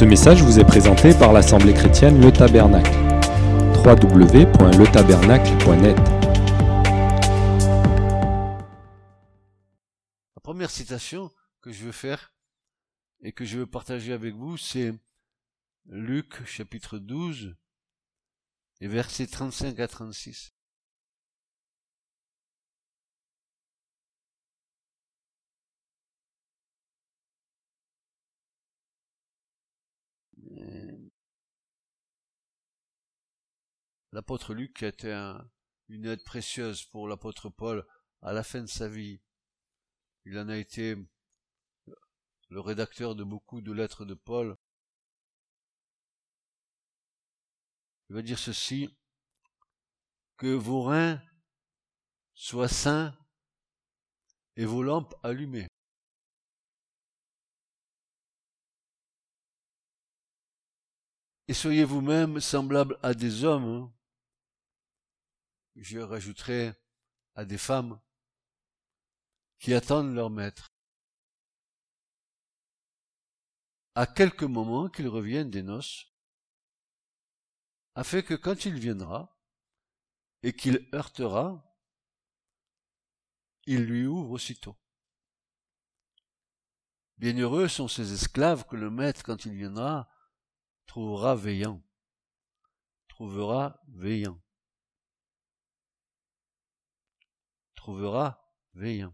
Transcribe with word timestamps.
Ce 0.00 0.04
message 0.06 0.42
vous 0.42 0.58
est 0.58 0.64
présenté 0.64 1.12
par 1.12 1.34
l'Assemblée 1.34 1.74
chrétienne 1.74 2.22
Le 2.22 2.32
Tabernacle. 2.32 2.90
www.letabernacle.net 3.84 5.98
La 10.34 10.40
première 10.42 10.70
citation 10.70 11.30
que 11.60 11.70
je 11.70 11.84
veux 11.84 11.92
faire 11.92 12.32
et 13.20 13.32
que 13.32 13.44
je 13.44 13.58
veux 13.58 13.66
partager 13.66 14.14
avec 14.14 14.34
vous, 14.34 14.56
c'est 14.56 14.94
Luc 15.84 16.46
chapitre 16.46 16.96
12 16.96 17.54
et 18.80 18.88
versets 18.88 19.26
35 19.26 19.78
à 19.80 19.86
36. 19.86 20.54
L'apôtre 34.12 34.54
Luc 34.54 34.82
a 34.82 34.88
été 34.88 35.12
une 35.88 36.06
aide 36.06 36.24
précieuse 36.24 36.84
pour 36.84 37.06
l'apôtre 37.06 37.48
Paul 37.48 37.86
à 38.22 38.32
la 38.32 38.42
fin 38.42 38.60
de 38.60 38.66
sa 38.66 38.88
vie. 38.88 39.20
Il 40.24 40.38
en 40.38 40.48
a 40.48 40.56
été 40.56 40.96
le 42.48 42.60
rédacteur 42.60 43.14
de 43.14 43.22
beaucoup 43.22 43.60
de 43.60 43.72
lettres 43.72 44.04
de 44.04 44.14
Paul. 44.14 44.56
Il 48.08 48.16
va 48.16 48.22
dire 48.22 48.38
ceci, 48.38 48.92
que 50.36 50.48
vos 50.48 50.82
reins 50.82 51.22
soient 52.34 52.66
sains 52.66 53.16
et 54.56 54.64
vos 54.64 54.82
lampes 54.82 55.14
allumées. 55.22 55.68
Et 61.46 61.54
soyez 61.54 61.84
vous-même 61.84 62.40
semblables 62.40 62.98
à 63.02 63.14
des 63.14 63.44
hommes. 63.44 63.92
Je 65.80 65.98
rajouterai 65.98 66.74
à 67.34 67.46
des 67.46 67.56
femmes 67.56 67.98
qui 69.58 69.72
attendent 69.72 70.14
leur 70.14 70.28
maître. 70.28 70.74
À 73.94 74.06
quelques 74.06 74.42
moments 74.42 74.90
qu'il 74.90 75.08
revienne 75.08 75.50
des 75.50 75.62
noces, 75.62 76.12
afin 77.94 78.20
que 78.20 78.34
quand 78.34 78.66
il 78.66 78.78
viendra, 78.78 79.34
et 80.42 80.54
qu'il 80.54 80.86
heurtera, 80.92 81.64
il 83.64 83.84
lui 83.84 84.06
ouvre 84.06 84.32
aussitôt. 84.32 84.76
Bienheureux 87.16 87.68
sont 87.68 87.88
ces 87.88 88.12
esclaves 88.12 88.66
que 88.66 88.76
le 88.76 88.90
maître, 88.90 89.22
quand 89.22 89.46
il 89.46 89.54
viendra, 89.54 90.10
trouvera 90.86 91.34
veillant. 91.36 91.82
Trouvera 93.08 93.82
veillant. 93.88 94.40
Trouvera 97.90 98.40
veillant. 98.74 99.12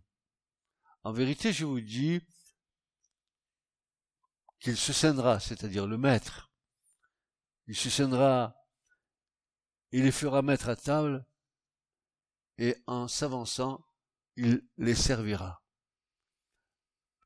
En 1.03 1.11
vérité, 1.11 1.51
je 1.51 1.65
vous 1.65 1.81
dis 1.81 2.21
qu'il 4.61 4.77
se 4.77 4.93
scènera, 4.93 5.41
c'est-à-dire 5.41 5.87
le 5.87 5.97
maître. 5.97 6.53
Il 7.69 7.75
se 7.75 7.89
scènera, 7.89 8.55
il 9.93 10.05
les 10.05 10.13
fera 10.13 10.43
mettre 10.43 10.69
à 10.69 10.77
table, 10.77 11.27
et 12.59 12.77
en 12.87 13.09
s'avançant, 13.09 13.83
il 14.37 14.63
les 14.77 14.95
servira. 14.95 15.65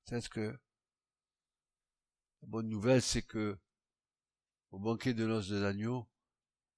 Peut-être 0.05 0.29
que 0.29 0.57
la 2.43 2.49
bonne 2.49 2.69
nouvelle, 2.69 3.03
c'est 3.03 3.23
que 3.23 3.59
au 4.71 4.79
banquet 4.79 5.15
de 5.15 5.25
l'os 5.25 5.49
de 5.49 5.59
l'agneau, 5.59 6.09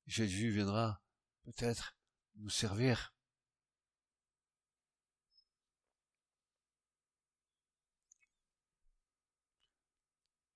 Jésus 0.07 0.51
viendra 0.51 1.03
peut-être 1.42 1.95
nous 2.36 2.48
servir. 2.48 3.14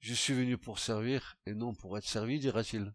Je 0.06 0.14
suis 0.14 0.34
venu 0.34 0.56
pour 0.56 0.78
servir 0.78 1.36
et 1.46 1.52
non 1.52 1.74
pour 1.74 1.98
être 1.98 2.06
servi, 2.06 2.38
dira-t-il. 2.38 2.94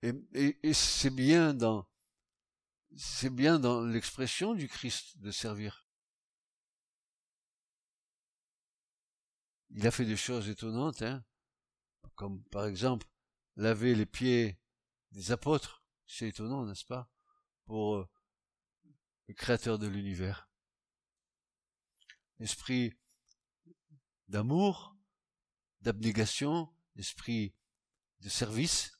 Et, 0.00 0.72
c'est 0.72 1.10
bien 1.10 1.52
dans 1.52 1.86
c'est 2.96 3.28
bien 3.28 3.58
dans 3.58 3.82
l'expression 3.82 4.54
du 4.54 4.68
Christ 4.68 5.18
de 5.18 5.30
servir. 5.30 5.86
Il 9.68 9.86
a 9.86 9.90
fait 9.90 10.06
des 10.06 10.16
choses 10.16 10.48
étonnantes, 10.48 11.02
hein 11.02 11.22
comme 12.14 12.42
par 12.44 12.64
exemple 12.64 13.06
laver 13.56 13.94
les 13.94 14.06
pieds 14.06 14.58
des 15.10 15.32
apôtres. 15.32 15.84
C'est 16.06 16.28
étonnant, 16.28 16.64
n'est-ce 16.64 16.86
pas, 16.86 17.10
pour 17.66 17.96
euh, 17.96 18.08
le 19.28 19.34
créateur 19.34 19.78
de 19.78 19.86
l'univers. 19.86 20.48
L'esprit 22.38 22.94
d'amour, 24.32 24.96
d'abnégation, 25.82 26.74
l'esprit 26.96 27.54
de 28.20 28.30
service. 28.30 28.98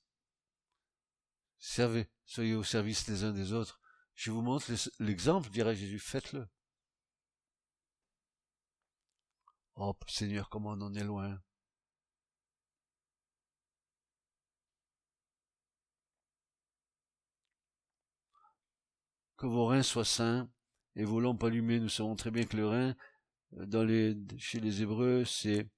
Servez, 1.58 2.10
soyez 2.26 2.54
au 2.54 2.62
service 2.62 3.08
les 3.08 3.24
uns 3.24 3.32
des 3.32 3.54
autres. 3.54 3.80
Je 4.14 4.30
vous 4.30 4.42
montre 4.42 4.70
l'exemple, 4.98 5.48
dirait 5.48 5.74
Jésus, 5.74 5.98
faites-le. 5.98 6.46
Oh 9.76 9.96
Seigneur, 10.06 10.50
comment 10.50 10.72
on 10.72 10.82
en 10.82 10.94
est 10.94 11.04
loin. 11.04 11.42
que 19.38 19.46
vos 19.46 19.66
reins 19.66 19.82
soient 19.82 20.04
sains 20.04 20.48
et 20.94 21.04
vos 21.04 21.18
lampes 21.18 21.42
allumées. 21.42 21.80
Nous 21.80 21.88
savons 21.88 22.14
très 22.14 22.30
bien 22.30 22.44
que 22.44 22.56
le 22.56 22.68
rein, 22.68 22.94
dans 23.52 23.84
les, 23.84 24.16
chez 24.38 24.60
les 24.60 24.82
Hébreux, 24.82 25.24
c'est 25.24 25.68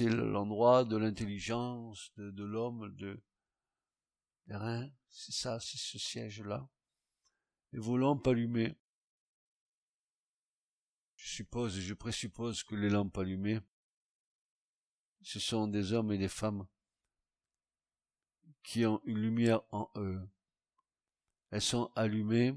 l'endroit 0.00 0.84
de 0.84 0.96
l'intelligence 0.96 2.12
de, 2.16 2.30
de 2.30 2.44
l'homme, 2.44 2.94
de 2.96 3.22
des 4.46 4.56
reins. 4.56 4.90
C'est 5.08 5.32
ça, 5.32 5.60
c'est 5.60 5.78
ce 5.78 5.98
siège-là. 5.98 6.68
Et 7.72 7.78
vos 7.78 7.96
lampes 7.96 8.26
allumées. 8.26 8.74
Je 11.16 11.28
suppose 11.28 11.78
et 11.78 11.82
je 11.82 11.94
présuppose 11.94 12.64
que 12.64 12.74
les 12.74 12.90
lampes 12.90 13.16
allumées, 13.16 13.60
ce 15.22 15.38
sont 15.38 15.68
des 15.68 15.92
hommes 15.92 16.10
et 16.12 16.18
des 16.18 16.28
femmes 16.28 16.66
qui 18.62 18.84
ont 18.86 19.00
une 19.04 19.20
lumière 19.20 19.62
en 19.70 19.88
eux. 19.96 20.20
Elles 21.50 21.62
sont 21.62 21.92
allumées 21.94 22.54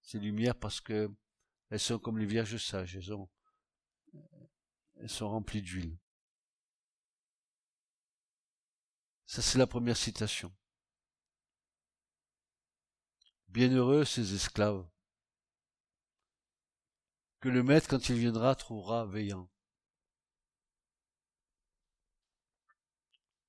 ces 0.00 0.18
lumières 0.18 0.58
parce 0.58 0.80
que 0.80 1.10
elles 1.68 1.80
sont 1.80 1.98
comme 1.98 2.18
les 2.18 2.26
vierges 2.26 2.56
sages, 2.56 2.96
elles, 2.96 3.12
ont, 3.12 3.28
elles 5.00 5.10
sont 5.10 5.28
remplies 5.28 5.62
d'huile. 5.62 5.98
Ça, 9.26 9.42
c'est 9.42 9.58
la 9.58 9.66
première 9.66 9.96
citation. 9.96 10.54
Bienheureux 13.48 14.04
ces 14.04 14.34
esclaves, 14.34 14.88
que 17.40 17.48
le 17.48 17.62
maître, 17.62 17.88
quand 17.88 18.08
il 18.08 18.16
viendra, 18.16 18.54
trouvera 18.54 19.06
veillant. 19.06 19.50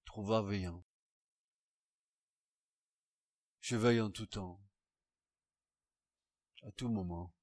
Trouvera 0.06 0.42
veillant. 0.42 0.84
Je 3.60 3.76
veille 3.76 4.02
en 4.02 4.10
tout 4.10 4.26
temps 4.26 4.60
à 6.64 6.72
tout 6.72 6.90
moment. 6.90 7.34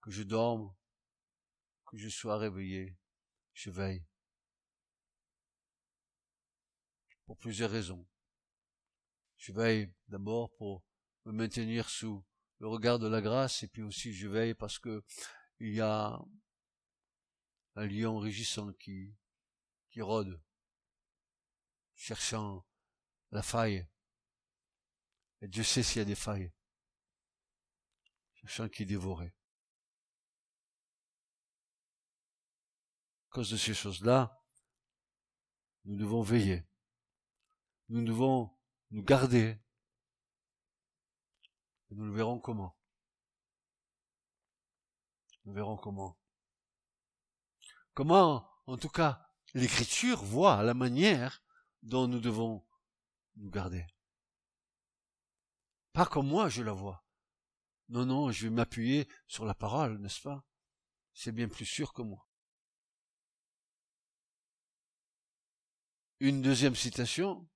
Que 0.00 0.10
je 0.10 0.22
dorme, 0.22 0.74
que 1.90 1.96
je 1.96 2.08
sois 2.08 2.38
réveillé, 2.38 2.96
je 3.52 3.70
veille. 3.70 4.04
Pour 7.26 7.36
plusieurs 7.36 7.70
raisons. 7.70 8.06
Je 9.36 9.52
veille 9.52 9.92
d'abord 10.08 10.50
pour 10.56 10.84
me 11.24 11.32
maintenir 11.32 11.88
sous 11.88 12.24
le 12.58 12.68
regard 12.68 12.98
de 12.98 13.06
la 13.06 13.20
grâce 13.20 13.62
et 13.62 13.68
puis 13.68 13.82
aussi 13.82 14.12
je 14.12 14.28
veille 14.28 14.54
parce 14.54 14.78
que 14.78 15.04
il 15.60 15.74
y 15.74 15.80
a 15.80 16.18
un 17.74 17.86
lion 17.86 18.18
régissant 18.18 18.72
qui, 18.72 19.14
rôde, 19.98 20.40
cherchant 21.96 22.64
la 23.32 23.42
faille. 23.42 23.86
Et 25.40 25.48
Dieu 25.48 25.64
sait 25.64 25.82
s'il 25.82 25.98
y 25.98 26.02
a 26.02 26.04
des 26.04 26.14
failles 26.14 26.52
chien 28.48 28.68
qui 28.68 28.86
dévorait. 28.86 29.32
Cause 33.30 33.50
de 33.50 33.56
ces 33.56 33.74
choses-là, 33.74 34.42
nous 35.84 35.96
devons 35.96 36.22
veiller. 36.22 36.66
Nous 37.88 38.04
devons 38.04 38.56
nous 38.90 39.02
garder. 39.02 39.58
Et 41.90 41.94
nous 41.94 42.04
le 42.04 42.12
verrons 42.12 42.38
comment. 42.38 42.78
Nous 45.44 45.52
verrons 45.54 45.76
comment. 45.76 46.18
Comment 47.94 48.50
En 48.66 48.76
tout 48.76 48.90
cas, 48.90 49.26
l'Écriture 49.54 50.22
voit 50.22 50.62
la 50.62 50.74
manière 50.74 51.42
dont 51.82 52.06
nous 52.06 52.20
devons 52.20 52.66
nous 53.36 53.50
garder. 53.50 53.86
Pas 55.92 56.06
comme 56.06 56.28
moi 56.28 56.48
je 56.48 56.62
la 56.62 56.72
vois. 56.72 57.04
Non, 57.88 58.04
non, 58.04 58.30
je 58.30 58.46
vais 58.46 58.54
m'appuyer 58.54 59.08
sur 59.26 59.46
la 59.46 59.54
parole, 59.54 59.98
n'est-ce 59.98 60.20
pas? 60.20 60.44
C'est 61.14 61.32
bien 61.32 61.48
plus 61.48 61.64
sûr 61.64 61.94
que 61.94 62.02
moi. 62.02 62.27
Une 66.20 66.42
deuxième 66.42 66.74
citation, 66.74 67.48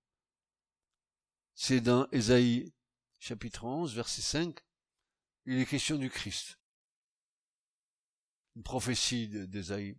c'est 1.56 1.80
dans 1.80 2.08
Ésaïe 2.12 2.72
chapitre 3.18 3.64
11, 3.64 3.92
verset 3.92 4.22
5, 4.22 4.60
il 5.46 5.58
est 5.58 5.66
question 5.66 5.98
du 5.98 6.08
Christ. 6.08 6.60
Une 8.54 8.62
prophétie 8.62 9.26
d'Ésaïe. 9.48 9.98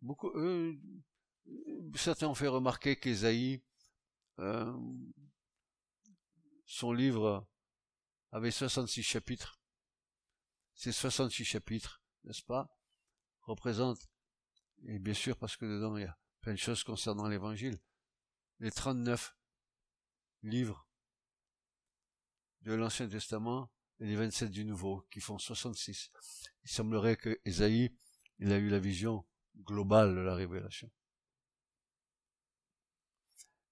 Beaucoup, 0.00 0.30
euh, 0.36 0.78
certains 1.96 2.28
ont 2.28 2.34
fait 2.34 2.46
remarquer 2.46 2.94
qu'Ésaïe, 2.94 3.64
euh, 4.38 4.72
son 6.66 6.92
livre 6.92 7.48
avait 8.32 8.50
66 8.50 9.02
chapitres. 9.02 9.60
Ces 10.74 10.92
66 10.92 11.44
chapitres, 11.44 12.02
n'est-ce 12.24 12.42
pas, 12.42 12.76
représentent, 13.40 14.08
et 14.84 14.98
bien 14.98 15.14
sûr 15.14 15.36
parce 15.36 15.56
que 15.56 15.64
dedans 15.64 15.96
il 15.96 16.02
y 16.02 16.06
a 16.06 16.18
plein 16.40 16.52
de 16.52 16.58
choses 16.58 16.84
concernant 16.84 17.28
l'évangile, 17.28 17.80
les 18.60 18.70
39 18.70 19.36
livres 20.42 20.88
de 22.62 22.74
l'Ancien 22.74 23.08
Testament 23.08 23.72
et 24.00 24.06
les 24.06 24.16
27 24.16 24.50
du 24.50 24.64
Nouveau, 24.64 25.06
qui 25.10 25.20
font 25.20 25.38
66. 25.38 26.10
Il 26.64 26.70
semblerait 26.70 27.16
que 27.16 27.40
Ésaïe, 27.44 27.96
il 28.38 28.52
a 28.52 28.58
eu 28.58 28.68
la 28.68 28.78
vision 28.78 29.26
globale 29.56 30.14
de 30.14 30.20
la 30.20 30.34
révélation. 30.34 30.90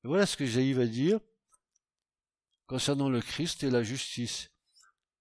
Voilà 0.03 0.27
ce 0.27 0.37
que 0.37 0.45
Ésaïe 0.45 0.73
va 0.73 0.87
dire 0.87 1.21
concernant 2.67 3.09
le 3.09 3.21
Christ 3.21 3.63
et 3.63 3.71
la 3.71 3.83
justice 3.83 4.51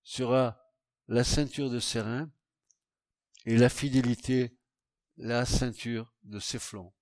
sera 0.03 0.61
la 1.07 1.23
ceinture 1.23 1.69
de 1.69 1.79
ses 1.79 2.01
reins 2.01 2.31
et 3.45 3.57
la 3.57 3.69
fidélité 3.69 4.57
la 5.17 5.45
ceinture 5.45 6.13
de 6.23 6.39
ses 6.39 6.59
flancs. 6.59 6.93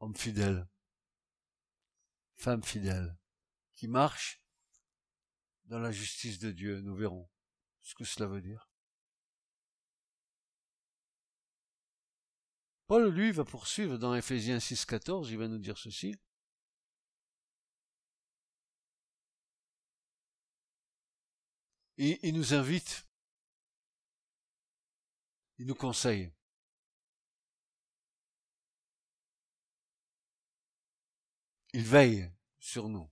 Homme 0.00 0.16
fidèle, 0.16 0.68
femme 2.36 2.62
fidèle, 2.62 3.16
qui 3.74 3.86
marche 3.88 4.42
dans 5.64 5.78
la 5.78 5.92
justice 5.92 6.38
de 6.38 6.50
Dieu, 6.50 6.80
nous 6.80 6.96
verrons 6.96 7.30
ce 7.82 7.94
que 7.94 8.04
cela 8.04 8.26
veut 8.26 8.42
dire. 8.42 8.70
Paul, 12.86 13.08
lui, 13.08 13.30
va 13.30 13.44
poursuivre 13.44 13.98
dans 13.98 14.14
Ephésiens 14.14 14.58
6.14, 14.58 15.28
il 15.30 15.38
va 15.38 15.46
nous 15.46 15.58
dire 15.58 15.78
ceci. 15.78 16.16
Il 22.02 22.34
nous 22.34 22.54
invite, 22.54 23.06
il 25.58 25.66
nous 25.66 25.74
conseille. 25.74 26.32
Il 31.74 31.82
veille 31.82 32.32
sur 32.58 32.88
nous. 32.88 33.06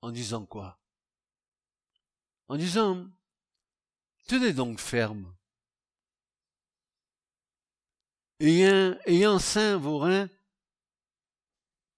En 0.00 0.10
disant 0.10 0.46
quoi? 0.46 0.80
En 2.48 2.56
disant, 2.56 3.06
tenez 4.28 4.54
donc 4.54 4.80
ferme 4.80 5.36
ayant, 8.40 8.98
ayant 9.04 9.38
saint 9.38 9.76
vos 9.76 9.98
reins 9.98 10.30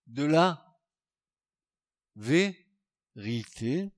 de 0.08 0.24
la 0.24 0.80
vérité, 3.16 3.90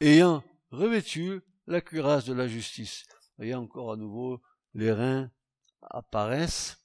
ayant 0.00 0.42
revêtu 0.70 1.40
la 1.66 1.80
cuirasse 1.80 2.24
de 2.26 2.34
la 2.34 2.48
justice. 2.48 3.04
Voyez 3.36 3.54
encore 3.54 3.92
à 3.92 3.96
nouveau, 3.96 4.42
les 4.74 4.92
reins 4.92 5.30
apparaissent, 5.82 6.84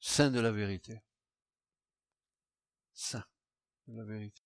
saint 0.00 0.30
de 0.30 0.40
la 0.40 0.52
vérité. 0.52 1.00
Saint 2.94 3.24
de 3.86 3.96
la 3.96 4.04
vérité. 4.04 4.42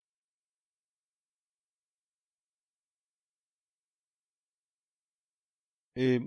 Et 5.97 6.21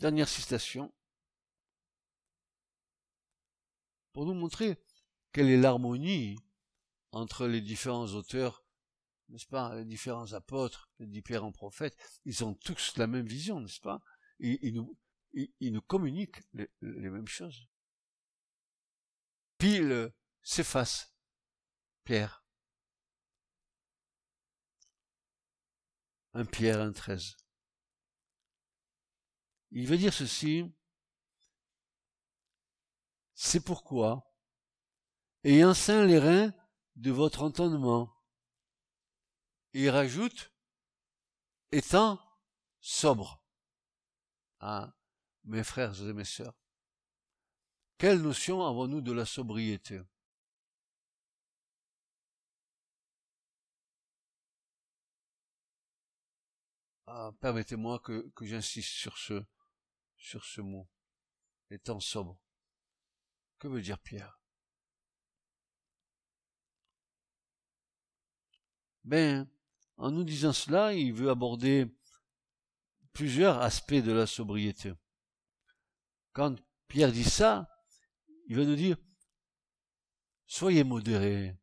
Dernière 0.00 0.30
citation. 0.30 0.90
Pour 4.14 4.24
nous 4.24 4.32
montrer 4.32 4.82
quelle 5.30 5.50
est 5.50 5.58
l'harmonie 5.58 6.38
entre 7.12 7.46
les 7.46 7.60
différents 7.60 8.06
auteurs, 8.14 8.64
n'est-ce 9.28 9.46
pas, 9.46 9.74
les 9.74 9.84
différents 9.84 10.32
apôtres, 10.32 10.90
les 10.98 11.06
différents 11.06 11.52
prophètes, 11.52 11.96
ils 12.24 12.44
ont 12.44 12.54
tous 12.54 12.96
la 12.96 13.06
même 13.06 13.26
vision, 13.26 13.60
n'est-ce 13.60 13.80
pas? 13.80 14.02
Ils, 14.38 14.74
nous, 14.74 14.96
ils, 15.32 15.72
nous 15.72 15.82
communiquent 15.82 16.42
les, 16.52 16.68
mêmes 16.80 17.28
choses. 17.28 17.68
Pile 19.58 20.12
s'efface, 20.42 21.14
Pierre. 22.04 22.44
Un 26.32 26.44
Pierre, 26.44 26.80
un 26.80 26.92
treize. 26.92 27.36
Il 29.72 29.86
veut 29.86 29.98
dire 29.98 30.14
ceci, 30.14 30.64
c'est 33.34 33.64
pourquoi, 33.64 34.32
ayant 35.44 35.74
saint 35.74 36.04
les 36.04 36.18
reins 36.18 36.54
de 37.00 37.10
votre 37.10 37.42
entendement, 37.42 38.14
il 39.72 39.88
rajoute, 39.88 40.52
étant 41.72 42.20
sobre. 42.80 43.42
Ah, 44.58 44.94
mes 45.44 45.64
frères 45.64 45.98
et 46.02 46.12
mes 46.12 46.26
sœurs, 46.26 46.54
quelle 47.96 48.20
notion 48.20 48.66
avons-nous 48.66 49.00
de 49.00 49.12
la 49.12 49.24
sobriété? 49.24 50.02
Ah, 57.06 57.32
Permettez-moi 57.40 57.98
que, 58.00 58.28
que 58.34 58.44
j'insiste 58.44 58.92
sur 58.92 59.16
ce, 59.16 59.42
sur 60.18 60.44
ce 60.44 60.60
mot, 60.60 60.86
étant 61.70 61.98
sobre. 61.98 62.38
Que 63.58 63.68
veut 63.68 63.80
dire 63.80 63.98
Pierre? 63.98 64.39
Ben, 69.10 69.50
en 69.96 70.12
nous 70.12 70.22
disant 70.22 70.52
cela, 70.52 70.94
il 70.94 71.12
veut 71.12 71.30
aborder 71.30 71.92
plusieurs 73.12 73.58
aspects 73.60 73.92
de 73.92 74.12
la 74.12 74.24
sobriété. 74.24 74.92
Quand 76.32 76.54
Pierre 76.86 77.10
dit 77.10 77.24
ça, 77.24 77.68
il 78.46 78.54
veut 78.54 78.64
nous 78.64 78.76
dire, 78.76 78.96
soyez 80.46 80.84
modérés. 80.84 81.58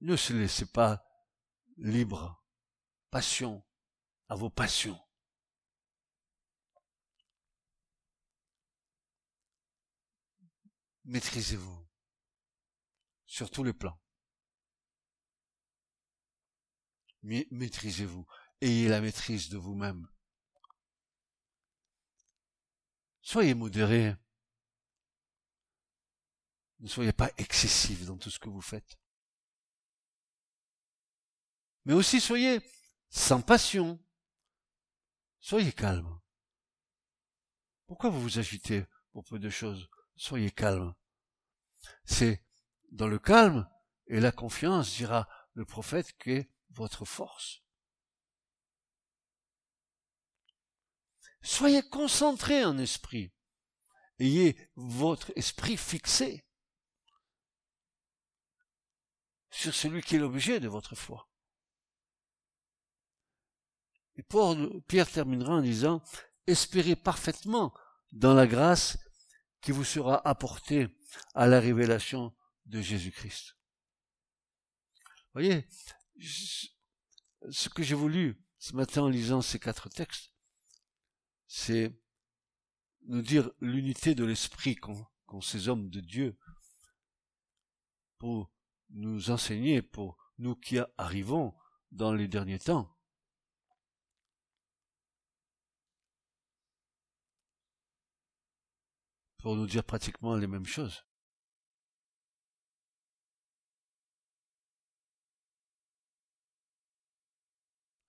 Ne 0.00 0.16
se 0.16 0.32
laissez 0.32 0.66
pas 0.66 1.06
libre, 1.76 2.44
passion, 3.12 3.62
à 4.28 4.34
vos 4.34 4.50
passions. 4.50 5.00
maîtrisez-vous 11.04 11.88
sur 13.26 13.50
tous 13.50 13.64
les 13.64 13.72
plans. 13.72 13.99
Maîtrisez-vous. 17.22 18.26
Ayez 18.60 18.88
la 18.88 19.00
maîtrise 19.00 19.48
de 19.48 19.58
vous-même. 19.58 20.08
Soyez 23.22 23.54
modérés. 23.54 24.16
Ne 26.80 26.88
soyez 26.88 27.12
pas 27.12 27.30
excessifs 27.36 28.06
dans 28.06 28.16
tout 28.16 28.30
ce 28.30 28.38
que 28.38 28.48
vous 28.48 28.62
faites. 28.62 28.98
Mais 31.84 31.92
aussi 31.92 32.20
soyez 32.20 32.60
sans 33.10 33.42
passion. 33.42 34.02
Soyez 35.40 35.72
calme. 35.72 36.20
Pourquoi 37.86 38.10
vous 38.10 38.20
vous 38.20 38.38
agitez 38.38 38.86
pour 39.12 39.24
peu 39.24 39.38
de 39.38 39.50
choses? 39.50 39.88
Soyez 40.16 40.50
calme. 40.50 40.94
C'est 42.04 42.44
dans 42.92 43.08
le 43.08 43.18
calme 43.18 43.68
et 44.06 44.20
la 44.20 44.32
confiance, 44.32 44.94
dira 44.96 45.28
le 45.54 45.64
prophète, 45.64 46.16
qu'est 46.18 46.50
votre 46.70 47.04
force. 47.04 47.62
Soyez 51.42 51.82
concentrés 51.82 52.64
en 52.64 52.78
esprit 52.78 53.32
ayez 54.20 54.56
votre 54.76 55.32
esprit 55.36 55.76
fixé 55.76 56.44
sur 59.50 59.74
celui 59.74 60.02
qui 60.02 60.16
est 60.16 60.20
l'objet 60.20 60.60
de 60.60 60.68
votre 60.68 60.94
foi. 60.94 61.28
Et 64.16 64.22
Pierre 64.86 65.10
terminera 65.10 65.54
en 65.54 65.62
disant, 65.62 66.02
espérez 66.46 66.94
parfaitement 66.94 67.74
dans 68.12 68.34
la 68.34 68.46
grâce 68.46 68.98
qui 69.60 69.72
vous 69.72 69.84
sera 69.84 70.26
apportée 70.28 70.88
à 71.34 71.46
la 71.46 71.58
révélation 71.58 72.34
de 72.66 72.80
Jésus-Christ. 72.80 73.56
Voyez, 75.32 75.66
ce 76.20 77.68
que 77.68 77.82
j'ai 77.82 77.94
voulu 77.94 78.42
ce 78.58 78.74
matin 78.74 79.02
en 79.02 79.08
lisant 79.08 79.42
ces 79.42 79.58
quatre 79.58 79.88
textes, 79.88 80.34
c'est 81.46 81.98
nous 83.06 83.22
dire 83.22 83.50
l'unité 83.60 84.14
de 84.14 84.24
l'esprit 84.24 84.76
qu'ont 84.76 85.40
ces 85.40 85.68
hommes 85.68 85.88
de 85.88 86.00
Dieu 86.00 86.38
pour 88.18 88.52
nous 88.90 89.30
enseigner, 89.30 89.80
pour 89.82 90.18
nous 90.38 90.54
qui 90.54 90.78
arrivons 90.98 91.54
dans 91.90 92.12
les 92.12 92.28
derniers 92.28 92.58
temps. 92.58 92.94
Pour 99.38 99.56
nous 99.56 99.66
dire 99.66 99.84
pratiquement 99.84 100.36
les 100.36 100.46
mêmes 100.46 100.66
choses. 100.66 101.02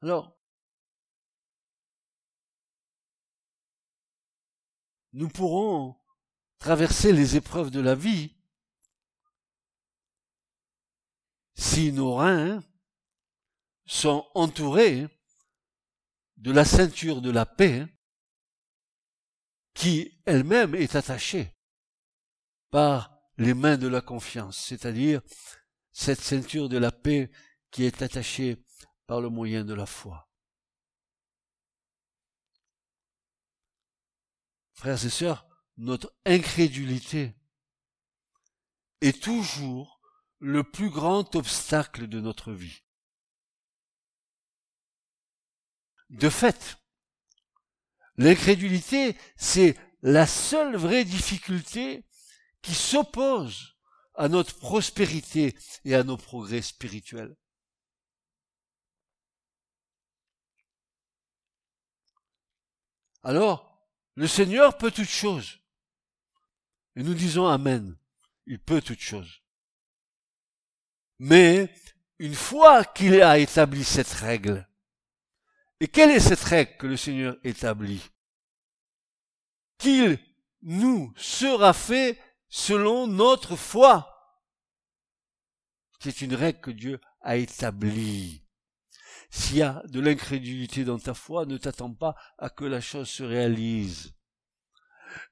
Alors, 0.01 0.35
nous 5.13 5.29
pourrons 5.29 5.95
traverser 6.57 7.13
les 7.13 7.35
épreuves 7.35 7.69
de 7.69 7.79
la 7.79 7.93
vie 7.93 8.35
si 11.55 11.91
nos 11.91 12.15
reins 12.15 12.63
sont 13.85 14.27
entourés 14.33 15.07
de 16.37 16.51
la 16.51 16.65
ceinture 16.65 17.21
de 17.21 17.29
la 17.29 17.45
paix 17.45 17.85
qui 19.75 20.19
elle-même 20.25 20.73
est 20.73 20.95
attachée 20.95 21.55
par 22.71 23.15
les 23.37 23.53
mains 23.53 23.77
de 23.77 23.87
la 23.87 24.01
confiance, 24.01 24.57
c'est-à-dire 24.57 25.21
cette 25.91 26.21
ceinture 26.21 26.69
de 26.69 26.77
la 26.77 26.91
paix 26.91 27.31
qui 27.69 27.83
est 27.83 28.01
attachée 28.01 28.65
par 29.07 29.21
le 29.21 29.29
moyen 29.29 29.63
de 29.63 29.73
la 29.73 29.85
foi. 29.85 30.29
Frères 34.73 35.05
et 35.05 35.09
sœurs, 35.09 35.47
notre 35.77 36.13
incrédulité 36.25 37.35
est 39.01 39.21
toujours 39.21 40.01
le 40.39 40.63
plus 40.63 40.89
grand 40.89 41.35
obstacle 41.35 42.07
de 42.07 42.19
notre 42.19 42.51
vie. 42.51 42.83
De 46.09 46.29
fait, 46.29 46.77
l'incrédulité, 48.17 49.15
c'est 49.37 49.77
la 50.01 50.25
seule 50.27 50.75
vraie 50.75 51.05
difficulté 51.05 52.05
qui 52.61 52.73
s'oppose 52.73 53.77
à 54.15 54.27
notre 54.27 54.57
prospérité 54.57 55.55
et 55.85 55.95
à 55.95 56.03
nos 56.03 56.17
progrès 56.17 56.61
spirituels. 56.61 57.35
Alors, 63.23 63.87
le 64.15 64.27
Seigneur 64.27 64.77
peut 64.77 64.91
toutes 64.91 65.09
choses. 65.09 65.59
Et 66.95 67.03
nous 67.03 67.13
disons 67.13 67.47
Amen. 67.47 67.97
Il 68.45 68.59
peut 68.59 68.81
toutes 68.81 68.99
choses. 68.99 69.41
Mais, 71.19 71.73
une 72.19 72.35
fois 72.35 72.83
qu'il 72.83 73.21
a 73.21 73.37
établi 73.37 73.83
cette 73.83 74.11
règle, 74.11 74.67
et 75.79 75.87
quelle 75.87 76.11
est 76.11 76.19
cette 76.19 76.43
règle 76.43 76.77
que 76.77 76.87
le 76.87 76.97
Seigneur 76.97 77.37
établit? 77.43 78.09
Qu'il 79.77 80.19
nous 80.61 81.13
sera 81.17 81.73
fait 81.73 82.19
selon 82.49 83.07
notre 83.07 83.55
foi. 83.55 84.07
C'est 85.99 86.21
une 86.21 86.35
règle 86.35 86.59
que 86.59 86.71
Dieu 86.71 86.99
a 87.21 87.37
établie. 87.37 88.43
S'il 89.31 89.57
y 89.57 89.61
a 89.61 89.81
de 89.87 90.01
l'incrédulité 90.01 90.83
dans 90.83 90.99
ta 90.99 91.13
foi, 91.13 91.45
ne 91.45 91.57
t'attends 91.57 91.93
pas 91.93 92.15
à 92.37 92.49
que 92.49 92.65
la 92.65 92.81
chose 92.81 93.09
se 93.09 93.23
réalise. 93.23 94.13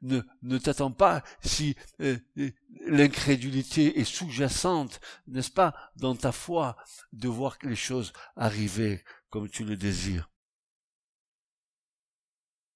Ne, 0.02 0.58
t'attends 0.58 0.92
pas 0.92 1.22
si 1.42 1.76
euh, 2.02 2.18
euh, 2.38 2.52
l'incrédulité 2.88 4.00
est 4.00 4.06
sous-jacente, 4.06 5.00
n'est-ce 5.28 5.52
pas, 5.52 5.74
dans 5.98 6.16
ta 6.16 6.32
foi, 6.32 6.78
de 7.14 7.28
voir 7.28 7.58
les 7.64 7.76
choses 7.76 8.14
arriver 8.36 9.04
comme 9.30 9.50
tu 9.50 9.66
le 9.66 9.76
désires. 9.76 10.30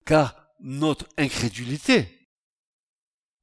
Car 0.06 0.50
notre 0.60 1.08
incrédulité 1.18 2.30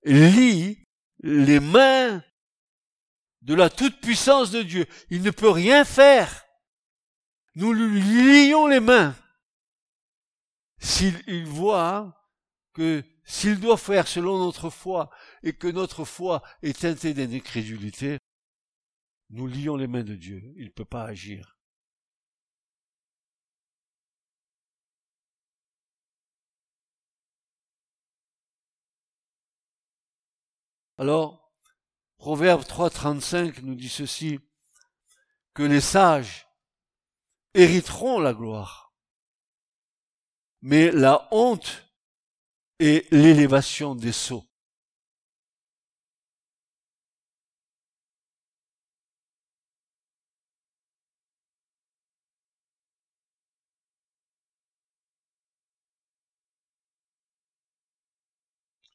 lie 0.04 0.84
les 1.22 1.60
mains 1.60 2.22
de 3.42 3.54
la 3.54 3.70
toute-puissance 3.70 4.50
de 4.50 4.62
Dieu. 4.62 4.86
Il 5.08 5.22
ne 5.22 5.30
peut 5.30 5.50
rien 5.50 5.84
faire 5.84 6.44
nous 7.54 7.72
lui 7.72 8.48
lions 8.48 8.66
les 8.66 8.80
mains. 8.80 9.14
S'il 10.78 11.46
voit 11.46 12.16
que 12.72 13.02
s'il 13.24 13.60
doit 13.60 13.76
faire 13.76 14.08
selon 14.08 14.38
notre 14.38 14.70
foi 14.70 15.10
et 15.42 15.52
que 15.52 15.68
notre 15.68 16.04
foi 16.04 16.42
est 16.62 16.80
teintée 16.80 17.14
d'incrédulité, 17.14 18.18
nous 19.30 19.46
lions 19.46 19.76
les 19.76 19.86
mains 19.86 20.02
de 20.02 20.16
Dieu. 20.16 20.42
Il 20.56 20.66
ne 20.66 20.70
peut 20.70 20.84
pas 20.84 21.04
agir. 21.04 21.56
Alors, 30.98 31.54
Proverbe 32.18 32.62
3.35 32.62 33.62
nous 33.62 33.74
dit 33.74 33.88
ceci, 33.88 34.38
que 35.54 35.62
les 35.62 35.80
sages 35.80 36.49
hériteront 37.54 38.20
la 38.20 38.34
gloire. 38.34 38.92
Mais 40.62 40.90
la 40.90 41.28
honte 41.32 41.90
et 42.78 43.06
l'élévation 43.10 43.94
des 43.94 44.12
sots. 44.12 44.46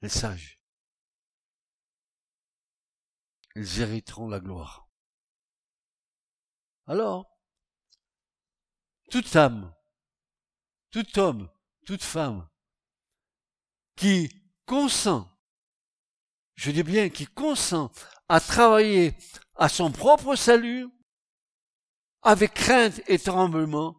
Les 0.02 0.10
sages. 0.10 0.60
Ils 3.56 3.82
hériteront 3.82 4.28
la 4.28 4.40
gloire. 4.40 4.88
Alors, 6.88 7.35
toute 9.12 9.36
âme, 9.36 9.74
tout 10.92 11.20
homme, 11.20 11.50
toute 11.86 12.04
femme 12.04 12.48
qui 13.96 14.30
consent, 14.66 15.30
je 16.56 16.72
dis 16.72 16.84
bien 16.84 17.10
qui 17.10 17.28
consent 17.28 17.92
à 18.28 18.40
travailler 18.40 19.16
à 19.56 19.70
son 19.70 19.92
propre 19.92 20.36
salut, 20.36 20.90
avec 22.22 22.54
crainte 22.56 23.02
et 23.08 23.20
tremblement, 23.20 23.96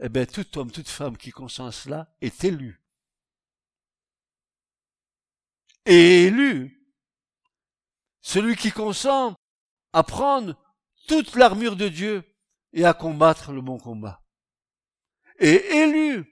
eh 0.00 0.08
bien, 0.08 0.24
tout 0.24 0.58
homme, 0.58 0.70
toute 0.70 0.88
femme 0.88 1.16
qui 1.16 1.30
consent 1.30 1.66
à 1.66 1.72
cela 1.72 2.14
est 2.20 2.44
élu. 2.44 2.82
Et 5.84 6.24
élu, 6.24 6.90
celui 8.22 8.56
qui 8.56 8.72
consent 8.72 9.36
à 9.92 10.02
prendre 10.02 10.56
toute 11.06 11.36
l'armure 11.36 11.76
de 11.76 11.88
Dieu 11.88 12.24
et 12.72 12.84
à 12.84 12.94
combattre 12.94 13.52
le 13.52 13.60
bon 13.60 13.78
combat 13.78 14.25
et 15.38 15.76
élu, 15.76 16.24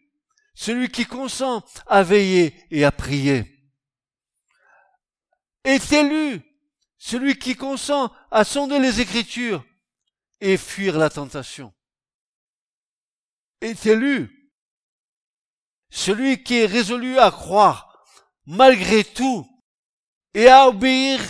celui 0.54 0.88
qui 0.88 1.06
consent 1.06 1.64
à 1.86 2.02
veiller 2.02 2.54
et 2.70 2.84
à 2.84 2.92
prier. 2.92 3.50
Est 5.64 5.92
élu, 5.92 6.42
celui 6.98 7.38
qui 7.38 7.56
consent 7.56 8.12
à 8.30 8.44
sonder 8.44 8.78
les 8.78 9.00
Écritures 9.00 9.64
et 10.40 10.56
fuir 10.56 10.98
la 10.98 11.10
tentation. 11.10 11.72
Est 13.60 13.86
élu, 13.86 14.52
celui 15.90 16.42
qui 16.42 16.58
est 16.58 16.66
résolu 16.66 17.18
à 17.18 17.30
croire 17.30 18.04
malgré 18.46 19.04
tout 19.04 19.46
et 20.34 20.48
à 20.48 20.68
obéir 20.68 21.20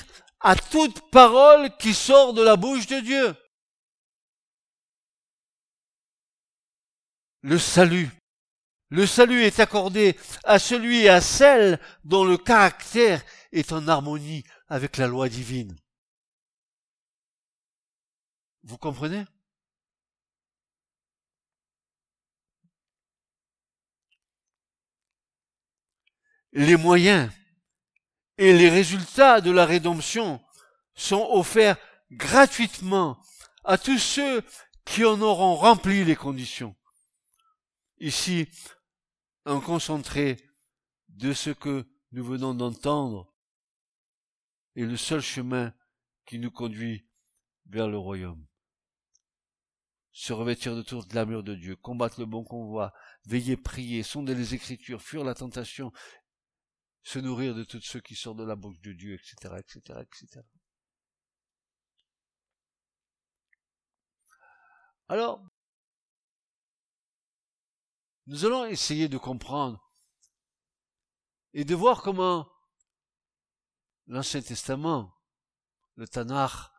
à 0.41 0.57
toute 0.57 1.11
parole 1.11 1.75
qui 1.79 1.95
sort 1.95 2.35
de 2.35 2.43
la 2.43 2.57
bouche 2.57 2.87
de 2.87 3.01
Dieu. 3.01 3.37
Le 7.45 7.59
salut. 7.59 8.09
Le 8.89 9.07
salut 9.07 9.43
est 9.43 9.61
accordé 9.61 10.19
à 10.45 10.59
celui 10.59 11.03
et 11.03 11.11
à 11.11 11.21
celle 11.21 11.79
dont 12.03 12.25
le 12.25 12.39
caractère 12.39 13.23
est 13.53 13.71
en 13.71 13.87
harmonie 13.87 14.45
avec 14.69 14.97
la 14.97 15.07
loi 15.07 15.29
divine. 15.29 15.77
Vous 18.63 18.79
comprenez? 18.79 19.27
Les 26.53 26.77
moyens 26.77 27.31
et 28.39 28.57
les 28.57 28.71
résultats 28.71 29.43
de 29.43 29.51
la 29.51 29.67
rédemption 29.67 30.43
sont 30.95 31.29
offerts 31.31 31.77
gratuitement 32.11 33.21
à 33.65 33.77
tous 33.77 33.99
ceux 33.99 34.43
qui 34.87 35.05
en 35.05 35.21
auront 35.21 35.57
rempli 35.57 36.05
les 36.05 36.17
conditions. 36.17 36.75
Ici, 38.05 38.47
un 39.47 39.61
concentré 39.61 40.37
de 41.09 41.33
ce 41.33 41.49
que 41.49 41.89
nous 42.13 42.23
venons 42.23 42.53
d'entendre 42.53 43.35
est 44.77 44.85
le 44.85 44.99
seul 44.99 45.23
chemin 45.23 45.75
qui 46.27 46.39
nous 46.39 46.51
conduit 46.51 47.09
vers 47.65 47.89
le 47.89 47.97
royaume. 47.97 48.47
Se 50.13 50.35
revêtir 50.35 50.77
de 50.77 50.83
toute 50.83 51.15
l'armure 51.15 51.43
de 51.43 51.55
Dieu, 51.55 51.77
combattre 51.77 52.21
le 52.21 52.27
bon 52.27 52.45
convoi, 52.45 52.93
veiller, 53.25 53.57
prier, 53.57 54.03
sonder 54.03 54.35
les 54.35 54.53
Écritures, 54.55 55.01
fuir 55.01 55.25
la 55.25 55.35
tentation, 55.35 55.91
se 57.05 57.19
nourrir 57.19 57.55
de 57.55 57.65
tous 57.65 57.81
ceux 57.81 58.03
qui 58.03 58.17
sortent 58.17 58.37
de 58.37 58.45
la 58.45 58.55
bouche 58.55 58.83
de 58.83 58.93
Dieu, 58.93 59.15
etc., 59.15 59.55
etc., 59.59 60.01
etc. 60.03 60.43
Alors, 65.09 65.43
nous 68.27 68.45
allons 68.45 68.65
essayer 68.67 69.09
de 69.09 69.19
comprendre 69.19 69.93
et 71.53 71.65
de 71.65 71.75
voir 71.75 72.03
comment 72.03 72.51
l'Ancien 74.07 74.43
Testament, 74.43 75.15
le 75.97 76.09
Tanakh, 76.09 76.71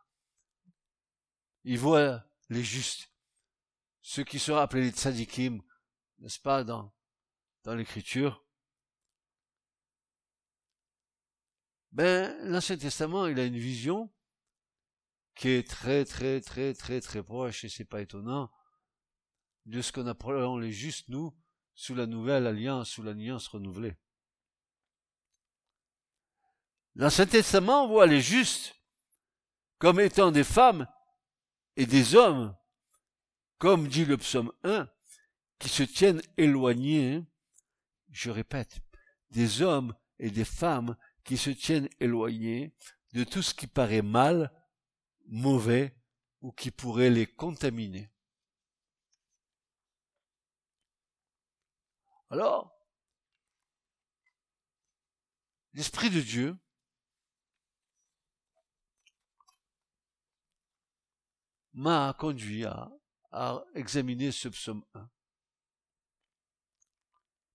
il 1.64 1.78
voit 1.78 2.24
les 2.48 2.62
justes, 2.62 3.10
ceux 4.00 4.24
qui 4.24 4.38
sont 4.38 4.56
appelés 4.56 4.82
les 4.82 4.90
tzadikim, 4.90 5.62
n'est-ce 6.18 6.38
pas, 6.38 6.62
dans, 6.62 6.94
dans 7.64 7.74
l'écriture. 7.74 8.44
Ben, 11.92 12.36
l'Ancien 12.44 12.76
Testament, 12.76 13.26
il 13.26 13.40
a 13.40 13.44
une 13.44 13.58
vision 13.58 14.12
qui 15.34 15.48
est 15.48 15.68
très, 15.68 16.04
très, 16.04 16.40
très, 16.40 16.74
très, 16.74 17.00
très 17.00 17.22
proche, 17.22 17.64
et 17.64 17.68
c'est 17.68 17.84
pas 17.84 18.00
étonnant, 18.00 18.50
de 19.66 19.82
ce 19.82 19.92
qu'on 19.92 20.06
appelle 20.06 20.60
les 20.60 20.72
justes, 20.72 21.08
nous, 21.08 21.36
sous 21.74 21.94
la 21.94 22.06
nouvelle 22.06 22.46
alliance, 22.46 22.90
sous 22.90 23.02
l'alliance 23.02 23.48
renouvelée. 23.48 23.94
L'Ancien 26.94 27.26
Testament 27.26 27.86
voit 27.86 28.06
les 28.06 28.22
justes 28.22 28.74
comme 29.78 30.00
étant 30.00 30.32
des 30.32 30.44
femmes 30.44 30.88
et 31.76 31.84
des 31.84 32.14
hommes, 32.14 32.56
comme 33.58 33.88
dit 33.88 34.06
le 34.06 34.16
psaume 34.16 34.50
1, 34.64 34.88
qui 35.58 35.68
se 35.68 35.82
tiennent 35.82 36.22
éloignés, 36.38 37.22
je 38.10 38.30
répète, 38.30 38.80
des 39.30 39.60
hommes 39.60 39.94
et 40.18 40.30
des 40.30 40.44
femmes 40.44 40.96
qui 41.24 41.36
se 41.36 41.50
tiennent 41.50 41.88
éloignés 42.00 42.74
de 43.12 43.24
tout 43.24 43.42
ce 43.42 43.52
qui 43.52 43.66
paraît 43.66 44.02
mal, 44.02 44.52
mauvais 45.26 45.94
ou 46.40 46.52
qui 46.52 46.70
pourrait 46.70 47.10
les 47.10 47.26
contaminer. 47.26 48.10
Alors, 52.30 52.76
l'Esprit 55.74 56.10
de 56.10 56.20
Dieu 56.20 56.56
m'a 61.74 62.14
conduit 62.18 62.64
à, 62.64 62.90
examiner 63.74 64.32
ce 64.32 64.48
psaume 64.48 64.82
1. 64.94 65.10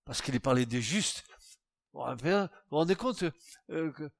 Parce 0.04 0.22
qu'il 0.22 0.34
est 0.34 0.40
parlé 0.40 0.64
des 0.64 0.80
justes. 0.80 1.24
Vous 1.92 2.00
vous 2.00 2.76
rendez 2.76 2.94
compte 2.94 3.24
euh, 3.70 3.92
que 3.92 4.10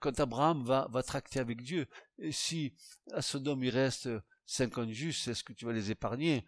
quand 0.00 0.18
Abraham 0.20 0.64
va, 0.64 0.88
va 0.90 1.02
tracter 1.02 1.38
avec 1.38 1.62
Dieu, 1.62 1.86
si 2.32 2.74
à 3.12 3.22
Sodome 3.22 3.62
il 3.64 3.70
reste 3.70 4.08
50 4.46 4.90
justes, 4.90 5.28
est-ce 5.28 5.44
que 5.44 5.52
tu 5.52 5.64
vas 5.64 5.72
les 5.72 5.90
épargner? 5.90 6.44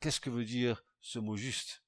Qu'est-ce 0.00 0.20
que 0.20 0.30
veut 0.30 0.44
dire 0.44 0.84
ce 1.00 1.18
mot 1.18 1.36
juste? 1.36 1.83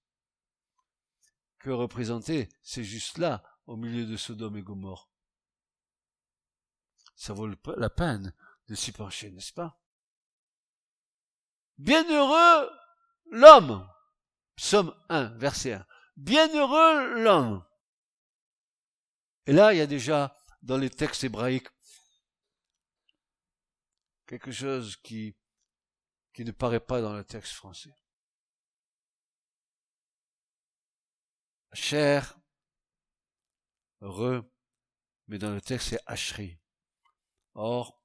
Que 1.66 1.72
représenter 1.72 2.48
ces 2.62 2.85
justes-là 2.85 3.42
au 3.66 3.74
milieu 3.74 4.07
de 4.07 4.16
Sodome 4.16 4.57
et 4.57 4.62
Gomorre 4.62 5.11
Ça 7.16 7.33
vaut 7.33 7.48
la 7.76 7.90
peine 7.90 8.33
de 8.68 8.76
s'y 8.76 8.92
pencher, 8.92 9.33
n'est-ce 9.33 9.52
pas? 9.52 9.76
Bienheureux 11.76 12.70
l'homme. 13.33 13.85
Psaume 14.55 14.94
1, 15.09 15.37
verset 15.38 15.72
1. 15.72 15.87
Bienheureux 16.16 17.24
l'homme. 17.24 17.64
Et 19.46 19.52
là, 19.52 19.74
il 19.74 19.79
y 19.79 19.81
a 19.81 19.88
déjà 19.88 20.37
dans 20.62 20.79
les 20.79 20.88
textes 20.88 21.24
hébraïques 21.24 21.70
quelque 24.24 24.52
chose 24.52 24.94
qui, 24.98 25.37
qui 26.33 26.44
ne 26.44 26.52
paraît 26.52 26.79
pas 26.79 27.00
dans 27.00 27.14
le 27.14 27.24
texte 27.24 27.55
français. 27.55 28.06
Cher, 31.72 32.38
heureux, 34.00 34.50
mais 35.26 35.38
dans 35.38 35.50
le 35.50 35.61
texte 35.61 35.90
c'est 35.90 36.00
Ashri. 36.07 36.59
Or, 37.55 38.02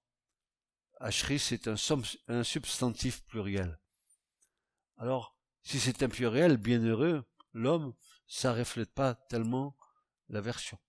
Ashri, 1.00 1.40
c'est 1.40 1.68
un, 1.68 2.44
substantif 2.44 3.26
pluriel. 3.26 3.80
Alors, 4.98 5.36
si 5.64 5.80
c'est 5.80 6.04
un 6.04 6.10
pluriel, 6.10 6.58
bienheureux, 6.58 7.28
l'homme, 7.54 7.94
ça 8.28 8.54
reflète 8.54 8.94
pas 8.94 9.16
tellement 9.16 9.76
la 10.30 10.42
version. 10.42 10.80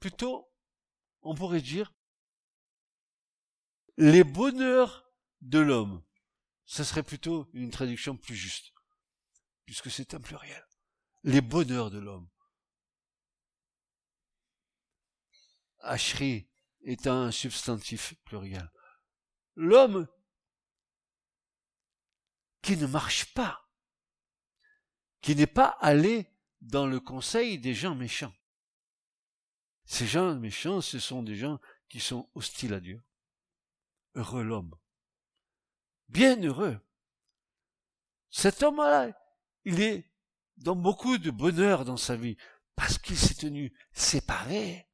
Plutôt, 0.00 0.52
on 1.22 1.34
pourrait 1.34 1.60
dire 1.60 1.94
les 3.96 4.24
bonheurs 4.24 5.08
de 5.40 5.60
l'homme. 5.60 6.02
Ce 6.64 6.84
serait 6.84 7.02
plutôt 7.02 7.48
une 7.52 7.70
traduction 7.70 8.16
plus 8.16 8.36
juste, 8.36 8.72
puisque 9.66 9.90
c'est 9.90 10.14
un 10.14 10.20
pluriel. 10.20 10.66
Les 11.24 11.40
bonheurs 11.40 11.90
de 11.90 11.98
l'homme. 11.98 12.28
Ashri 15.80 16.48
est 16.84 17.06
un 17.06 17.30
substantif 17.30 18.14
pluriel. 18.24 18.70
L'homme 19.54 20.08
qui 22.62 22.76
ne 22.76 22.86
marche 22.86 23.34
pas, 23.34 23.68
qui 25.20 25.34
n'est 25.34 25.46
pas 25.46 25.76
allé 25.80 26.32
dans 26.60 26.86
le 26.86 27.00
conseil 27.00 27.58
des 27.58 27.74
gens 27.74 27.94
méchants. 27.94 28.34
Ces 29.84 30.06
gens 30.06 30.34
méchants, 30.36 30.80
ce 30.80 30.98
sont 30.98 31.22
des 31.22 31.36
gens 31.36 31.60
qui 31.88 32.00
sont 32.00 32.30
hostiles 32.34 32.74
à 32.74 32.80
Dieu. 32.80 33.02
Heureux 34.14 34.44
l'homme. 34.44 34.74
Bien 36.12 36.36
heureux. 36.42 36.78
Cet 38.28 38.62
homme-là, 38.62 39.18
il 39.64 39.80
est 39.80 40.12
dans 40.58 40.76
beaucoup 40.76 41.16
de 41.16 41.30
bonheur 41.30 41.86
dans 41.86 41.96
sa 41.96 42.16
vie, 42.16 42.36
parce 42.76 42.98
qu'il 42.98 43.16
s'est 43.16 43.34
tenu 43.34 43.72
séparé 43.92 44.86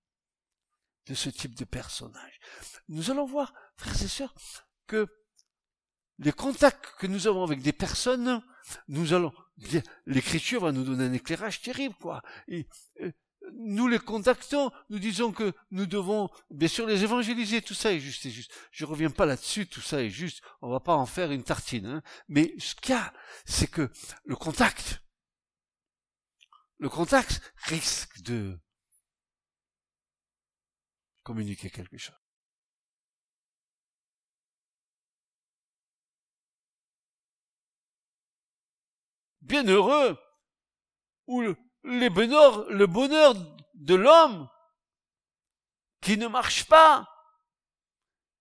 de 1.07 1.15
ce 1.15 1.29
type 1.29 1.57
de 1.57 1.65
personnage. 1.65 2.39
Nous 2.87 3.11
allons 3.11 3.27
voir, 3.27 3.53
frères 3.77 4.01
et 4.01 4.07
sœurs, 4.07 4.33
que 4.87 5.09
les 6.19 6.31
contacts 6.31 6.95
que 7.01 7.09
nous 7.09 7.27
avons 7.27 7.43
avec 7.43 7.63
des 7.63 7.73
personnes, 7.73 8.41
nous 8.87 9.13
allons, 9.13 9.33
l'écriture 10.07 10.61
va 10.61 10.71
nous 10.71 10.85
donner 10.85 11.07
un 11.07 11.13
éclairage 11.13 11.61
terrible, 11.63 11.97
quoi. 11.97 12.23
Euh, 12.49 13.13
nous 13.55 13.89
les 13.89 13.99
contactons, 13.99 14.71
nous 14.91 14.99
disons 14.99 15.33
que 15.33 15.53
nous 15.71 15.87
devons, 15.87 16.31
bien 16.51 16.69
sûr, 16.69 16.87
les 16.87 17.05
évangéliser, 17.05 17.63
tout 17.63 17.75
ça 17.75 17.93
est 17.93 18.01
juste 18.01 18.27
et 18.27 18.31
juste. 18.31 18.53
Je 18.71 18.85
reviens 18.85 19.11
pas 19.11 19.27
là-dessus, 19.27 19.67
tout 19.67 19.81
ça 19.81 20.03
est 20.03 20.11
juste, 20.11 20.43
on 20.63 20.71
va 20.71 20.81
pas 20.81 20.95
en 20.95 21.07
faire 21.07 21.33
une 21.33 21.45
tartine, 21.45 21.87
hein. 21.87 22.03
Mais 22.29 22.55
ce 22.59 22.75
qu'il 22.75 22.91
y 22.91 22.99
a, 22.99 23.13
c'est 23.45 23.71
que 23.71 23.91
le 24.25 24.37
contact, 24.37 25.03
le 26.79 26.89
contact 26.89 27.41
risque 27.65 28.21
de 28.23 28.59
communiquer 31.23 31.71
quelque 31.71 31.99
chose. 31.99 32.15
Bienheureux 39.43 40.19
ou 41.27 41.41
le, 41.43 41.57
les 41.85 42.11
bonheurs, 42.11 42.69
le 42.71 42.87
bonheur 42.87 43.35
de 43.75 43.95
l'homme 43.95 44.49
qui 46.01 46.17
ne 46.17 46.27
marche 46.27 46.65
pas, 46.67 47.09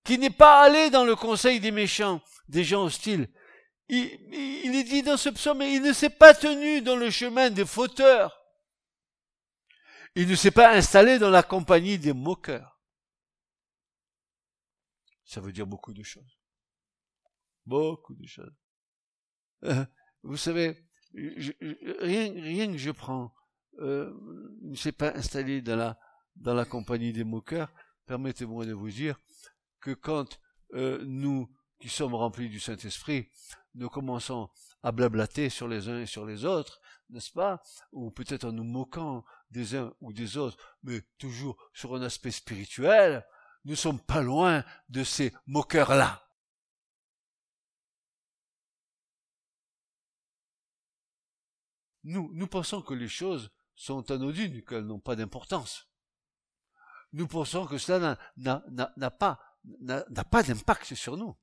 qui 0.03 0.17
n'est 0.17 0.29
pas 0.29 0.61
allé 0.61 0.89
dans 0.89 1.05
le 1.05 1.15
conseil 1.15 1.59
des 1.59 1.71
méchants, 1.71 2.21
des 2.47 2.63
gens 2.63 2.85
hostiles. 2.85 3.29
Il, 3.89 4.05
il 4.65 4.75
est 4.75 4.83
dit 4.83 5.03
dans 5.03 5.17
ce 5.17 5.29
psaume, 5.29 5.61
il 5.61 5.81
ne 5.81 5.93
s'est 5.93 6.09
pas 6.09 6.33
tenu 6.33 6.81
dans 6.81 6.95
le 6.95 7.09
chemin 7.09 7.49
des 7.49 7.65
fauteurs, 7.65 8.37
Il 10.15 10.27
ne 10.27 10.35
s'est 10.35 10.49
pas 10.49 10.73
installé 10.73 11.19
dans 11.19 11.29
la 11.29 11.43
compagnie 11.43 11.99
des 11.99 12.11
moqueurs. 12.11 12.81
Ça 15.25 15.41
veut 15.41 15.51
dire 15.51 15.67
beaucoup 15.67 15.93
de 15.93 16.01
choses. 16.01 16.39
Beaucoup 17.67 18.15
de 18.15 18.25
choses. 18.25 18.55
Euh, 19.65 19.85
vous 20.23 20.37
savez, 20.37 20.86
rien, 21.17 22.31
rien 22.33 22.71
que 22.71 22.77
je 22.77 22.91
prends, 22.91 23.33
euh, 23.79 24.13
ne 24.61 24.75
s'est 24.75 24.91
pas 24.91 25.13
installé 25.15 25.61
dans 25.61 25.75
la, 25.75 25.99
dans 26.35 26.53
la 26.53 26.65
compagnie 26.65 27.13
des 27.13 27.23
moqueurs, 27.23 27.71
permettez-moi 28.05 28.65
de 28.65 28.73
vous 28.73 28.89
dire 28.89 29.19
que 29.79 29.91
quand 29.91 30.39
euh, 30.73 31.03
nous, 31.05 31.49
qui 31.79 31.89
sommes 31.89 32.15
remplis 32.15 32.49
du 32.49 32.59
Saint-Esprit, 32.59 33.29
nous 33.75 33.89
commençons 33.89 34.49
à 34.81 34.91
blablater 34.91 35.49
sur 35.49 35.67
les 35.67 35.89
uns 35.89 36.01
et 36.01 36.05
sur 36.05 36.25
les 36.25 36.45
autres, 36.45 36.81
n'est-ce 37.09 37.31
pas? 37.31 37.61
Ou 37.91 38.11
peut-être 38.11 38.45
en 38.45 38.51
nous 38.51 38.63
moquant 38.63 39.23
des 39.51 39.75
uns 39.75 39.93
ou 40.01 40.13
des 40.13 40.37
autres, 40.37 40.57
mais 40.83 41.01
toujours 41.17 41.57
sur 41.73 41.95
un 41.95 42.01
aspect 42.01 42.31
spirituel, 42.31 43.25
nous 43.65 43.75
sommes 43.75 43.99
pas 43.99 44.21
loin 44.21 44.63
de 44.89 45.03
ces 45.03 45.33
moqueurs-là. 45.45 46.26
Nous, 52.09 52.47
pensons 52.47 52.81
que 52.81 52.93
les 52.93 53.09
choses 53.09 53.51
sont 53.75 54.11
anodines, 54.11 54.63
qu'elles 54.63 54.85
n'ont 54.85 54.99
pas 54.99 55.17
d'importance. 55.17 55.89
Nous 57.11 57.27
pensons 57.27 57.67
que 57.67 57.77
cela 57.77 58.17
n'a 58.37 59.11
pas, 59.11 59.39
n'a 59.81 60.23
pas 60.23 60.43
d'impact 60.43 60.95
sur 60.95 61.17
nous. 61.17 61.37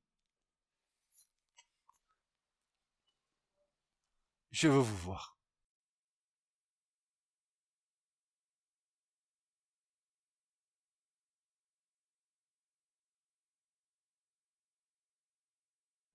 Je 4.49 4.67
veux 4.67 4.79
vous 4.79 4.97
voir. 4.97 5.37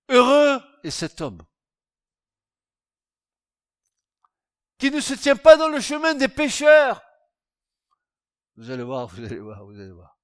Heureux 0.08 0.60
est 0.82 0.90
cet 0.90 1.20
homme 1.20 1.40
qui 4.80 4.90
ne 4.90 5.00
se 5.00 5.12
tient 5.14 5.36
pas 5.36 5.56
dans 5.56 5.68
le 5.68 5.78
chemin 5.78 6.14
des 6.14 6.28
pécheurs. 6.28 7.02
Vous 8.56 8.70
allez 8.70 8.82
voir, 8.82 9.06
vous 9.06 9.22
allez 9.22 9.38
voir, 9.38 9.64
vous 9.64 9.78
allez 9.78 9.92
voir. 9.92 10.18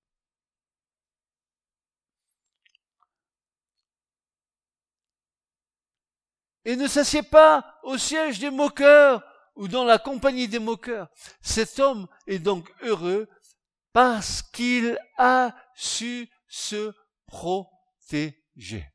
Et 6.65 6.75
ne 6.75 6.89
s'assied 6.89 7.23
pas 7.23 7.79
au 7.85 7.97
siège 7.97 8.41
des 8.41 8.51
moqueurs 8.51 9.23
ou 9.55 9.69
dans 9.69 9.85
la 9.85 9.99
compagnie 9.99 10.49
des 10.49 10.59
moqueurs. 10.59 11.09
Cet 11.41 11.79
homme 11.79 12.09
est 12.27 12.41
donc 12.41 12.73
heureux 12.81 13.29
parce 13.93 14.43
qu'il 14.43 14.99
a 15.17 15.55
su 15.75 16.29
se 16.49 16.93
protéger. 17.27 18.91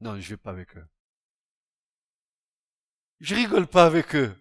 Non, 0.00 0.20
je 0.20 0.30
vais 0.30 0.36
pas 0.36 0.50
avec 0.50 0.76
eux. 0.76 0.86
Je 3.20 3.34
rigole 3.34 3.66
pas 3.66 3.86
avec 3.86 4.14
eux. 4.14 4.36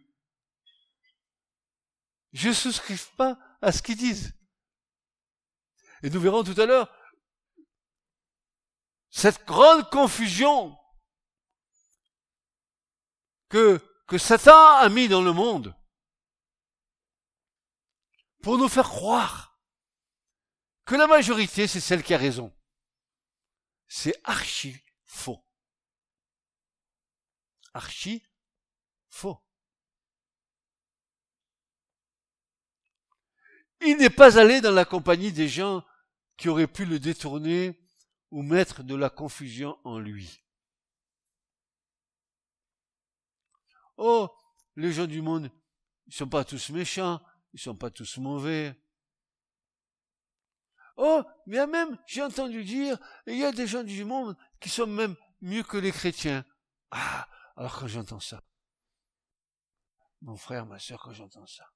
Je 2.33 2.51
souscris 2.51 2.99
pas 3.15 3.39
à 3.61 3.71
ce 3.71 3.81
qu'ils 3.81 3.97
disent. 3.97 4.33
Et 6.03 6.09
nous 6.09 6.19
verrons 6.19 6.43
tout 6.43 6.59
à 6.59 6.65
l'heure 6.65 6.93
cette 9.09 9.45
grande 9.45 9.89
confusion 9.89 10.77
que, 13.47 13.79
que 14.07 14.17
Satan 14.17 14.75
a 14.75 14.89
mis 14.89 15.07
dans 15.07 15.21
le 15.21 15.31
monde 15.31 15.73
pour 18.43 18.57
nous 18.57 18.67
faire 18.67 18.89
croire 18.89 19.57
que 20.83 20.95
la 20.95 21.07
majorité, 21.07 21.65
c'est 21.65 21.79
celle 21.79 22.03
qui 22.03 22.13
a 22.13 22.17
raison. 22.17 22.53
C'est 23.87 24.19
archi 24.25 24.75
faux 25.05 25.44
archi 27.75 28.23
faux. 29.09 29.37
Il 33.81 33.97
n'est 33.97 34.09
pas 34.09 34.39
allé 34.39 34.61
dans 34.61 34.71
la 34.71 34.85
compagnie 34.85 35.31
des 35.31 35.47
gens 35.47 35.85
qui 36.37 36.49
auraient 36.49 36.67
pu 36.67 36.85
le 36.85 36.99
détourner 36.99 37.79
ou 38.31 38.41
mettre 38.41 38.81
de 38.81 38.95
la 38.95 39.09
confusion 39.09 39.77
en 39.83 39.99
lui. 39.99 40.41
Oh, 43.97 44.29
les 44.75 44.91
gens 44.91 45.05
du 45.05 45.21
monde, 45.21 45.51
ils 46.07 46.13
sont 46.13 46.27
pas 46.27 46.43
tous 46.43 46.69
méchants, 46.69 47.21
ils 47.53 47.59
sont 47.59 47.75
pas 47.75 47.91
tous 47.91 48.17
mauvais. 48.17 48.75
Oh, 50.97 51.23
mais 51.45 51.65
même, 51.67 51.97
j'ai 52.07 52.23
entendu 52.23 52.63
dire, 52.63 52.97
il 53.27 53.37
y 53.37 53.43
a 53.43 53.51
des 53.51 53.67
gens 53.67 53.83
du 53.83 54.05
monde 54.05 54.37
qui 54.61 54.69
sont 54.69 54.87
même 54.87 55.15
mieux 55.41 55.63
que 55.63 55.77
les 55.77 55.91
chrétiens. 55.91 56.45
Ah, 56.91 57.27
alors 57.55 57.77
quand 57.77 57.87
j'entends 57.87 58.19
ça, 58.19 58.43
mon 60.21 60.35
frère, 60.35 60.65
ma 60.65 60.79
soeur, 60.79 61.01
quand 61.01 61.13
j'entends 61.13 61.47
ça, 61.47 61.71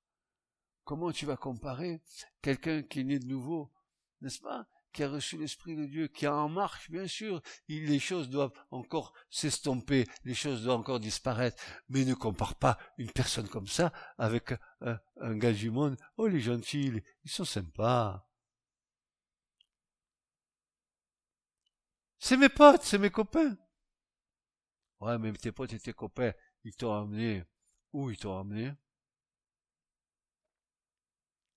comment 0.83 1.11
tu 1.11 1.25
vas 1.25 1.37
comparer 1.37 2.01
quelqu'un 2.41 2.83
qui 2.83 3.01
est 3.01 3.03
né 3.03 3.19
de 3.19 3.27
nouveau, 3.27 3.71
n'est-ce 4.21 4.41
pas 4.41 4.67
qui 4.91 5.03
a 5.03 5.09
reçu 5.09 5.37
l'Esprit 5.37 5.75
de 5.75 5.85
Dieu, 5.85 6.07
qui 6.07 6.25
est 6.25 6.29
en 6.29 6.49
marche, 6.49 6.89
bien 6.89 7.07
sûr, 7.07 7.41
les 7.67 7.99
choses 7.99 8.29
doivent 8.29 8.53
encore 8.71 9.13
s'estomper, 9.29 10.07
les 10.23 10.33
choses 10.33 10.63
doivent 10.63 10.79
encore 10.79 10.99
disparaître, 10.99 11.61
mais 11.89 12.05
ne 12.05 12.13
compare 12.13 12.55
pas 12.55 12.77
une 12.97 13.11
personne 13.11 13.47
comme 13.47 13.67
ça 13.67 13.93
avec 14.17 14.53
un, 14.81 14.99
un 15.21 15.37
gars 15.37 15.53
du 15.53 15.69
monde. 15.69 15.95
Oh, 16.17 16.27
les 16.27 16.39
gentils, 16.39 17.03
ils 17.23 17.31
sont 17.31 17.45
sympas. 17.45 18.27
C'est 22.17 22.37
mes 22.37 22.49
potes, 22.49 22.83
c'est 22.83 22.97
mes 22.97 23.11
copains. 23.11 23.55
Ouais, 25.01 25.17
mais 25.17 25.33
tes 25.33 25.51
potes 25.51 25.73
et 25.73 25.79
tes 25.79 25.91
copains, 25.91 26.31
ils 26.63 26.73
t'ont 26.75 26.93
amené. 26.93 27.43
Où? 27.91 28.09
Ils 28.11 28.17
t'ont 28.17 28.39
amené? 28.39 28.71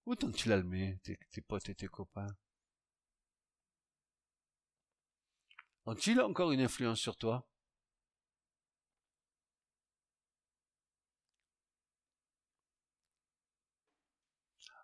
Où 0.06 0.14
t'ont-ils 0.14 0.52
amené, 0.52 1.00
tes, 1.02 1.18
tes 1.32 1.40
potes 1.40 1.68
et 1.70 1.74
tes 1.74 1.88
copains? 1.88 2.28
Ont-ils 5.86 6.20
encore 6.20 6.50
une 6.50 6.60
influence 6.60 6.98
sur 6.98 7.16
toi? 7.16 7.46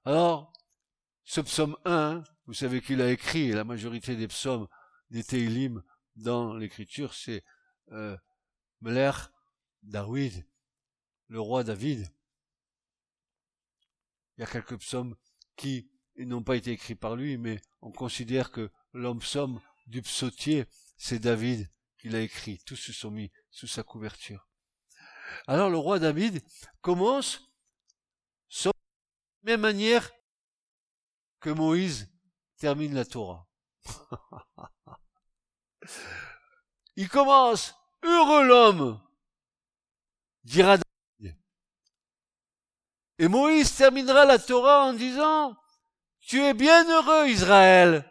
Alors, 0.05 0.53
ce 1.25 1.41
psaume 1.41 1.77
1, 1.85 2.25
vous 2.47 2.55
savez 2.55 2.81
qu'il 2.81 3.03
a 3.03 3.11
écrit, 3.11 3.51
la 3.53 3.65
majorité 3.65 4.17
des 4.17 4.29
psaumes 4.29 4.69
des 5.11 5.25
Teilim 5.25 5.83
dans 6.17 6.55
l'écriture, 6.55 7.15
c'est 7.15 7.45
euh, 7.93 8.17
Meler 8.81 9.13
David, 9.83 10.47
le 11.29 11.41
roi 11.41 11.65
David. 11.65 12.09
Il 14.37 14.43
y 14.43 14.45
a 14.45 14.47
quelques 14.47 14.79
psaumes 14.79 15.17
qui 15.57 15.91
n'ont 16.17 16.43
pas 16.43 16.57
été 16.57 16.73
écrits 16.73 16.95
par 16.95 17.17
lui, 17.17 17.37
mais 17.37 17.61
on 17.81 17.91
considère 17.91 18.51
que 18.51 18.71
l'homme 18.93 19.21
psaume 19.21 19.61
du 19.87 20.03
psautier, 20.03 20.67
c'est 20.97 21.19
David 21.19 21.69
qui 21.99 22.09
l'a 22.09 22.21
écrit. 22.21 22.59
Tous 22.65 22.77
se 22.77 22.93
sont 22.93 23.11
mis 23.11 23.33
sous 23.51 23.67
sa 23.67 23.83
couverture. 23.83 24.49
Alors 25.47 25.71
le 25.71 25.79
roi 25.79 25.99
David 25.99 26.43
commence 26.81 27.43
de 28.65 28.71
la 29.45 29.53
même 29.53 29.61
manière 29.61 30.11
que 31.41 31.51
Moïse 31.51 32.11
termine 32.57 32.95
la 32.95 33.05
Torah. 33.05 33.47
Il 36.97 37.09
commence 37.09 37.75
Heureux 38.03 38.45
l'homme, 38.45 39.01
dira 40.45 40.77
David. 40.77 41.37
Et 43.19 43.29
Moïse 43.29 43.75
terminera 43.75 44.25
la 44.25 44.39
Torah 44.39 44.85
en 44.85 44.93
disant, 44.93 45.57
Tu 46.21 46.41
es 46.41 46.55
bien 46.55 46.89
heureux, 46.89 47.29
Israël. 47.29 48.09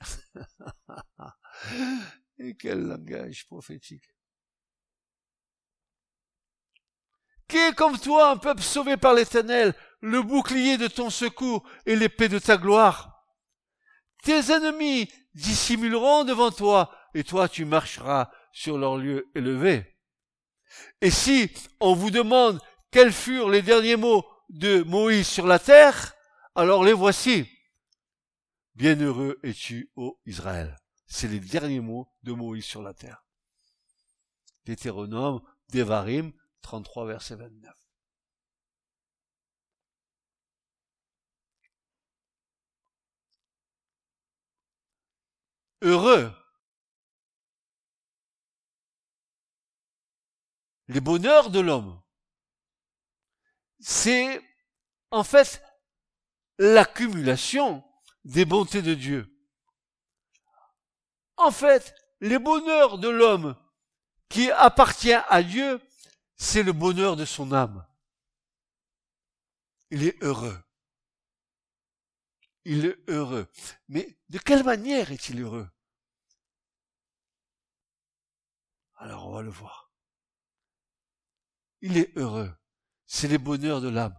Et 2.38 2.56
quel 2.56 2.86
langage 2.86 3.46
prophétique. 3.46 4.08
Qui 7.48 7.58
est 7.58 7.74
comme 7.74 7.98
toi 7.98 8.30
un 8.30 8.36
peuple 8.36 8.62
sauvé 8.62 8.96
par 8.96 9.12
l'Éternel, 9.12 9.74
le 10.00 10.22
bouclier 10.22 10.78
de 10.78 10.86
ton 10.86 11.10
secours 11.10 11.68
et 11.84 11.96
l'épée 11.96 12.28
de 12.28 12.38
ta 12.38 12.56
gloire? 12.56 13.26
Tes 14.22 14.52
ennemis 14.52 15.12
dissimuleront 15.34 16.24
devant 16.24 16.50
toi, 16.50 16.94
et 17.12 17.24
toi 17.24 17.48
tu 17.48 17.64
marcheras 17.64 18.30
sur 18.52 18.78
leur 18.78 18.96
lieu 18.96 19.30
élevé. 19.34 19.96
Et 21.00 21.10
si 21.10 21.50
on 21.80 21.94
vous 21.94 22.10
demande 22.10 22.60
quels 22.90 23.12
furent 23.12 23.50
les 23.50 23.62
derniers 23.62 23.96
mots 23.96 24.24
de 24.48 24.82
Moïse 24.82 25.26
sur 25.26 25.46
la 25.46 25.58
terre, 25.58 26.14
alors 26.54 26.84
les 26.84 26.92
voici. 26.92 27.48
Bienheureux 28.74 29.38
es-tu, 29.42 29.90
ô 29.96 30.18
Israël. 30.26 30.76
C'est 31.06 31.28
les 31.28 31.40
derniers 31.40 31.80
mots 31.80 32.08
de 32.22 32.32
Moïse 32.32 32.64
sur 32.64 32.82
la 32.82 32.94
terre. 32.94 33.24
Deutéronome, 34.64 35.40
Devarim, 35.72 36.32
33, 36.62 37.06
verset 37.06 37.36
29. 37.36 37.74
Heureux 45.82 46.30
les 50.90 51.00
bonheurs 51.00 51.50
de 51.50 51.60
l'homme, 51.60 52.02
c'est 53.78 54.42
en 55.12 55.22
fait 55.22 55.62
l'accumulation 56.58 57.84
des 58.24 58.44
bontés 58.44 58.82
de 58.82 58.94
Dieu. 58.94 59.32
En 61.36 61.52
fait, 61.52 61.94
les 62.20 62.40
bonheurs 62.40 62.98
de 62.98 63.08
l'homme 63.08 63.56
qui 64.28 64.50
appartient 64.50 65.12
à 65.12 65.44
Dieu, 65.44 65.80
c'est 66.34 66.64
le 66.64 66.72
bonheur 66.72 67.14
de 67.14 67.24
son 67.24 67.52
âme. 67.52 67.86
Il 69.90 70.04
est 70.04 70.20
heureux. 70.24 70.60
Il 72.64 72.84
est 72.84 72.98
heureux. 73.08 73.48
Mais 73.88 74.18
de 74.28 74.38
quelle 74.38 74.64
manière 74.64 75.12
est-il 75.12 75.40
heureux? 75.40 75.70
Alors 78.96 79.28
on 79.28 79.32
va 79.34 79.42
le 79.42 79.50
voir. 79.50 79.79
Il 81.80 81.96
est 81.96 82.16
heureux. 82.16 82.54
C'est 83.06 83.28
les 83.28 83.38
bonheurs 83.38 83.80
de 83.80 83.88
l'âme. 83.88 84.16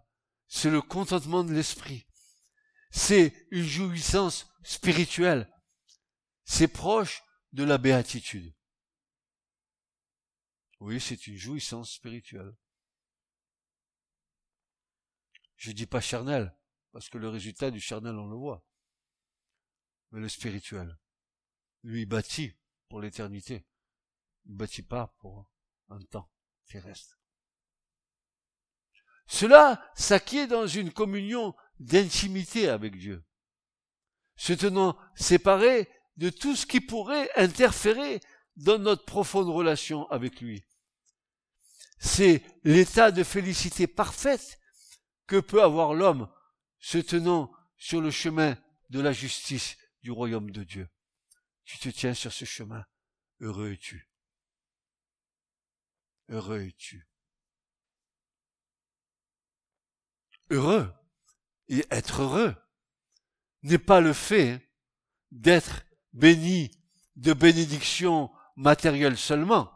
C'est 0.47 0.69
le 0.69 0.81
contentement 0.81 1.43
de 1.43 1.53
l'esprit. 1.53 2.07
C'est 2.91 3.47
une 3.51 3.63
jouissance 3.63 4.51
spirituelle. 4.63 5.49
C'est 6.43 6.67
proche 6.67 7.23
de 7.53 7.63
la 7.63 7.77
béatitude. 7.77 8.53
Oui, 10.79 10.99
c'est 10.99 11.27
une 11.27 11.37
jouissance 11.37 11.93
spirituelle. 11.93 12.53
Je 15.55 15.71
dis 15.71 15.85
pas 15.85 16.01
charnel, 16.01 16.57
parce 16.91 17.07
que 17.07 17.19
le 17.19 17.29
résultat 17.29 17.69
du 17.69 17.79
charnel, 17.79 18.15
on 18.15 18.27
le 18.27 18.35
voit. 18.35 18.65
Mais 20.11 20.19
le 20.19 20.27
spirituel. 20.27 20.99
Lui, 21.83 22.05
bâtit 22.05 22.57
pour 22.89 22.99
l'éternité. 22.99 23.65
Il 24.45 24.55
bâtit 24.55 24.81
pas 24.81 25.15
pour 25.19 25.47
un 25.89 26.01
temps 26.01 26.29
terrestre. 26.65 27.20
Cela 29.31 29.81
s'acquiert 29.95 30.49
dans 30.49 30.67
une 30.67 30.91
communion 30.91 31.55
d'intimité 31.79 32.67
avec 32.67 32.97
Dieu, 32.97 33.23
se 34.35 34.51
tenant 34.51 34.99
séparé 35.15 35.89
de 36.17 36.29
tout 36.29 36.53
ce 36.53 36.65
qui 36.65 36.81
pourrait 36.81 37.31
interférer 37.37 38.19
dans 38.57 38.77
notre 38.77 39.05
profonde 39.05 39.47
relation 39.47 40.05
avec 40.09 40.41
lui. 40.41 40.65
C'est 41.97 42.43
l'état 42.65 43.11
de 43.11 43.23
félicité 43.23 43.87
parfaite 43.87 44.59
que 45.27 45.39
peut 45.39 45.63
avoir 45.63 45.93
l'homme 45.93 46.29
se 46.79 46.97
tenant 46.97 47.53
sur 47.77 48.01
le 48.01 48.11
chemin 48.11 48.57
de 48.89 48.99
la 48.99 49.13
justice 49.13 49.77
du 50.03 50.11
royaume 50.11 50.51
de 50.51 50.65
Dieu. 50.65 50.89
Tu 51.63 51.79
te 51.79 51.87
tiens 51.87 52.13
sur 52.13 52.33
ce 52.33 52.43
chemin. 52.43 52.83
Heureux 53.39 53.71
es-tu. 53.71 54.11
Heureux 56.27 56.63
es-tu. 56.63 57.07
Heureux 60.51 60.93
et 61.69 61.85
être 61.89 62.23
heureux 62.23 62.55
n'est 63.63 63.77
pas 63.77 64.01
le 64.01 64.11
fait 64.11 64.69
d'être 65.31 65.83
béni 66.11 66.71
de 67.15 67.31
bénédictions 67.31 68.29
matérielles 68.57 69.17
seulement, 69.17 69.71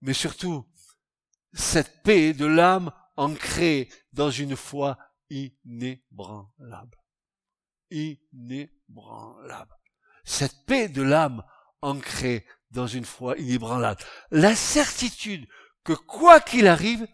mais 0.00 0.12
surtout 0.12 0.66
cette 1.52 2.02
paix 2.02 2.32
de 2.32 2.46
l'âme 2.46 2.90
ancrée 3.16 3.88
dans 4.12 4.30
une 4.30 4.56
foi 4.56 4.98
inébranlable. 5.30 6.98
Inébranlable. 7.90 9.76
Cette 10.24 10.66
paix 10.66 10.88
de 10.88 11.02
l'âme 11.02 11.44
ancrée 11.80 12.44
dans 12.70 12.88
une 12.88 13.04
foi 13.04 13.38
inébranlable. 13.38 14.02
La 14.32 14.56
certitude 14.56 15.46
que 15.84 15.92
quoi 15.92 16.40
qu'il 16.40 16.66
arrive, 16.66 17.06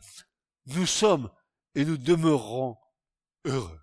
nous 0.67 0.87
sommes 0.87 1.31
et 1.75 1.85
nous 1.85 1.97
demeurerons 1.97 2.77
heureux. 3.45 3.81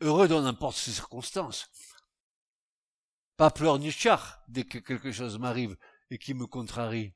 Heureux 0.00 0.28
dans 0.28 0.42
n'importe 0.42 0.76
quelle 0.76 0.94
circonstance. 0.94 1.68
Pas 3.36 3.50
pleurnichard 3.50 4.42
dès 4.48 4.64
que 4.64 4.78
quelque 4.78 5.10
chose 5.10 5.38
m'arrive 5.38 5.76
et 6.10 6.18
qui 6.18 6.34
me 6.34 6.46
contrarie. 6.46 7.14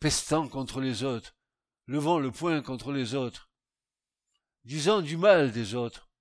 Pestant 0.00 0.48
contre 0.48 0.80
les 0.80 1.02
autres, 1.02 1.34
levant 1.86 2.18
le 2.18 2.30
poing 2.30 2.60
contre 2.62 2.92
les 2.92 3.14
autres, 3.14 3.50
disant 4.64 5.00
du 5.00 5.16
mal 5.16 5.52
des 5.52 5.74
autres. 5.74 6.11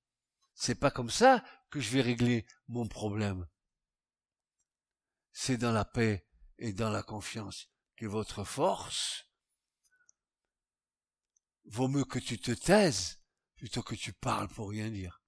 C'est 0.64 0.76
pas 0.76 0.92
comme 0.92 1.10
ça 1.10 1.44
que 1.72 1.80
je 1.80 1.90
vais 1.90 2.02
régler 2.02 2.46
mon 2.68 2.88
problème. 2.88 3.48
C'est 5.32 5.58
dans 5.58 5.72
la 5.72 5.86
paix 5.86 6.28
et 6.60 6.72
dans 6.72 6.92
la 6.92 7.02
confiance 7.02 7.68
que 7.96 8.06
votre 8.06 8.44
force 8.44 9.26
vaut 11.66 11.88
mieux 11.88 12.06
que 12.06 12.20
tu 12.20 12.40
te 12.40 12.52
taises 12.52 13.24
plutôt 13.56 13.82
que 13.82 13.96
tu 13.96 14.14
parles 14.14 14.50
pour 14.50 14.70
rien 14.70 14.92
dire. 14.92 15.24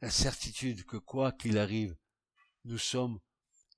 La 0.00 0.10
certitude 0.10 0.84
que 0.84 0.96
quoi 0.96 1.30
qu'il 1.30 1.58
arrive, 1.58 1.96
nous 2.64 2.78
sommes 2.78 3.20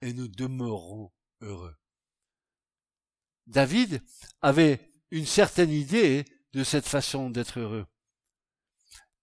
et 0.01 0.15
nous 0.15 0.29
demeurons 0.29 1.13
heureux. 1.43 1.77
David 3.47 4.03
avait 4.41 4.81
une 5.11 5.27
certaine 5.27 5.71
idée 5.71 6.25
de 6.53 6.65
cette 6.65 6.87
façon 6.87 7.31
d'être 7.31 7.61
heureux. 7.61 7.87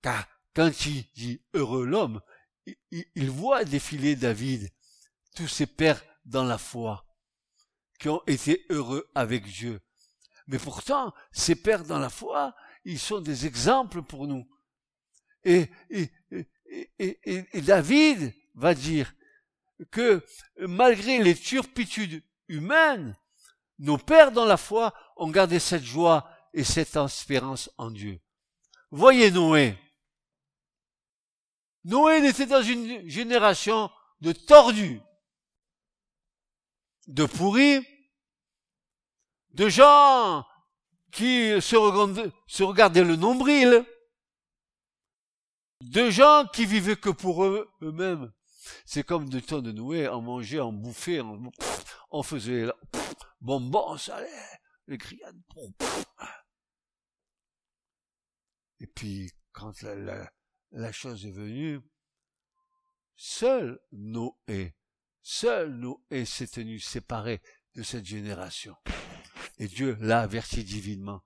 Car 0.01 0.27
quand 0.55 0.85
il 0.85 1.05
dit 1.13 1.41
heureux 1.53 1.85
l'homme, 1.85 2.21
il, 2.91 3.29
voit 3.29 3.63
défiler 3.65 4.15
David, 4.15 4.69
tous 5.35 5.47
ses 5.47 5.65
pères 5.65 6.03
dans 6.25 6.43
la 6.43 6.57
foi, 6.57 7.05
qui 7.99 8.09
ont 8.09 8.21
été 8.27 8.65
heureux 8.69 9.09
avec 9.15 9.45
Dieu. 9.45 9.79
Mais 10.47 10.59
pourtant, 10.59 11.13
ces 11.31 11.55
pères 11.55 11.85
dans 11.85 11.99
la 11.99 12.09
foi, 12.09 12.55
ils 12.85 12.99
sont 12.99 13.21
des 13.21 13.45
exemples 13.45 14.01
pour 14.01 14.27
nous. 14.27 14.47
Et, 15.43 15.69
David 17.53 18.33
va 18.55 18.73
dire 18.73 19.13
que 19.91 20.23
malgré 20.57 21.23
les 21.23 21.35
turpitudes 21.35 22.23
humaines, 22.47 23.15
nos 23.79 23.97
pères 23.97 24.31
dans 24.31 24.45
la 24.45 24.57
foi 24.57 24.93
ont 25.15 25.29
gardé 25.29 25.59
cette 25.59 25.83
joie 25.83 26.29
et 26.53 26.63
cette 26.63 26.95
espérance 26.95 27.71
en 27.77 27.89
Dieu. 27.89 28.19
Voyez 28.91 29.31
Noé. 29.31 29.77
Noé 31.85 32.25
était 32.27 32.45
dans 32.45 32.61
une 32.61 33.07
génération 33.07 33.89
de 34.21 34.33
tordus, 34.33 35.01
de 37.07 37.25
pourris, 37.25 37.85
de 39.51 39.69
gens 39.69 40.45
qui 41.11 41.59
se 41.61 42.63
regardaient, 42.63 43.03
le 43.03 43.15
nombril, 43.15 43.85
de 45.81 46.09
gens 46.09 46.45
qui 46.53 46.65
vivaient 46.65 46.97
que 46.97 47.09
pour 47.09 47.45
eux, 47.45 47.69
eux-mêmes. 47.81 48.31
C'est 48.85 49.03
comme 49.03 49.29
du 49.29 49.41
temps 49.41 49.61
de 49.61 49.71
Noé, 49.71 50.09
on 50.09 50.21
mangeait, 50.21 50.59
on 50.59 50.73
bouffait, 50.73 51.21
on, 51.21 51.51
on 52.11 52.23
faisait 52.23 52.67
ça 53.97 54.17
allait, 54.17 54.59
les 54.87 54.97
grillades. 54.97 55.41
Et 58.79 58.87
puis, 58.87 59.31
quand 59.51 59.81
la, 59.81 60.91
chose 60.91 61.25
est 61.25 61.31
venue, 61.31 61.81
seul 63.15 63.79
Noé, 63.91 64.75
seul 65.21 65.71
Noé 65.71 66.25
s'est 66.25 66.47
tenu 66.47 66.79
séparé 66.79 67.41
de 67.75 67.83
cette 67.83 68.05
génération. 68.05 68.75
Et 69.57 69.67
Dieu 69.67 69.97
l'a 69.99 70.21
averti 70.21 70.63
divinement. 70.63 71.21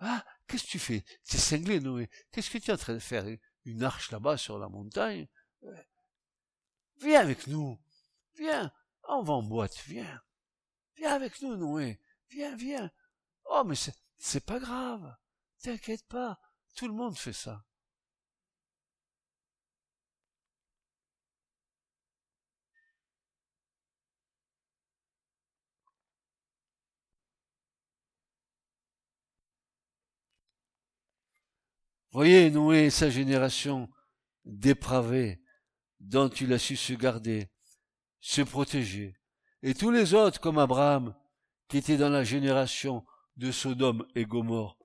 Ah, 0.00 0.24
qu'est-ce 0.46 0.64
que 0.64 0.70
tu 0.70 0.78
fais? 0.78 1.04
C'est 1.22 1.38
cinglé, 1.38 1.80
Noé. 1.80 2.10
Qu'est-ce 2.32 2.50
que 2.50 2.58
tu 2.58 2.70
es 2.70 2.74
en 2.74 2.78
train 2.78 2.94
de 2.94 2.98
faire? 2.98 3.24
Une 3.64 3.82
arche 3.82 4.10
là-bas 4.10 4.36
sur 4.36 4.58
la 4.58 4.68
montagne? 4.68 5.26
Viens 7.00 7.20
avec 7.20 7.46
nous. 7.46 7.80
Viens. 8.36 8.72
On 9.08 9.22
va 9.22 9.34
en 9.34 9.42
boîte. 9.42 9.76
Viens. 9.86 10.20
Viens 10.96 11.14
avec 11.14 11.40
nous, 11.42 11.56
Noé. 11.56 12.00
Viens, 12.30 12.56
viens. 12.56 12.90
Oh, 13.44 13.62
mais 13.64 13.76
c'est 14.18 14.44
pas 14.44 14.58
grave. 14.58 15.14
T'inquiète 15.62 16.06
pas. 16.08 16.38
Tout 16.74 16.88
le 16.88 16.94
monde 16.94 17.16
fait 17.16 17.32
ça. 17.32 17.64
Voyez 32.16 32.50
Noé 32.50 32.86
et 32.86 32.90
sa 32.90 33.10
génération 33.10 33.90
dépravée 34.46 35.42
dont 36.00 36.30
il 36.30 36.50
a 36.54 36.58
su 36.58 36.74
se 36.74 36.94
garder, 36.94 37.50
se 38.20 38.40
protéger, 38.40 39.18
et 39.66 39.74
tous 39.74 39.90
les 39.90 40.14
autres 40.14 40.40
comme 40.40 40.58
Abraham, 40.58 41.12
qui 41.66 41.78
étaient 41.78 41.96
dans 41.96 42.08
la 42.08 42.22
génération 42.22 43.04
de 43.36 43.50
Sodome 43.50 44.06
et 44.14 44.24
Gomorre. 44.24 44.78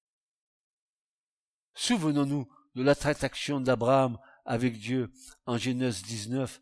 Souvenons-nous 1.76 2.52
de 2.74 2.82
la 2.82 2.96
transaction 2.96 3.62
d'Abraham 3.62 4.18
avec 4.44 4.80
Dieu 4.80 5.14
en 5.46 5.60
Genèse 5.60 6.02
19, 6.02 6.60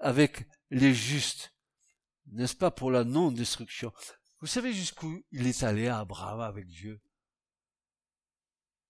avec 0.00 0.48
les 0.70 0.92
justes, 0.92 1.54
n'est-ce 2.32 2.56
pas, 2.56 2.72
pour 2.72 2.90
la 2.90 3.04
non-destruction? 3.04 3.92
Vous 4.40 4.48
savez 4.48 4.72
jusqu'où 4.72 5.22
il 5.30 5.46
est 5.46 5.62
allé 5.62 5.86
Abraham 5.86 6.40
avec 6.40 6.66
Dieu? 6.66 7.00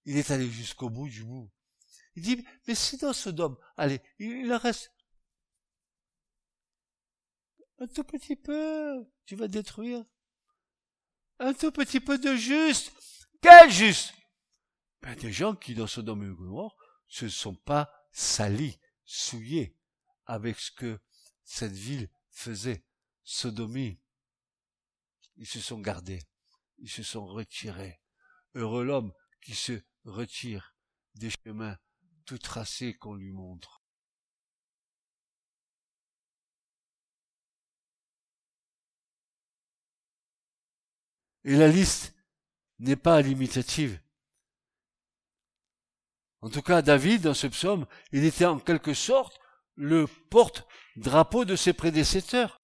Il 0.06 0.16
est 0.16 0.30
allé 0.30 0.48
jusqu'au 0.48 0.88
bout 0.88 1.10
du 1.10 1.24
bout. 1.24 1.50
Il 2.14 2.22
dit, 2.22 2.46
mais 2.66 2.74
si 2.74 2.96
dans 2.96 3.12
Sodome, 3.12 3.58
allez, 3.76 4.00
il 4.18 4.50
en 4.50 4.56
reste 4.56 4.90
un 7.78 7.86
tout 7.86 8.04
petit 8.04 8.36
peu, 8.36 9.04
tu 9.26 9.36
vas 9.36 9.48
détruire. 9.48 10.04
Un 11.38 11.54
tout 11.54 11.72
petit 11.72 12.00
peu 12.00 12.18
de 12.18 12.36
juste. 12.36 12.92
Quel 13.40 13.70
juste? 13.70 14.14
Ben, 15.00 15.16
Des 15.16 15.32
gens 15.32 15.56
qui, 15.56 15.74
dans 15.74 15.86
Sodome 15.86 16.22
et 16.22 16.34
Gomorre, 16.34 16.76
se 17.08 17.28
sont 17.28 17.54
pas 17.54 17.92
salis, 18.12 18.78
souillés 19.04 19.76
avec 20.26 20.58
ce 20.58 20.70
que 20.70 21.00
cette 21.44 21.72
ville 21.72 22.08
faisait. 22.30 22.84
Sodomie. 23.24 24.00
Ils 25.36 25.46
se 25.46 25.60
sont 25.60 25.80
gardés. 25.80 26.22
Ils 26.78 26.90
se 26.90 27.02
sont 27.02 27.26
retirés. 27.26 28.00
Heureux 28.54 28.84
l'homme 28.84 29.12
qui 29.40 29.54
se 29.54 29.80
retire 30.04 30.76
des 31.14 31.30
chemins 31.30 31.78
tout 32.24 32.38
tracés 32.38 32.96
qu'on 32.96 33.14
lui 33.14 33.32
montre. 33.32 33.81
Et 41.44 41.56
la 41.56 41.68
liste 41.68 42.14
n'est 42.78 42.96
pas 42.96 43.20
limitative. 43.20 44.00
En 46.40 46.50
tout 46.50 46.62
cas, 46.62 46.82
David, 46.82 47.22
dans 47.22 47.34
ce 47.34 47.46
psaume, 47.46 47.86
il 48.10 48.24
était 48.24 48.44
en 48.44 48.58
quelque 48.58 48.94
sorte 48.94 49.40
le 49.76 50.06
porte-drapeau 50.06 51.44
de 51.44 51.56
ses 51.56 51.72
prédécesseurs. 51.72 52.58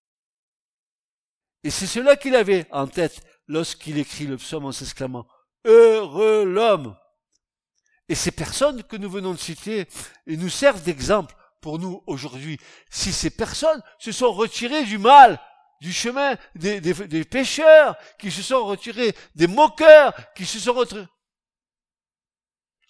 Et 1.63 1.71
c'est 1.71 1.87
cela 1.87 2.17
qu'il 2.17 2.35
avait 2.35 2.67
en 2.71 2.87
tête 2.87 3.23
lorsqu'il 3.47 3.99
écrit 3.99 4.27
le 4.27 4.37
psaume 4.37 4.67
en 4.67 4.73
s'exclamant 4.73 5.27
Heureux 5.65 6.45
l'homme 6.45 6.97
Et 8.09 8.15
ces 8.15 8.31
personnes 8.31 8.83
que 8.85 8.97
nous 8.97 9.11
venons 9.11 9.33
de 9.33 9.39
citer 9.39 9.89
nous 10.27 10.49
servent 10.49 10.83
d'exemple 10.83 11.35
pour 11.61 11.79
nous 11.79 12.03
aujourd'hui. 12.07 12.59
Si 12.91 13.13
ces 13.13 13.31
personnes 13.31 13.83
se 13.99 14.13
sont 14.13 14.33
retirées 14.33 14.85
du 14.85 14.99
mal, 14.99 15.41
du 15.81 15.93
chemin 15.93 16.37
des, 16.55 16.81
des, 16.81 17.25
pécheurs 17.25 17.97
qui 18.19 18.31
se 18.31 18.43
sont 18.43 18.65
retirés, 18.65 19.15
des 19.35 19.47
moqueurs 19.47 20.13
qui 20.35 20.45
se 20.45 20.59
sont 20.59 20.73
retirés. 20.73 21.07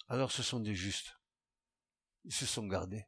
Alors 0.07 0.31
ce 0.31 0.41
sont 0.41 0.59
des 0.59 0.75
justes. 0.75 1.15
Ils 2.25 2.33
se 2.33 2.45
sont 2.45 2.67
gardés. 2.67 3.05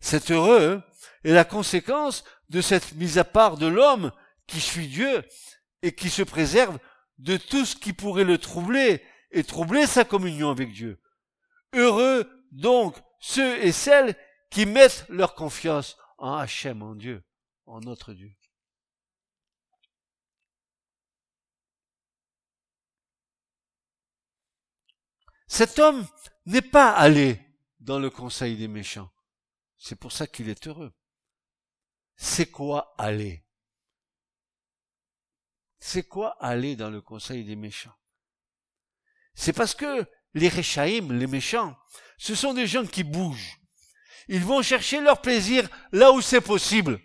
C'est 0.00 0.30
heureux 0.30 0.82
est 1.24 1.32
la 1.32 1.44
conséquence 1.44 2.24
de 2.50 2.60
cette 2.60 2.92
mise 2.92 3.18
à 3.18 3.24
part 3.24 3.56
de 3.56 3.66
l'homme 3.66 4.12
qui 4.46 4.60
suit 4.60 4.88
Dieu 4.88 5.24
et 5.82 5.94
qui 5.94 6.10
se 6.10 6.22
préserve 6.22 6.78
de 7.18 7.36
tout 7.36 7.64
ce 7.64 7.74
qui 7.74 7.92
pourrait 7.92 8.24
le 8.24 8.38
troubler 8.38 9.02
et 9.30 9.44
troubler 9.44 9.86
sa 9.86 10.04
communion 10.04 10.50
avec 10.50 10.72
Dieu. 10.72 11.00
Heureux 11.72 12.28
donc 12.52 12.96
ceux 13.26 13.64
et 13.64 13.72
celles 13.72 14.14
qui 14.50 14.66
mettent 14.66 15.06
leur 15.08 15.34
confiance 15.34 15.96
en 16.18 16.34
Hachem, 16.34 16.82
en 16.82 16.94
Dieu, 16.94 17.24
en 17.64 17.80
notre 17.80 18.12
Dieu. 18.12 18.30
Cet 25.46 25.78
homme 25.78 26.06
n'est 26.44 26.60
pas 26.60 26.92
allé 26.92 27.40
dans 27.80 27.98
le 27.98 28.10
conseil 28.10 28.58
des 28.58 28.68
méchants. 28.68 29.10
C'est 29.78 29.98
pour 29.98 30.12
ça 30.12 30.26
qu'il 30.26 30.50
est 30.50 30.66
heureux. 30.66 30.92
C'est 32.16 32.50
quoi 32.50 32.94
aller? 32.98 33.46
C'est 35.78 36.06
quoi 36.06 36.36
aller 36.44 36.76
dans 36.76 36.90
le 36.90 37.00
conseil 37.00 37.42
des 37.44 37.56
méchants? 37.56 37.96
C'est 39.34 39.54
parce 39.54 39.74
que 39.74 40.06
les 40.34 40.48
Réchaïm, 40.48 41.12
les 41.12 41.26
méchants, 41.26 41.74
ce 42.24 42.34
sont 42.34 42.54
des 42.54 42.66
gens 42.66 42.86
qui 42.86 43.04
bougent. 43.04 43.60
Ils 44.28 44.42
vont 44.42 44.62
chercher 44.62 44.98
leur 45.02 45.20
plaisir 45.20 45.68
là 45.92 46.10
où 46.10 46.22
c'est 46.22 46.40
possible. 46.40 46.98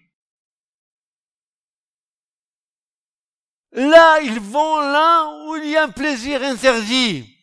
Là, 3.74 4.22
ils 4.22 4.40
vont 4.40 4.80
là 4.80 5.44
où 5.44 5.58
il 5.58 5.72
y 5.72 5.76
a 5.76 5.84
un 5.84 5.90
plaisir 5.90 6.42
interdit. 6.42 7.36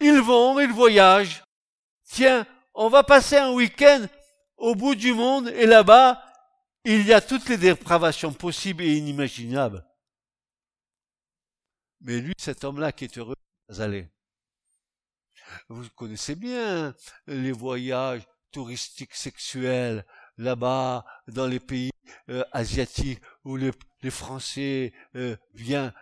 Ils 0.00 0.20
vont, 0.20 0.58
ils 0.58 0.72
voyagent. 0.72 1.44
Tiens, 2.02 2.44
on 2.74 2.88
va 2.88 3.04
passer 3.04 3.36
un 3.36 3.52
week-end 3.52 4.06
au 4.56 4.74
bout 4.74 4.96
du 4.96 5.14
monde 5.14 5.50
et 5.50 5.66
là-bas, 5.66 6.20
il 6.84 7.06
y 7.06 7.12
a 7.12 7.20
toutes 7.20 7.48
les 7.48 7.58
dépravations 7.58 8.32
possibles 8.32 8.82
et 8.82 8.96
inimaginables. 8.96 9.86
Mais 12.00 12.18
lui, 12.18 12.34
cet 12.38 12.64
homme-là 12.64 12.90
qui 12.90 13.04
est 13.04 13.18
heureux, 13.18 13.36
aller. 13.78 14.10
Vous 15.68 15.88
connaissez 15.90 16.34
bien 16.34 16.94
les 17.26 17.52
voyages 17.52 18.26
touristiques 18.50 19.14
sexuels 19.14 20.04
là-bas 20.38 21.04
dans 21.28 21.46
les 21.46 21.60
pays 21.60 21.90
euh, 22.28 22.44
asiatiques 22.52 23.20
où 23.44 23.56
les, 23.56 23.72
Français 24.10 24.92
euh, 25.16 25.36
viennent, 25.54 25.92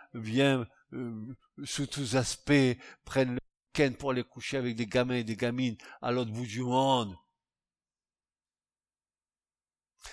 euh, 0.93 1.35
sous 1.63 1.87
tous 1.87 2.15
aspects 2.15 2.77
prennent 3.03 3.33
le 3.33 3.39
week-end 3.79 3.95
pour 3.97 4.11
aller 4.11 4.23
coucher 4.23 4.57
avec 4.57 4.75
des 4.75 4.85
gamins 4.85 5.15
et 5.15 5.23
des 5.23 5.35
gamines 5.35 5.77
à 6.01 6.11
l'autre 6.11 6.31
bout 6.31 6.45
du 6.45 6.61
monde. 6.61 7.15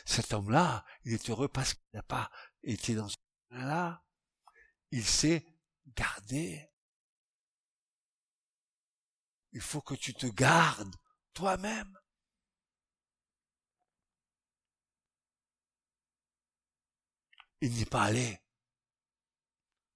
Cet 0.07 0.33
homme-là, 0.33 0.85
il 1.05 1.13
est 1.13 1.31
heureux 1.31 1.49
parce 1.49 1.75
qu'il 1.75 1.85
n'a 1.93 2.03
pas 2.03 2.31
été 2.63 2.95
dans 2.95 3.09
ce 3.09 3.17
là 3.51 4.03
Il 4.91 5.05
s'est 5.05 5.45
gardé 5.95 6.72
il 9.53 9.61
faut 9.61 9.83
que 9.83 9.95
tu 9.95 10.15
te 10.15 10.27
gardes 10.27 10.95
toi-même. 11.35 11.99
Il 17.61 17.77
n'est 17.77 17.87
pas 17.87 18.05
allé. 18.05 18.41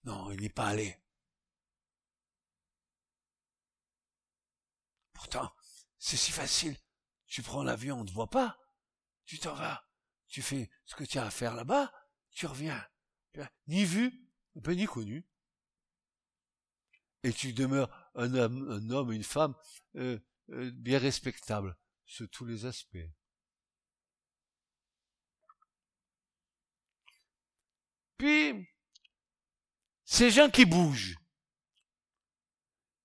Non, 0.04 0.30
il 0.30 0.40
n'est 0.40 0.48
pas 0.48 0.68
allé. 0.68 1.02
Pourtant, 5.12 5.52
c'est 5.98 6.16
si 6.16 6.30
facile. 6.30 6.76
Tu 7.26 7.42
prends 7.42 7.64
l'avion, 7.64 7.98
on 7.98 8.04
ne 8.04 8.08
te 8.08 8.12
voit 8.12 8.30
pas. 8.30 8.60
Tu 9.24 9.38
t'en 9.40 9.54
vas. 9.54 9.84
Tu 10.28 10.42
fais 10.42 10.70
ce 10.84 10.94
que 10.94 11.02
tu 11.02 11.18
as 11.18 11.26
à 11.26 11.30
faire 11.30 11.54
là-bas. 11.54 11.92
Tu 12.30 12.46
reviens. 12.46 12.86
Ni 13.66 13.84
vu, 13.84 14.30
ni 14.54 14.86
connu. 14.86 15.28
Et 17.24 17.32
tu 17.32 17.52
demeures 17.52 18.05
un 18.16 18.34
homme, 18.34 18.70
un 18.70 18.90
homme 18.90 19.12
une 19.12 19.22
femme 19.22 19.54
euh, 19.96 20.18
euh, 20.50 20.70
bien 20.72 20.98
respectable 20.98 21.76
sur 22.04 22.28
tous 22.28 22.44
les 22.44 22.66
aspects. 22.66 22.96
Puis, 28.18 28.66
ces 30.04 30.30
gens 30.30 30.50
qui 30.50 30.64
bougent, 30.64 31.18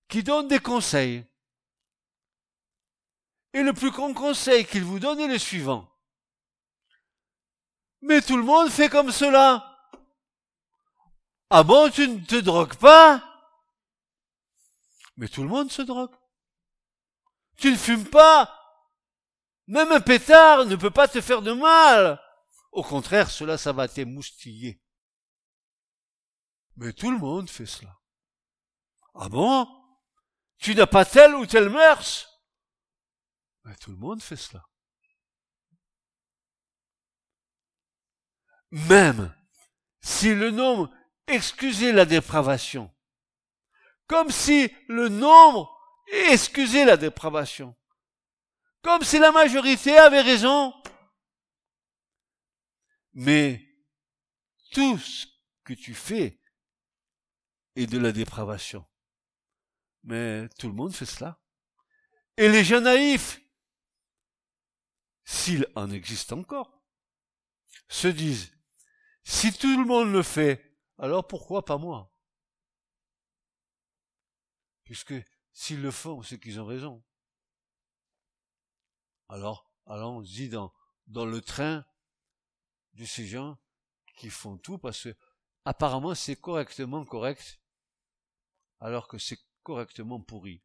qui 0.08 0.24
donnent 0.24 0.48
des 0.48 0.60
conseils, 0.60 1.26
et 3.54 3.64
le 3.64 3.74
plus 3.74 3.92
grand 3.92 4.14
conseil 4.14 4.66
qu'ils 4.66 4.86
vous 4.86 5.00
donnent 5.00 5.20
est 5.20 5.28
le 5.28 5.38
suivant. 5.38 5.90
Mais 8.02 8.22
tout 8.22 8.38
le 8.38 8.44
monde 8.44 8.70
fait 8.70 8.90
comme 8.90 9.12
cela. 9.12 9.68
Ah 11.50 11.64
bon, 11.64 11.92
tu 11.92 12.08
ne 12.08 12.26
te 12.26 12.38
drogues 12.38 12.78
pas? 12.78 13.31
Mais 15.18 15.28
tout 15.28 15.44
le 15.44 15.50
monde 15.50 15.72
se 15.72 15.82
drogue. 15.82 16.16
Tu 17.58 17.72
ne 17.72 17.78
fumes 17.78 18.10
pas. 18.10 18.58
Même 19.68 19.92
un 19.92 20.02
pétard 20.02 20.66
ne 20.66 20.76
peut 20.76 20.92
pas 20.92 21.08
te 21.08 21.22
faire 21.22 21.42
de 21.42 21.52
mal. 21.52 22.20
Au 22.72 22.84
contraire, 22.84 23.30
cela, 23.30 23.58
ça 23.58 23.72
va 23.72 23.88
t'émoustiller. 23.88 24.82
Mais 26.78 26.94
tout 26.94 27.12
le 27.12 27.18
monde 27.18 27.50
fait 27.50 27.66
cela. 27.66 27.96
Ah 29.14 29.30
bon? 29.30 29.68
Tu 30.58 30.74
n'as 30.76 30.88
pas 30.88 31.06
telle 31.06 31.36
ou 31.36 31.46
telle 31.46 31.70
mœurs? 31.70 32.28
Mais 33.64 33.76
tout 33.76 33.92
le 33.92 33.98
monde 33.98 34.22
fait 34.22 34.38
cela. 34.38 34.66
Même 38.72 39.36
si 40.00 40.34
le 40.34 40.50
nombre 40.50 40.90
excusait 41.28 41.92
la 41.92 42.06
dépravation. 42.06 42.92
Comme 44.12 44.30
si 44.30 44.70
le 44.90 45.08
nombre 45.08 45.74
excusait 46.12 46.84
la 46.84 46.98
dépravation. 46.98 47.78
Comme 48.82 49.04
si 49.04 49.20
la 49.20 49.32
majorité 49.32 49.98
avait 49.98 50.20
raison. 50.20 50.74
Mais 53.14 53.66
tout 54.74 54.98
ce 54.98 55.28
que 55.64 55.72
tu 55.72 55.94
fais 55.94 56.42
est 57.78 57.88
de 57.88 57.98
la 57.98 58.12
dépravation. 58.12 58.86
Mais 60.04 60.50
tout 60.60 60.68
le 60.68 60.74
monde 60.74 60.94
fait 60.94 61.06
cela. 61.06 61.40
Et 62.36 62.50
les 62.50 62.66
gens 62.66 62.82
naïfs, 62.82 63.40
s'il 65.24 65.66
en 65.74 65.90
existe 65.90 66.34
encore, 66.34 66.84
se 67.88 68.10
disent, 68.10 68.52
si 69.24 69.58
tout 69.58 69.80
le 69.80 69.86
monde 69.86 70.12
le 70.12 70.22
fait, 70.22 70.78
alors 70.98 71.26
pourquoi 71.26 71.64
pas 71.64 71.78
moi? 71.78 72.11
Puisque 74.92 75.14
s'ils 75.54 75.82
le 75.82 75.90
font, 75.90 76.22
c'est 76.22 76.38
qu'ils 76.38 76.60
ont 76.60 76.66
raison. 76.66 77.02
Alors, 79.30 79.72
allons-y 79.86 80.50
dans, 80.50 80.74
dans 81.08 81.26
le 81.26 81.40
train 81.40 81.86
de 82.96 83.06
ces 83.06 83.26
gens 83.26 83.58
qui 84.18 84.30
font 84.30 84.58
tout 84.58 84.78
parce 84.78 85.04
que 85.04 85.16
apparemment 85.64 86.14
c'est 86.14 86.36
correctement 86.36 87.06
correct, 87.06 87.62
alors 88.82 89.08
que 89.08 89.18
c'est 89.18 89.40
correctement 89.64 90.20
pourri. 90.20 90.62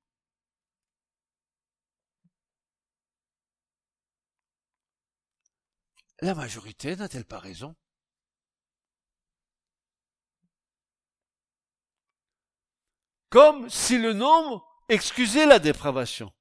La 6.20 6.34
majorité 6.34 6.96
n'a-t-elle 6.96 7.26
pas 7.26 7.38
raison? 7.38 7.76
Comme 13.28 13.68
si 13.68 13.98
le 13.98 14.12
nombre 14.12 14.66
excusait 14.88 15.46
la 15.46 15.58
dépravation. 15.58 16.32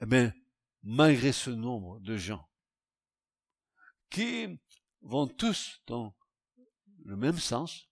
Eh 0.00 0.06
bien, 0.06 0.32
malgré 0.82 1.32
ce 1.32 1.50
nombre 1.50 1.98
de 2.00 2.16
gens 2.16 2.48
qui 4.10 4.60
vont 5.00 5.26
tous 5.26 5.80
dans 5.86 6.14
le 7.04 7.16
même 7.16 7.38
sens, 7.38 7.88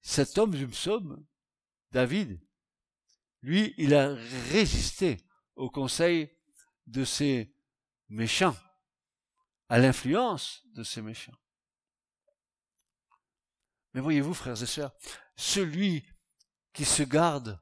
cet 0.00 0.38
homme 0.38 0.54
du 0.54 0.66
psaume, 0.68 1.24
David, 1.90 2.40
lui, 3.42 3.74
il 3.76 3.94
a 3.94 4.14
résisté 4.50 5.18
au 5.56 5.70
conseil 5.70 6.30
de 6.86 7.04
ces 7.04 7.54
méchants 8.08 8.56
à 9.68 9.78
l'influence 9.78 10.62
de 10.74 10.82
ces 10.82 11.02
méchants. 11.02 11.36
Mais 13.94 14.00
voyez-vous, 14.00 14.34
frères 14.34 14.60
et 14.62 14.66
sœurs, 14.66 14.92
celui 15.40 16.06
qui 16.74 16.84
se 16.84 17.02
garde, 17.02 17.58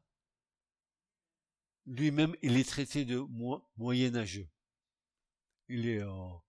lui-même, 1.86 2.34
il 2.42 2.56
est 2.56 2.68
traité 2.68 3.04
de 3.04 3.18
moyenâgeux. 3.76 4.50
Il 5.68 5.88
est 5.88 6.02
en... 6.02 6.44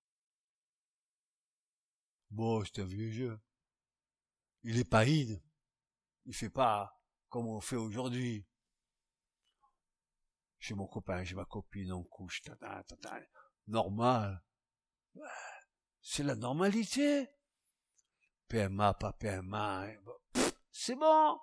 Bon, 2.32 2.64
c'est 2.66 2.82
un 2.82 2.86
vieux 2.86 3.12
jeu. 3.12 3.40
Il 4.64 4.80
est 4.80 4.92
id. 4.92 5.42
Il 6.26 6.34
fait 6.34 6.50
pas 6.50 7.00
comme 7.30 7.48
on 7.48 7.62
fait 7.62 7.76
aujourd'hui. 7.76 8.46
J'ai 10.58 10.74
mon 10.74 10.88
copain, 10.88 11.24
j'ai 11.24 11.36
ma 11.36 11.46
copine, 11.46 11.94
on 11.94 12.04
couche, 12.04 12.42
normal. 13.68 14.44
C'est 16.02 16.24
la 16.24 16.36
normalité. 16.36 17.30
PMA, 18.48 18.96
pas 18.96 19.14
PMA. 19.14 19.88
C'est 20.72 20.96
bon. 20.96 21.40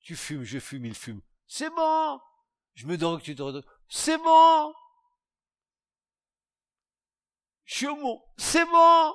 Tu 0.00 0.16
fumes, 0.16 0.44
je 0.44 0.58
fume, 0.58 0.86
il 0.86 0.94
fume. 0.94 1.20
C'est 1.46 1.70
bon. 1.70 2.20
Je 2.74 2.86
me 2.86 2.96
drogue, 2.96 3.22
tu 3.22 3.32
te 3.32 3.38
drogues. 3.38 3.64
C'est 3.88 4.18
bon. 4.18 4.74
Je 7.64 7.74
suis 7.74 7.86
homo. 7.86 8.24
C'est 8.36 8.64
bon. 8.64 9.14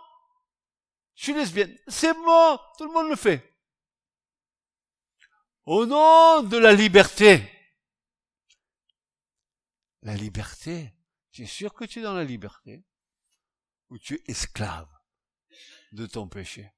Je 1.15 1.23
suis 1.23 1.33
lesbienne. 1.33 1.77
C'est 1.87 2.13
bon. 2.13 2.59
Tout 2.77 2.85
le 2.85 2.93
monde 2.93 3.09
le 3.09 3.15
fait. 3.15 3.57
Au 5.65 5.85
nom 5.85 6.43
de 6.43 6.57
la 6.57 6.73
liberté. 6.73 7.49
La 10.01 10.15
liberté. 10.15 10.93
Tu 11.31 11.43
es 11.43 11.47
sûr 11.47 11.73
que 11.73 11.85
tu 11.85 11.99
es 11.99 12.03
dans 12.03 12.13
la 12.13 12.23
liberté 12.23 12.85
ou 13.89 13.97
tu 13.97 14.15
es 14.15 14.31
esclave 14.31 14.89
de 15.91 16.05
ton 16.05 16.27
péché. 16.27 16.71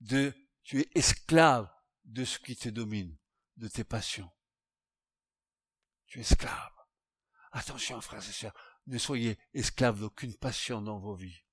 De, 0.00 0.32
tu 0.62 0.80
es 0.80 0.90
esclave 0.94 1.68
de 2.04 2.24
ce 2.24 2.38
qui 2.38 2.56
te 2.56 2.68
domine, 2.68 3.16
de 3.56 3.68
tes 3.68 3.84
passions. 3.84 4.30
Tu 6.06 6.18
es 6.18 6.22
esclave. 6.22 6.72
Attention, 7.52 8.00
frères 8.00 8.26
et 8.26 8.32
sœurs, 8.32 8.54
ne 8.86 8.98
soyez 8.98 9.38
esclaves 9.54 10.00
d'aucune 10.00 10.36
passion 10.36 10.80
dans 10.80 10.98
vos 10.98 11.14
vies. 11.14 11.44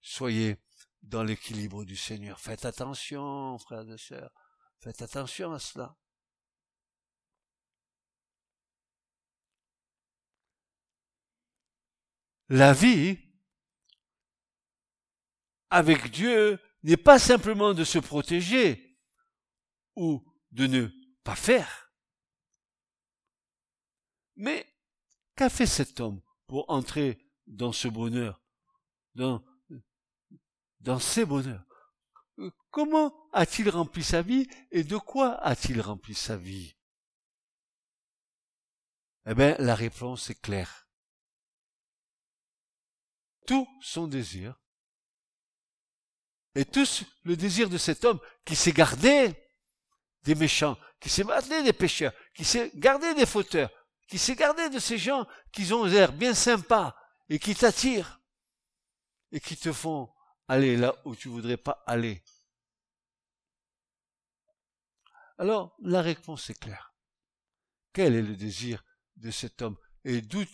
Soyez 0.00 0.56
dans 1.02 1.22
l'équilibre 1.22 1.84
du 1.84 1.96
Seigneur. 1.96 2.40
Faites 2.40 2.64
attention, 2.64 3.58
frères 3.58 3.88
et 3.90 3.98
sœurs. 3.98 4.32
Faites 4.80 5.02
attention 5.02 5.52
à 5.52 5.58
cela. 5.58 5.96
La 12.48 12.72
vie 12.72 13.18
avec 15.70 16.10
Dieu 16.10 16.58
n'est 16.82 16.96
pas 16.96 17.18
simplement 17.18 17.74
de 17.74 17.84
se 17.84 17.98
protéger 17.98 18.98
ou 19.96 20.24
de 20.52 20.66
ne 20.66 20.88
pas 21.24 21.36
faire. 21.36 21.92
Mais 24.36 24.66
qu'a 25.34 25.50
fait 25.50 25.66
cet 25.66 26.00
homme 26.00 26.22
pour 26.46 26.70
entrer 26.70 27.18
dans 27.46 27.72
ce 27.72 27.88
bonheur, 27.88 28.42
dans, 29.14 29.44
dans 30.80 31.00
ces 31.00 31.24
bonheurs? 31.24 31.64
Comment 32.70 33.28
a-t-il 33.32 33.68
rempli 33.68 34.04
sa 34.04 34.22
vie 34.22 34.46
et 34.70 34.84
de 34.84 34.96
quoi 34.96 35.34
a-t-il 35.42 35.80
rempli 35.80 36.14
sa 36.14 36.36
vie? 36.36 36.76
Eh 39.26 39.34
bien, 39.34 39.56
la 39.58 39.74
réponse 39.74 40.30
est 40.30 40.40
claire. 40.40 40.88
Tout 43.46 43.66
son 43.82 44.06
désir 44.06 44.60
et 46.58 46.64
tous 46.64 47.04
le 47.22 47.36
désir 47.36 47.70
de 47.70 47.78
cet 47.78 48.04
homme 48.04 48.18
qui 48.44 48.56
s'est 48.56 48.72
gardé 48.72 49.32
des 50.24 50.34
méchants, 50.34 50.76
qui 50.98 51.08
s'est 51.08 51.22
gardé 51.22 51.62
des 51.62 51.72
pécheurs, 51.72 52.12
qui 52.34 52.44
s'est 52.44 52.72
gardé 52.74 53.14
des 53.14 53.26
fauteurs, 53.26 53.70
qui 54.08 54.18
s'est 54.18 54.34
gardé 54.34 54.68
de 54.68 54.80
ces 54.80 54.98
gens 54.98 55.24
qui 55.52 55.72
ont 55.72 55.84
l'air 55.84 56.12
bien 56.12 56.34
sympas 56.34 56.96
et 57.28 57.38
qui 57.38 57.54
t'attirent 57.54 58.20
et 59.30 59.38
qui 59.38 59.56
te 59.56 59.72
font 59.72 60.12
aller 60.48 60.76
là 60.76 61.00
où 61.04 61.14
tu 61.14 61.28
voudrais 61.28 61.58
pas 61.58 61.84
aller. 61.86 62.24
Alors, 65.38 65.76
la 65.80 66.02
réponse 66.02 66.50
est 66.50 66.58
claire. 66.58 66.92
Quel 67.92 68.16
est 68.16 68.22
le 68.22 68.34
désir 68.34 68.82
de 69.14 69.30
cet 69.30 69.62
homme 69.62 69.76
et 70.02 70.22
d'où 70.22 70.44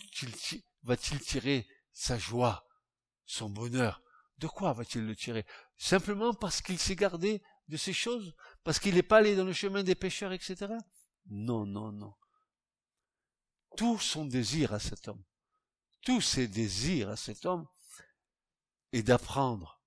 va-t-il 0.83 1.19
tirer 1.19 1.67
sa 1.93 2.19
joie, 2.19 2.67
son 3.25 3.49
bonheur? 3.49 4.03
De 4.37 4.47
quoi 4.47 4.73
va-t-il 4.73 5.05
le 5.05 5.15
tirer? 5.15 5.45
Simplement 5.77 6.33
parce 6.33 6.61
qu'il 6.61 6.79
s'est 6.79 6.95
gardé 6.95 7.41
de 7.67 7.77
ces 7.77 7.93
choses 7.93 8.33
Parce 8.63 8.79
qu'il 8.79 8.95
n'est 8.95 9.03
pas 9.03 9.17
allé 9.17 9.35
dans 9.35 9.43
le 9.43 9.53
chemin 9.53 9.83
des 9.83 9.95
pécheurs, 9.95 10.31
etc. 10.31 10.73
Non, 11.27 11.65
non, 11.65 11.91
non. 11.91 12.13
Tout 13.75 13.99
son 13.99 14.25
désir 14.25 14.73
à 14.73 14.79
cet 14.79 15.07
homme, 15.07 15.23
tous 16.01 16.21
ses 16.21 16.47
désirs 16.47 17.09
à 17.09 17.17
cet 17.17 17.45
homme, 17.45 17.67
est 18.93 19.03
d'apprendre 19.03 19.81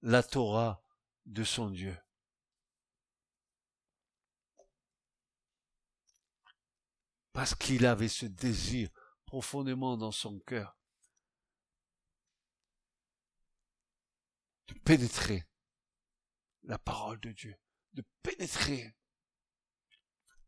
la 0.00 0.22
Torah 0.22 0.82
de 1.26 1.44
son 1.44 1.68
Dieu. 1.68 1.96
Parce 7.32 7.54
qu'il 7.54 7.84
avait 7.84 8.08
ce 8.08 8.24
désir 8.24 8.88
profondément 9.26 9.98
dans 9.98 10.12
son 10.12 10.38
cœur 10.38 10.75
de 14.68 14.74
pénétrer 14.74 15.46
la 16.64 16.78
parole 16.78 17.20
de 17.20 17.32
Dieu, 17.32 17.54
de 17.92 18.04
pénétrer 18.22 18.96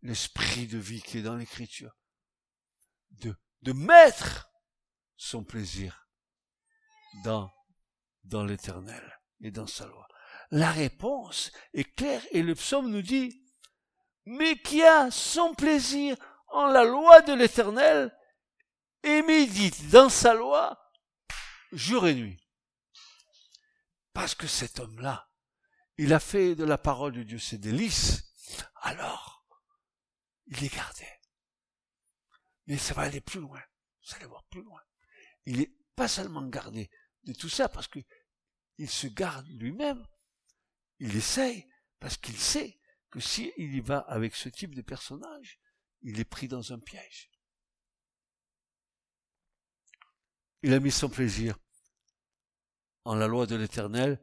l'esprit 0.02 0.66
de 0.66 0.78
vie 0.78 1.02
qui 1.02 1.18
est 1.18 1.22
dans 1.22 1.36
l'écriture, 1.36 1.96
de, 3.10 3.34
de 3.62 3.72
mettre 3.72 4.50
son 5.16 5.44
plaisir 5.44 6.08
dans, 7.24 7.50
dans 8.24 8.44
l'éternel 8.44 9.20
et 9.40 9.50
dans 9.50 9.66
sa 9.66 9.86
loi. 9.86 10.06
La 10.50 10.70
réponse 10.70 11.52
est 11.74 11.84
claire 11.94 12.24
et 12.30 12.42
le 12.42 12.54
psaume 12.54 12.90
nous 12.90 13.02
dit, 13.02 13.44
mais 14.24 14.60
qui 14.60 14.82
a 14.82 15.10
son 15.10 15.54
plaisir 15.54 16.16
en 16.48 16.66
la 16.66 16.84
loi 16.84 17.20
de 17.22 17.34
l'éternel 17.34 18.16
et 19.02 19.22
médite 19.22 19.88
dans 19.90 20.08
sa 20.08 20.34
loi 20.34 20.78
jour 21.72 22.06
et 22.06 22.14
nuit. 22.14 22.47
Parce 24.18 24.34
que 24.34 24.48
cet 24.48 24.80
homme-là, 24.80 25.30
il 25.96 26.12
a 26.12 26.18
fait 26.18 26.56
de 26.56 26.64
la 26.64 26.76
parole 26.76 27.12
de 27.12 27.22
Dieu 27.22 27.38
ses 27.38 27.56
délices, 27.56 28.34
alors 28.82 29.46
il 30.46 30.64
est 30.64 30.74
gardé. 30.74 31.06
Mais 32.66 32.78
ça 32.78 32.94
va 32.94 33.02
aller 33.02 33.20
plus 33.20 33.38
loin. 33.38 33.62
Vous 34.02 34.16
allez 34.16 34.26
voir 34.26 34.42
plus 34.46 34.64
loin. 34.64 34.82
Il 35.46 35.60
est 35.60 35.72
pas 35.94 36.08
seulement 36.08 36.44
gardé 36.48 36.90
de 37.22 37.32
tout 37.32 37.48
ça 37.48 37.68
parce 37.68 37.86
que 37.86 38.00
il 38.78 38.90
se 38.90 39.06
garde 39.06 39.46
lui-même. 39.46 40.04
Il 40.98 41.14
essaye 41.14 41.70
parce 42.00 42.16
qu'il 42.16 42.40
sait 42.40 42.80
que 43.10 43.20
s'il 43.20 43.52
y 43.56 43.80
va 43.80 43.98
avec 44.00 44.34
ce 44.34 44.48
type 44.48 44.74
de 44.74 44.82
personnage, 44.82 45.60
il 46.02 46.18
est 46.18 46.24
pris 46.24 46.48
dans 46.48 46.72
un 46.72 46.80
piège. 46.80 47.30
Il 50.62 50.74
a 50.74 50.80
mis 50.80 50.90
son 50.90 51.08
plaisir 51.08 51.56
en 53.08 53.14
la 53.14 53.26
loi 53.26 53.46
de 53.46 53.56
l'Éternel 53.56 54.22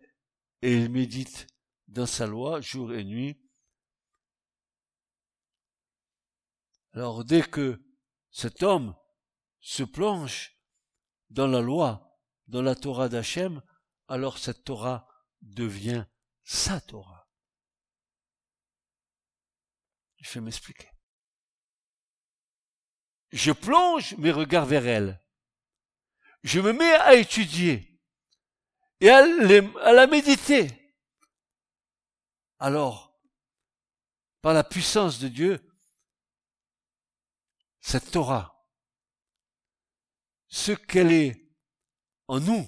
et 0.62 0.72
il 0.72 0.92
médite 0.92 1.48
dans 1.88 2.06
sa 2.06 2.28
loi 2.28 2.62
jour 2.62 2.94
et 2.94 3.04
nuit. 3.04 3.42
Alors 6.94 7.26
dès 7.26 7.42
que 7.42 7.84
cet 8.30 8.62
homme 8.62 8.96
se 9.60 9.82
plonge 9.82 10.56
dans 11.32 11.48
la 11.48 11.62
loi, 11.62 12.16
dans 12.46 12.62
la 12.62 12.76
Torah 12.76 13.10
d'Hachem, 13.10 13.64
alors 14.08 14.38
cette 14.38 14.64
Torah 14.64 15.08
devient 15.42 16.06
sa 16.44 16.80
Torah. 16.80 17.28
Je 20.18 20.32
vais 20.32 20.42
m'expliquer. 20.42 20.92
Je 23.32 23.52
plonge 23.52 24.16
mes 24.18 24.32
regards 24.32 24.68
vers 24.68 24.86
elle. 24.86 25.26
Je 26.44 26.60
me 26.60 26.72
mets 26.72 26.94
à 26.94 27.16
étudier 27.16 27.95
et 29.00 29.10
à, 29.10 29.18
à 29.18 29.94
la 29.94 30.08
méditer. 30.08 30.96
Alors, 32.60 33.20
par 34.42 34.54
la 34.54 34.64
puissance 34.64 35.20
de 35.20 35.28
Dieu, 35.28 35.60
cette 37.82 38.12
Torah, 38.12 38.56
ce 40.48 40.72
qu'elle 40.72 41.12
est 41.12 41.52
en 42.28 42.40
nous, 42.40 42.68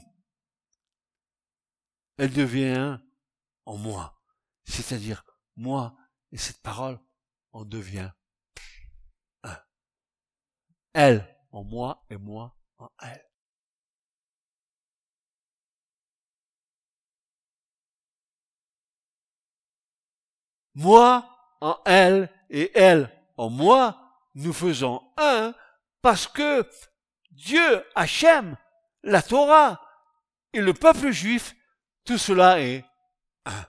elle 2.17 2.34
devient 2.34 2.99
en 3.65 3.78
moi. 3.78 4.21
C'est-à-dire, 4.65 5.23
moi 5.55 5.97
et 6.32 6.38
cette 6.38 6.61
parole, 6.61 6.99
on 7.53 7.63
devient 7.63 8.11
un. 9.43 9.57
Elle 10.93 11.38
en 11.51 11.63
moi 11.63 12.05
et 12.09 12.17
moi 12.17 12.57
en 12.78 12.89
elle. 13.01 13.26
Moi 20.78 21.28
en 21.59 21.82
elle 21.88 22.30
et 22.51 22.71
elle 22.78 23.11
en 23.36 23.49
moi, 23.49 24.30
nous 24.36 24.53
faisons 24.53 25.11
un 25.17 25.55
parce 26.03 26.28
que 26.28 26.69
Dieu, 27.32 27.84
Hachem, 27.95 28.55
la 29.01 29.23
Torah 29.23 29.82
et 30.53 30.61
le 30.61 30.75
peuple 30.75 31.09
juif, 31.09 31.55
tout 32.05 32.19
cela 32.19 32.61
est 32.61 32.86
un. 33.45 33.65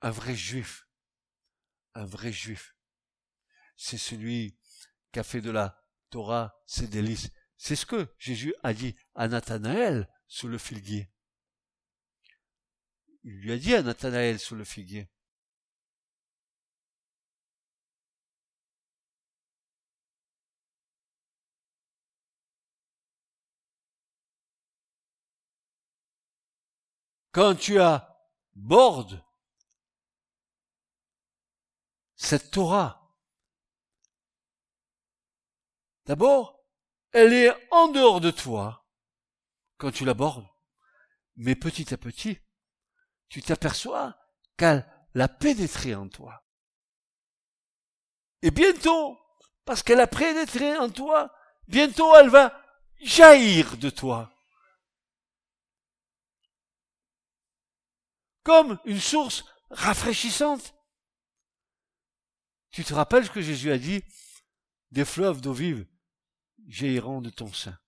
Un 0.00 0.10
vrai 0.10 0.34
juif, 0.34 0.88
un 1.94 2.04
vrai 2.04 2.32
juif, 2.32 2.74
c'est 3.76 3.98
celui 3.98 4.58
qui 5.12 5.20
a 5.20 5.22
fait 5.22 5.40
de 5.40 5.52
la 5.52 5.80
Torah 6.10 6.60
ses 6.66 6.88
délices. 6.88 7.30
C'est 7.56 7.76
ce 7.76 7.86
que 7.86 8.08
Jésus 8.18 8.52
a 8.64 8.74
dit 8.74 8.96
à 9.14 9.28
Nathanaël 9.28 10.08
sous 10.26 10.48
le 10.48 10.58
figuier. 10.58 11.08
Il 13.24 13.40
lui 13.40 13.52
a 13.52 13.58
dit 13.58 13.74
à 13.74 13.82
Nathanaël 13.82 14.38
sous 14.38 14.54
le 14.54 14.64
figuier. 14.64 15.08
Quand 27.32 27.54
tu 27.54 27.78
abordes 27.80 29.24
cette 32.16 32.50
Torah, 32.50 33.16
d'abord, 36.06 36.64
elle 37.12 37.32
est 37.32 37.54
en 37.70 37.88
dehors 37.88 38.20
de 38.20 38.30
toi 38.30 38.84
quand 39.76 39.92
tu 39.92 40.04
l'abordes, 40.04 40.48
mais 41.36 41.54
petit 41.54 41.94
à 41.94 41.96
petit, 41.96 42.40
tu 43.30 43.40
t'aperçois 43.40 44.18
qu'elle 44.58 44.84
l'a 45.14 45.28
pénétré 45.28 45.94
en 45.94 46.08
toi. 46.08 46.44
Et 48.42 48.50
bientôt, 48.50 49.18
parce 49.64 49.82
qu'elle 49.82 50.00
a 50.00 50.06
pénétré 50.06 50.76
en 50.76 50.90
toi, 50.90 51.32
bientôt 51.68 52.14
elle 52.16 52.28
va 52.28 52.60
jaillir 53.00 53.78
de 53.78 53.88
toi. 53.88 54.30
Comme 58.42 58.78
une 58.84 59.00
source 59.00 59.44
rafraîchissante. 59.70 60.74
Tu 62.70 62.84
te 62.84 62.94
rappelles 62.94 63.26
ce 63.26 63.30
que 63.30 63.42
Jésus 63.42 63.70
a 63.70 63.78
dit? 63.78 64.02
Des 64.90 65.04
fleuves 65.04 65.40
d'eau 65.40 65.52
vive 65.52 65.86
jailliront 66.66 67.20
de 67.20 67.30
ton 67.30 67.52
sein. 67.52 67.78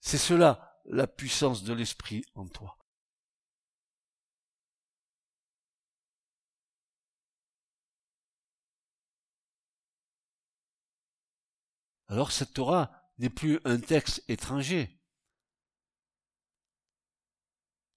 C'est 0.00 0.18
cela 0.18 0.80
la 0.86 1.06
puissance 1.06 1.62
de 1.62 1.72
l'Esprit 1.72 2.24
en 2.34 2.46
toi. 2.48 2.78
Alors 12.08 12.32
cette 12.32 12.54
Torah 12.54 12.90
n'est 13.18 13.30
plus 13.30 13.60
un 13.64 13.78
texte 13.78 14.24
étranger. 14.28 14.98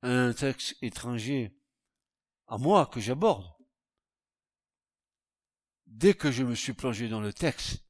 Un 0.01 0.33
texte 0.33 0.75
étranger 0.81 1.57
à 2.47 2.57
moi 2.57 2.85
que 2.87 2.99
j'aborde. 2.99 3.49
Dès 5.85 6.13
que 6.13 6.31
je 6.31 6.43
me 6.43 6.55
suis 6.55 6.73
plongé 6.73 7.07
dans 7.07 7.21
le 7.21 7.33
texte, 7.33 7.83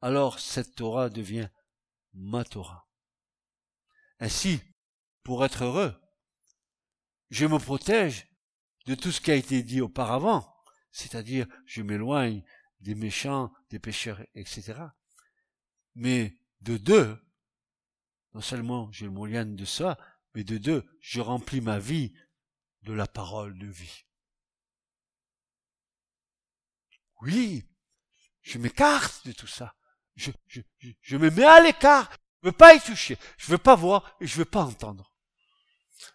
alors 0.00 0.40
cette 0.40 0.74
Torah 0.74 1.10
devient 1.10 1.48
ma 2.14 2.44
Torah. 2.44 2.88
Ainsi, 4.18 4.60
pour 5.22 5.44
être 5.44 5.64
heureux, 5.64 5.94
je 7.30 7.46
me 7.46 7.58
protège 7.58 8.26
de 8.86 8.94
tout 8.94 9.12
ce 9.12 9.20
qui 9.20 9.30
a 9.30 9.36
été 9.36 9.62
dit 9.62 9.80
auparavant, 9.80 10.52
c'est-à-dire 10.90 11.46
je 11.66 11.82
m'éloigne 11.82 12.42
des 12.80 12.94
méchants, 12.94 13.52
des 13.70 13.78
pécheurs, 13.78 14.20
etc. 14.34 14.74
Mais 15.94 16.38
de 16.60 16.76
deux, 16.76 17.18
non 18.34 18.40
seulement 18.40 18.90
je 18.92 19.06
me 19.06 19.54
de 19.56 19.64
ça, 19.64 19.98
mais 20.34 20.44
de 20.44 20.58
deux, 20.58 20.84
je 21.00 21.20
remplis 21.20 21.60
ma 21.60 21.78
vie 21.78 22.14
de 22.82 22.92
la 22.92 23.06
parole 23.06 23.58
de 23.58 23.66
vie. 23.66 24.04
Oui, 27.22 27.68
je 28.42 28.58
m'écarte 28.58 29.26
de 29.26 29.32
tout 29.32 29.46
ça. 29.46 29.74
Je, 30.16 30.30
je, 30.46 30.60
je, 31.00 31.16
me 31.16 31.30
mets 31.30 31.44
à 31.44 31.60
l'écart. 31.60 32.10
Je 32.42 32.48
veux 32.48 32.52
pas 32.52 32.74
y 32.74 32.80
toucher. 32.80 33.18
Je 33.36 33.50
veux 33.50 33.58
pas 33.58 33.76
voir 33.76 34.16
et 34.20 34.26
je 34.26 34.36
veux 34.36 34.44
pas 34.44 34.62
entendre. 34.62 35.14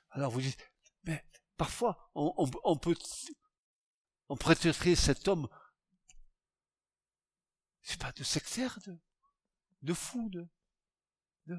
Alors 0.09 0.31
vous 0.31 0.41
dites, 0.41 0.57
mais 1.03 1.23
parfois, 1.57 2.09
on, 2.15 2.33
on, 2.37 2.49
on 2.63 2.77
peut, 2.77 2.95
on 4.29 4.35
traiter 4.35 4.95
cet 4.95 5.27
homme, 5.27 5.47
c'est 7.81 7.99
pas 7.99 8.11
de 8.13 8.23
sectaire, 8.23 8.79
de, 8.87 8.97
de 9.85 9.93
fou, 9.93 10.29
de, 10.29 10.47
de... 11.47 11.57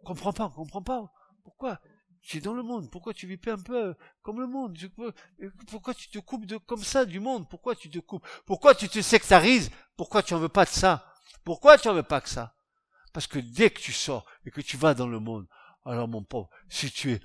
On 0.00 0.04
comprend 0.04 0.32
pas, 0.32 0.46
on 0.46 0.50
comprend 0.50 0.82
pas. 0.82 1.12
Pourquoi 1.44 1.80
tu 2.20 2.38
es 2.38 2.40
dans 2.40 2.52
le 2.52 2.62
monde, 2.62 2.90
pourquoi 2.90 3.14
tu 3.14 3.26
vis 3.26 3.36
pas 3.36 3.52
un 3.52 3.62
peu 3.62 3.94
comme 4.22 4.40
le 4.40 4.46
monde 4.46 4.76
Pourquoi 5.68 5.94
tu 5.94 6.10
te 6.10 6.18
coupes 6.18 6.46
comme 6.66 6.82
ça 6.82 7.04
du 7.04 7.20
monde 7.20 7.48
Pourquoi 7.48 7.74
tu 7.74 7.88
te 7.88 7.98
coupes 8.00 8.26
Pourquoi 8.44 8.74
tu 8.74 8.88
te 8.88 9.00
sectarises 9.00 9.70
Pourquoi 9.96 10.22
tu 10.22 10.34
en 10.34 10.38
veux 10.38 10.48
pas 10.48 10.64
de 10.64 10.70
ça 10.70 11.14
Pourquoi 11.44 11.78
tu 11.78 11.88
en 11.88 11.94
veux 11.94 12.02
pas 12.02 12.20
que 12.20 12.28
ça? 12.28 12.54
Parce 13.12 13.26
que 13.26 13.38
dès 13.38 13.70
que 13.70 13.80
tu 13.80 13.92
sors 13.92 14.26
et 14.44 14.50
que 14.50 14.60
tu 14.60 14.76
vas 14.76 14.94
dans 14.94 15.06
le 15.06 15.20
monde, 15.20 15.46
alors 15.84 16.08
mon 16.08 16.22
pauvre, 16.22 16.50
si 16.68 16.90
tu 16.90 17.12
es 17.12 17.20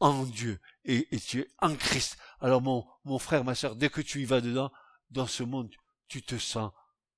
en 0.00 0.24
Dieu 0.24 0.60
et, 0.84 1.14
et 1.14 1.20
tu 1.20 1.40
es 1.40 1.48
en 1.58 1.74
Christ, 1.74 2.16
alors 2.40 2.62
mon, 2.62 2.86
mon 3.04 3.18
frère, 3.18 3.44
ma 3.44 3.54
soeur, 3.54 3.76
dès 3.76 3.90
que 3.90 4.00
tu 4.00 4.22
y 4.22 4.24
vas 4.24 4.40
dedans, 4.40 4.72
dans 5.10 5.26
ce 5.26 5.42
monde, 5.42 5.70
tu 6.08 6.22
te 6.22 6.38
sens 6.38 6.72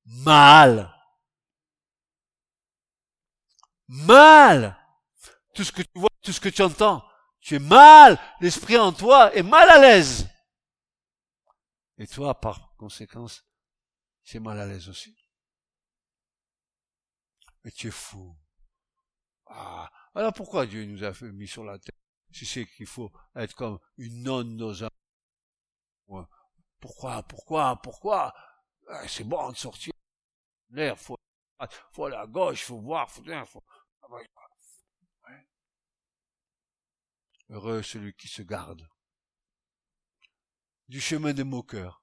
mal 0.06 0.97
mal. 3.89 4.76
Tout 5.55 5.64
ce 5.64 5.72
que 5.72 5.82
tu 5.82 5.99
vois, 5.99 6.09
tout 6.22 6.32
ce 6.32 6.41
que 6.41 6.49
tu 6.49 6.62
entends, 6.62 7.05
tu 7.41 7.57
es 7.57 7.59
mal. 7.59 8.18
L'esprit 8.41 8.76
en 8.76 8.93
toi 8.93 9.34
est 9.34 9.43
mal 9.43 9.68
à 9.68 9.78
l'aise. 9.78 10.28
Et 11.97 12.07
toi, 12.07 12.39
par 12.39 12.74
conséquence, 12.76 13.45
es 14.32 14.39
mal 14.39 14.61
à 14.61 14.66
l'aise 14.66 14.89
aussi. 14.89 15.16
Mais 17.64 17.70
tu 17.70 17.89
es 17.89 17.91
fou. 17.91 18.36
Ah, 19.47 19.91
alors 20.14 20.32
pourquoi 20.32 20.66
Dieu 20.66 20.84
nous 20.84 21.03
a 21.03 21.12
fait 21.12 21.32
mis 21.32 21.49
sur 21.49 21.64
la 21.64 21.78
terre 21.78 21.95
Si 22.30 22.45
c'est 22.45 22.66
qu'il 22.66 22.86
faut 22.86 23.11
être 23.34 23.55
comme 23.55 23.78
une 23.97 24.22
nonne 24.22 24.62
un... 24.82 26.28
Pourquoi, 26.80 27.22
pourquoi, 27.24 27.76
pourquoi? 27.82 28.34
Ah, 28.89 29.09
C'est 29.09 29.24
bon 29.24 29.51
de 29.51 29.57
sortir 29.57 29.93
l'air, 30.70 30.99
faut, 30.99 31.18
faut 31.93 32.05
aller 32.05 32.16
à 32.16 32.26
gauche, 32.26 32.64
faut 32.64 32.78
voir, 32.78 33.11
faut... 33.11 33.22
faut... 33.47 33.64
Heureux 37.50 37.82
celui 37.82 38.12
qui 38.14 38.28
se 38.28 38.42
garde 38.42 38.86
du 40.88 41.00
chemin 41.00 41.32
des 41.32 41.44
moqueurs. 41.44 42.02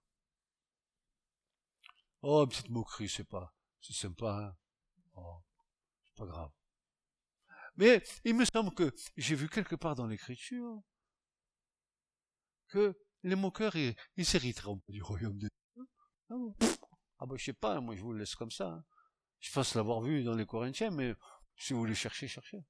Oh, 2.24 2.48
petite 2.48 2.70
moquerie, 2.70 3.10
c'est 3.10 3.24
pas, 3.24 3.54
c'est 3.80 3.94
sympa, 3.94 4.32
hein. 4.32 4.58
Oh, 5.14 5.44
c'est 6.04 6.16
pas 6.16 6.26
grave. 6.26 6.52
Mais 7.78 8.02
il 8.24 8.36
me 8.36 8.46
semble 8.46 8.74
que 8.74 8.92
j'ai 9.18 9.36
vu 9.36 9.48
quelque 9.48 9.76
part 9.76 9.96
dans 9.96 10.08
l'écriture 10.08 10.82
que 12.68 12.98
les 13.22 13.36
moqueurs, 13.36 13.76
ils, 13.76 13.96
ils 14.18 14.26
s'hériteront 14.26 14.82
du 14.88 15.04
royaume 15.04 15.38
de 15.38 15.50
Dieu. 15.76 15.88
Ah, 16.32 16.36
ah 17.20 17.26
bah 17.28 17.36
je 17.38 17.46
sais 17.46 17.54
pas, 17.54 17.80
moi 17.82 17.96
je 17.96 18.02
vous 18.02 18.14
le 18.14 18.20
laisse 18.20 18.36
comme 18.36 18.52
ça. 18.52 18.68
Hein. 18.70 18.86
Je 19.40 19.52
pense 19.52 19.76
l'avoir 19.76 20.02
vu 20.02 20.24
dans 20.24 20.36
les 20.36 20.46
Corinthiens, 20.48 20.90
mais 20.90 21.14
si 21.58 21.74
vous 21.74 21.80
voulez 21.80 21.96
chercher, 21.96 22.28
cherchez. 22.28 22.64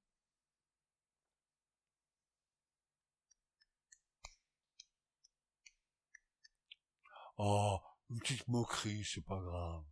Oh, 7.38 7.80
une 8.10 8.18
petite 8.20 8.46
moquerie, 8.48 9.04
c'est 9.04 9.24
pas 9.24 9.40
grave. 9.40 9.84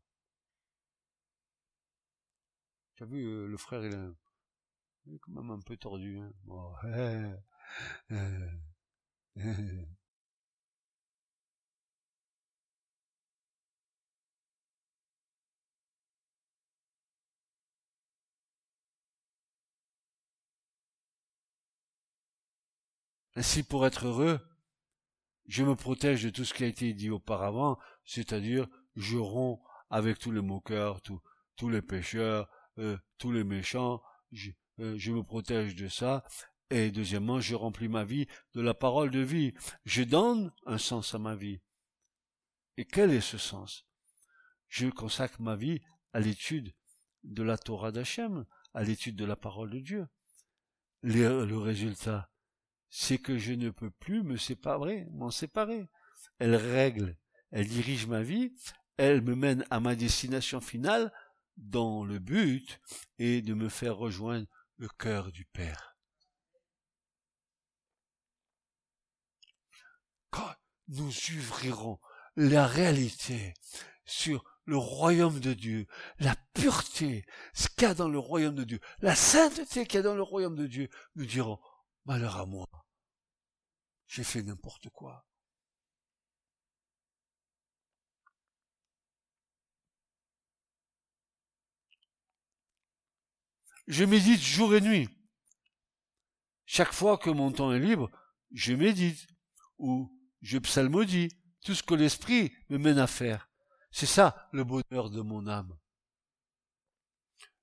Tu 2.97 3.03
as 3.03 3.07
vu, 3.07 3.25
euh, 3.25 3.47
le 3.47 3.57
frère, 3.57 3.85
il 3.85 3.93
est, 3.95 5.19
quand 5.21 5.33
même 5.33 5.51
un 5.51 5.61
peu 5.61 5.77
tordu. 5.77 6.19
Hein. 6.19 6.33
Oh, 6.49 6.75
Ainsi, 23.37 23.63
pour 23.63 23.87
être 23.87 24.07
heureux, 24.07 24.41
je 25.47 25.65
me 25.65 25.75
protège 25.75 26.23
de 26.23 26.31
tout 26.31 26.45
ce 26.45 26.55
qui 26.55 26.65
a 26.65 26.69
été 26.69 26.93
dit 26.95 27.11
auparavant, 27.11 27.79
c'est-à-dire 28.05 28.69
je 28.97 29.19
romps 29.19 29.63
avec 29.91 30.19
tous 30.19 30.31
les 30.31 30.41
moqueurs, 30.41 31.01
tous 31.03 31.69
les 31.69 31.83
pécheurs, 31.83 32.49
euh, 32.79 32.97
tous 33.19 33.33
les 33.33 33.45
méchants, 33.45 34.03
euh, 34.81 34.99
je, 34.99 35.13
me 35.13 35.23
protège 35.23 35.75
de 35.75 35.89
ça. 35.89 36.25
Et 36.71 36.91
deuxièmement, 36.91 37.41
je 37.41 37.55
remplis 37.55 37.89
ma 37.89 38.05
vie 38.05 38.27
de 38.55 38.61
la 38.61 38.75
parole 38.75 39.11
de 39.11 39.21
vie. 39.21 39.53
Je 39.85 40.03
donne 40.03 40.53
un 40.67 40.79
sens 40.79 41.15
à 41.15 41.19
ma 41.19 41.37
vie. 41.37 41.61
Et 42.77 42.85
quel 42.85 43.13
est 43.13 43.21
ce 43.21 43.39
sens? 43.39 43.87
Je 44.69 44.89
consacre 44.89 45.41
ma 45.41 45.55
vie 45.55 45.81
à 46.13 46.21
l'étude 46.21 46.75
de 47.23 47.43
la 47.43 47.59
Torah 47.59 47.93
d'Hachem, 47.93 48.45
à 48.73 48.83
l'étude 48.83 49.17
de 49.17 49.25
la 49.25 49.37
parole 49.37 49.71
de 49.71 49.79
Dieu. 49.79 50.09
le 51.03 51.57
résultat, 51.57 52.34
c'est 52.97 53.19
que 53.19 53.39
je 53.39 53.53
ne 53.53 53.71
peux 53.71 53.91
plus 53.91 54.23
me 54.23 54.37
séparer, 54.37 55.09
m'en 55.11 55.33
séparer. 55.33 55.89
Elle 56.39 56.55
règle, 56.55 57.19
elle 57.51 57.67
dirige 57.67 58.07
ma 58.07 58.23
vie, 58.23 58.55
elle 58.97 59.21
me 59.21 59.35
mène 59.35 59.67
à 59.69 59.81
ma 59.81 59.97
destination 59.97 60.61
finale 60.61 61.13
dans 61.57 62.05
le 62.05 62.21
but 62.21 62.81
est 63.19 63.43
de 63.43 63.53
me 63.53 63.69
faire 63.69 63.97
rejoindre 63.97 64.47
le 64.77 64.89
cœur 64.89 65.33
du 65.33 65.45
Père. 65.45 65.99
Quand 70.31 70.55
nous 70.87 71.11
ouvrirons 71.37 71.99
la 72.37 72.65
réalité 72.69 73.55
sur 74.05 74.45
le 74.67 74.77
royaume 74.77 75.41
de 75.41 75.53
Dieu, 75.53 75.89
la 76.21 76.37
pureté, 76.53 77.27
ce 77.55 77.67
qu'il 77.67 77.89
y 77.89 77.91
a 77.91 77.95
dans 77.95 78.09
le 78.09 78.21
royaume 78.21 78.55
de 78.55 78.63
Dieu, 78.63 78.79
la 79.01 79.17
sainteté 79.17 79.85
qu'il 79.85 79.97
y 79.97 79.99
a 79.99 80.03
dans 80.03 80.15
le 80.15 80.23
royaume 80.23 80.55
de 80.55 80.69
Dieu, 80.69 80.89
nous 81.17 81.27
dirons, 81.27 81.59
malheur 82.05 82.37
à 82.37 82.47
moi, 82.47 82.69
j'ai 84.15 84.23
fait 84.23 84.45
n'importe 84.45 84.91
quoi. 84.91 85.27
Je 93.89 94.05
médite 94.05 94.41
jour 94.41 94.73
et 94.77 94.81
nuit. 94.81 95.09
Chaque 96.65 96.93
fois 96.93 97.19
que 97.19 97.29
mon 97.29 97.51
temps 97.51 97.73
est 97.73 97.81
libre, 97.81 98.09
je 98.53 98.73
médite 98.73 99.27
ou 99.79 100.17
je 100.43 100.59
psalmodie 100.59 101.31
tout 101.65 101.75
ce 101.75 101.83
que 101.83 101.95
l'esprit 101.95 102.53
me 102.69 102.79
mène 102.79 102.99
à 103.01 103.09
faire. 103.09 103.51
C'est 103.91 104.07
ça 104.07 104.49
le 104.53 104.63
bonheur 104.63 105.11
de 105.11 105.23
mon 105.23 105.49
âme. 105.49 105.77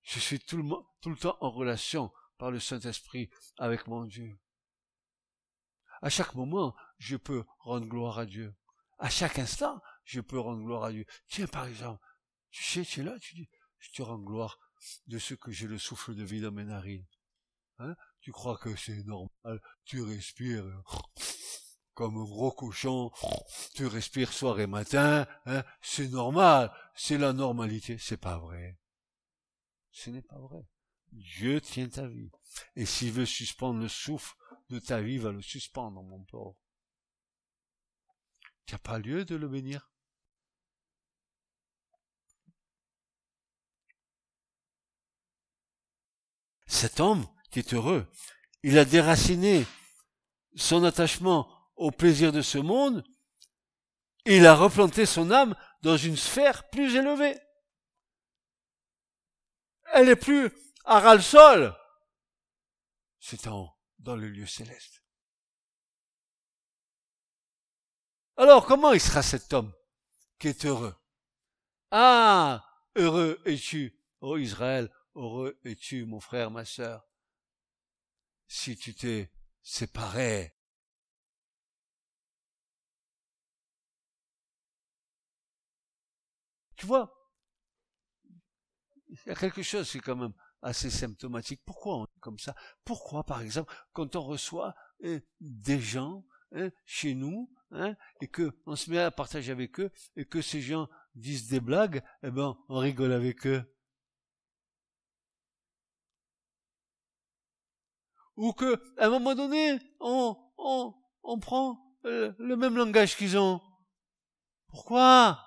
Je 0.01 0.19
suis 0.19 0.39
tout 0.39 0.57
le, 0.57 0.69
tout 0.99 1.11
le 1.11 1.15
temps 1.15 1.37
en 1.39 1.49
relation 1.49 2.11
par 2.37 2.51
le 2.51 2.59
Saint-Esprit 2.59 3.29
avec 3.57 3.87
mon 3.87 4.03
Dieu. 4.03 4.40
À 6.01 6.09
chaque 6.09 6.35
moment, 6.35 6.75
je 6.97 7.15
peux 7.15 7.45
rendre 7.59 7.85
gloire 7.85 8.19
à 8.19 8.25
Dieu. 8.25 8.55
À 8.97 9.09
chaque 9.09 9.39
instant, 9.39 9.81
je 10.03 10.21
peux 10.21 10.39
rendre 10.39 10.63
gloire 10.63 10.85
à 10.85 10.91
Dieu. 10.91 11.05
Tiens, 11.27 11.47
par 11.47 11.65
exemple, 11.65 12.03
tu 12.49 12.63
sais, 12.63 12.83
tu 12.83 13.01
es 13.01 13.03
là, 13.03 13.17
tu 13.19 13.35
dis, 13.35 13.49
je 13.79 13.91
te 13.91 14.01
rends 14.01 14.19
gloire 14.19 14.59
de 15.07 15.19
ce 15.19 15.33
que 15.33 15.51
j'ai 15.51 15.67
le 15.67 15.77
souffle 15.77 16.15
de 16.15 16.23
vie 16.23 16.41
dans 16.41 16.51
mes 16.51 16.65
narines. 16.65 17.05
Hein? 17.79 17.95
Tu 18.19 18.31
crois 18.31 18.57
que 18.57 18.75
c'est 18.75 19.03
normal, 19.05 19.61
tu 19.85 20.01
respires 20.01 20.65
comme 21.93 22.17
un 22.17 22.23
gros 22.23 22.51
cochon, 22.51 23.11
tu 23.75 23.85
respires 23.85 24.33
soir 24.33 24.59
et 24.59 24.67
matin, 24.67 25.27
hein? 25.45 25.63
C'est 25.81 26.07
normal, 26.07 26.71
c'est 26.95 27.17
la 27.17 27.33
normalité, 27.33 27.97
c'est 27.97 28.17
pas 28.17 28.37
vrai. 28.37 28.79
Ce 29.91 30.09
n'est 30.09 30.21
pas 30.21 30.39
vrai. 30.39 30.65
Dieu 31.11 31.59
tient 31.59 31.89
ta 31.89 32.07
vie. 32.07 32.31
Et 32.75 32.85
s'il 32.85 33.11
veut 33.11 33.25
suspendre 33.25 33.81
le 33.81 33.89
souffle 33.89 34.35
de 34.71 34.79
ta 34.79 35.01
vie, 35.01 35.17
va 35.17 35.31
le 35.31 35.41
suspendre, 35.41 36.01
mon 36.01 36.23
pauvre. 36.23 36.57
Tu 38.65 38.73
n'as 38.73 38.79
pas 38.79 38.99
lieu 38.99 39.25
de 39.25 39.35
le 39.35 39.47
bénir. 39.47 39.91
Cet 46.67 47.01
homme 47.01 47.27
qui 47.51 47.59
est 47.59 47.73
heureux, 47.73 48.09
il 48.63 48.77
a 48.77 48.85
déraciné 48.85 49.65
son 50.55 50.83
attachement 50.85 51.51
au 51.75 51.91
plaisir 51.91 52.31
de 52.31 52.41
ce 52.41 52.57
monde, 52.57 53.03
et 54.25 54.37
il 54.37 54.45
a 54.45 54.55
replanté 54.55 55.05
son 55.05 55.31
âme 55.31 55.55
dans 55.81 55.97
une 55.97 56.15
sphère 56.15 56.69
plus 56.69 56.95
élevée. 56.95 57.37
Elle 59.93 60.09
est 60.09 60.15
plus 60.15 60.49
à 60.85 60.99
ras 60.99 61.15
le 61.15 61.21
sol. 61.21 61.75
C'est 63.19 63.47
en 63.47 63.63
haut, 63.63 63.69
dans 64.01 64.15
le 64.15 64.29
lieu 64.29 64.45
céleste. 64.45 65.03
Alors, 68.37 68.65
comment 68.65 68.93
il 68.93 69.01
sera 69.01 69.21
cet 69.21 69.53
homme 69.53 69.73
qui 70.39 70.47
est 70.47 70.65
heureux? 70.65 70.95
Ah, 71.91 72.65
heureux 72.95 73.39
es-tu, 73.45 73.95
ô 74.21 74.37
Israël, 74.37 74.91
heureux 75.15 75.59
es-tu, 75.63 76.05
mon 76.05 76.19
frère, 76.19 76.49
ma 76.49 76.65
sœur, 76.65 77.05
si 78.47 78.75
tu 78.77 78.95
t'es 78.95 79.31
séparé 79.61 80.55
Tu 86.75 86.87
vois, 86.87 87.13
il 89.07 89.19
y 89.27 89.29
a 89.29 89.35
quelque 89.35 89.61
chose 89.61 89.91
qui 89.91 89.99
est 89.99 90.01
quand 90.01 90.15
même 90.15 90.33
assez 90.61 90.89
symptomatique. 90.89 91.61
Pourquoi 91.65 91.97
on 91.97 92.05
est 92.05 92.19
comme 92.19 92.39
ça? 92.39 92.55
Pourquoi, 92.85 93.23
par 93.23 93.41
exemple, 93.41 93.73
quand 93.93 94.15
on 94.15 94.21
reçoit 94.21 94.75
hein, 95.03 95.19
des 95.39 95.79
gens 95.79 96.25
hein, 96.53 96.69
chez 96.85 97.15
nous, 97.15 97.51
hein, 97.71 97.95
et 98.21 98.27
que 98.27 98.51
on 98.65 98.75
se 98.75 98.89
met 98.89 98.99
à 98.99 99.11
partager 99.11 99.51
avec 99.51 99.79
eux, 99.79 99.91
et 100.15 100.25
que 100.25 100.41
ces 100.41 100.61
gens 100.61 100.87
disent 101.15 101.47
des 101.47 101.59
blagues, 101.59 102.03
eh 102.23 102.31
ben, 102.31 102.57
on 102.69 102.77
rigole 102.77 103.11
avec 103.11 103.47
eux. 103.47 103.63
Ou 108.37 108.53
que, 108.53 108.81
à 108.97 109.07
un 109.07 109.09
moment 109.09 109.35
donné, 109.35 109.79
on, 109.99 110.35
on, 110.57 110.93
on 111.23 111.39
prend 111.39 111.97
euh, 112.05 112.33
le 112.39 112.55
même 112.55 112.75
langage 112.75 113.15
qu'ils 113.15 113.37
ont. 113.37 113.61
Pourquoi? 114.67 115.39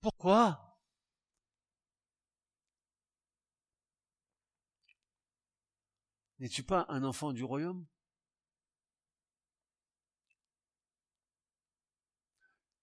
Pourquoi? 0.00 0.71
N'es-tu 6.42 6.64
pas 6.64 6.86
un 6.88 7.04
enfant 7.04 7.32
du 7.32 7.44
royaume? 7.44 7.86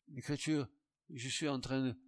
L'écriture, 0.07 0.70
je 1.10 1.28
suis 1.28 1.49
en 1.49 1.60
train 1.60 1.82
de... 1.82 1.99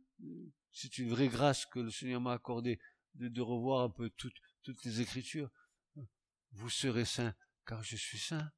C'est 0.72 0.98
une 0.98 1.10
vraie 1.10 1.28
grâce 1.28 1.66
que 1.66 1.80
le 1.80 1.92
Seigneur 1.92 2.22
m'a 2.22 2.32
accordée 2.32 2.80
de, 3.16 3.42
revoir 3.42 3.84
un 3.84 3.90
peu 3.90 4.10
toute, 4.12 4.38
toutes 4.64 4.82
les 4.86 5.02
Écritures. 5.02 5.52
Vous 6.54 6.70
serez 6.70 7.04
saints, 7.04 7.36
car 7.66 7.84
je 7.84 7.98
suis 7.98 8.18
saint. 8.18 8.50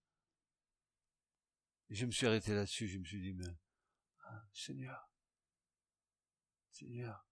Et 1.90 1.96
je 1.96 2.06
me 2.06 2.12
suis 2.12 2.28
arrêté 2.28 2.54
là-dessus, 2.54 2.88
je 2.88 3.00
me 3.00 3.06
suis 3.06 3.22
dit, 3.22 3.34
mais, 3.34 3.58
ah, 4.26 4.46
Seigneur, 4.54 5.10
Seigneur, 6.70 7.26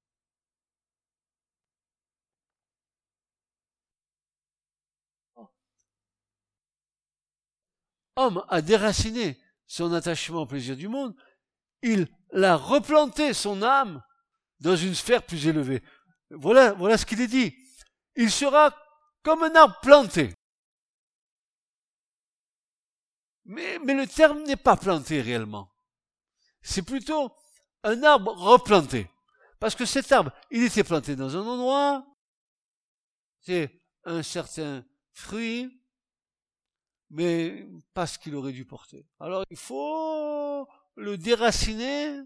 homme 8.15 8.43
a 8.49 8.61
déraciné 8.61 9.39
son 9.67 9.93
attachement 9.93 10.41
au 10.41 10.45
plaisir 10.45 10.75
du 10.75 10.87
monde, 10.87 11.15
il 11.81 12.07
a 12.33 12.55
replanté 12.55 13.33
son 13.33 13.61
âme 13.61 14.03
dans 14.59 14.75
une 14.75 14.95
sphère 14.95 15.23
plus 15.23 15.47
élevée. 15.47 15.81
Voilà, 16.29 16.73
voilà 16.73 16.97
ce 16.97 17.05
qu'il 17.05 17.21
est 17.21 17.27
dit. 17.27 17.55
Il 18.15 18.31
sera 18.31 18.75
comme 19.23 19.43
un 19.43 19.55
arbre 19.55 19.79
planté. 19.81 20.33
Mais, 23.45 23.79
mais 23.79 23.93
le 23.93 24.07
terme 24.07 24.43
n'est 24.43 24.55
pas 24.55 24.77
planté 24.77 25.21
réellement. 25.21 25.73
C'est 26.61 26.83
plutôt 26.83 27.31
un 27.83 28.03
arbre 28.03 28.33
replanté. 28.33 29.09
Parce 29.59 29.75
que 29.75 29.85
cet 29.85 30.11
arbre, 30.11 30.31
il 30.49 30.63
était 30.63 30.83
planté 30.83 31.15
dans 31.15 31.35
un 31.35 31.45
endroit, 31.45 32.05
c'est 33.41 33.71
un 34.05 34.23
certain 34.23 34.85
fruit, 35.13 35.80
mais 37.11 37.67
pas 37.93 38.07
ce 38.07 38.17
qu'il 38.17 38.35
aurait 38.35 38.53
dû 38.53 38.65
porter. 38.65 39.05
Alors 39.19 39.43
il 39.49 39.57
faut 39.57 40.67
le 40.95 41.17
déraciner 41.17 42.19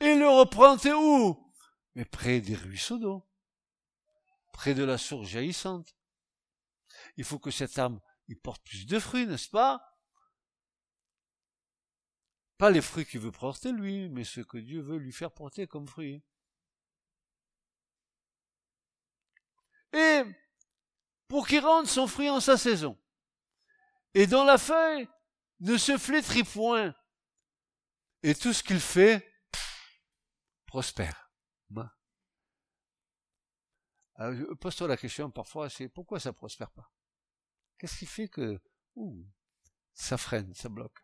et 0.00 0.14
le 0.14 0.28
replanter 0.28 0.92
où? 0.92 1.52
Mais 1.96 2.04
près 2.04 2.40
des 2.40 2.54
ruisseaux 2.54 2.98
d'eau, 2.98 3.28
près 4.52 4.72
de 4.72 4.84
la 4.84 4.98
source 4.98 5.28
jaillissante. 5.28 5.96
Il 7.16 7.24
faut 7.24 7.40
que 7.40 7.50
cet 7.50 7.78
arbre 7.78 8.00
il 8.28 8.38
porte 8.38 8.62
plus 8.64 8.86
de 8.86 8.98
fruits, 9.00 9.26
n'est-ce 9.26 9.48
pas? 9.48 9.82
Pas 12.56 12.70
les 12.70 12.82
fruits 12.82 13.06
qu'il 13.06 13.20
veut 13.20 13.32
porter 13.32 13.72
lui, 13.72 14.08
mais 14.10 14.24
ce 14.24 14.40
que 14.40 14.58
Dieu 14.58 14.80
veut 14.80 14.98
lui 14.98 15.12
faire 15.12 15.32
porter 15.32 15.66
comme 15.66 15.88
fruits. 15.88 16.22
Et 19.92 20.22
pour 21.26 21.48
qu'il 21.48 21.60
rende 21.60 21.86
son 21.86 22.06
fruit 22.06 22.30
en 22.30 22.40
sa 22.40 22.56
saison 22.56 22.96
et 24.14 24.26
dont 24.26 24.44
la 24.44 24.58
feuille 24.58 25.08
ne 25.60 25.76
se 25.76 25.98
flétrit 25.98 26.44
point. 26.44 26.94
Et 28.22 28.34
tout 28.34 28.52
ce 28.52 28.62
qu'il 28.62 28.80
fait 28.80 29.32
prospère. 30.66 31.30
Pose-toi 34.60 34.88
la 34.88 34.96
question 34.96 35.30
parfois, 35.30 35.70
c'est 35.70 35.88
pourquoi 35.88 36.18
ça 36.18 36.32
prospère 36.32 36.72
pas? 36.72 36.90
Qu'est-ce 37.78 37.98
qui 37.98 38.06
fait 38.06 38.28
que 38.28 38.60
ça 39.94 40.18
freine, 40.18 40.52
ça 40.54 40.68
bloque? 40.68 40.98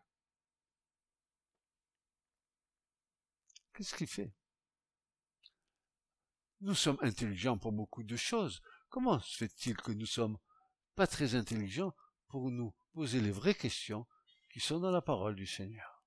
Qu'est-ce 3.73 3.95
qui 3.95 4.05
fait? 4.05 4.33
Nous 6.59 6.75
sommes 6.75 6.97
intelligents 7.01 7.57
pour 7.57 7.71
beaucoup 7.71 8.03
de 8.03 8.17
choses. 8.17 8.61
Comment 8.89 9.19
se 9.21 9.37
fait-il 9.37 9.77
que 9.77 9.93
nous 9.93 10.05
sommes 10.05 10.37
pas 10.95 11.07
très 11.07 11.35
intelligents 11.35 11.95
pour 12.27 12.51
nous 12.51 12.75
poser 12.95 13.19
les 13.19 13.31
vraies 13.31 13.53
questions 13.53 14.07
qui 14.49 14.61
sont 14.61 14.79
dans 14.79 14.89
la 14.89 15.01
parole 15.01 15.35
du 15.35 15.45
Seigneur. 15.45 16.01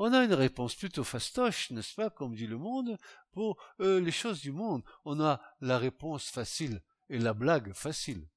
On 0.00 0.12
a 0.12 0.24
une 0.24 0.34
réponse 0.34 0.74
plutôt 0.74 1.04
fastoche, 1.04 1.70
n'est-ce 1.70 1.94
pas, 1.94 2.10
comme 2.10 2.34
dit 2.34 2.48
le 2.48 2.58
monde, 2.58 2.98
pour 3.30 3.62
euh, 3.78 4.00
les 4.00 4.10
choses 4.10 4.40
du 4.40 4.50
monde. 4.50 4.82
On 5.04 5.20
a 5.20 5.40
la 5.60 5.78
réponse 5.78 6.28
facile 6.28 6.82
et 7.08 7.20
la 7.20 7.34
blague 7.34 7.72
facile. 7.72 8.28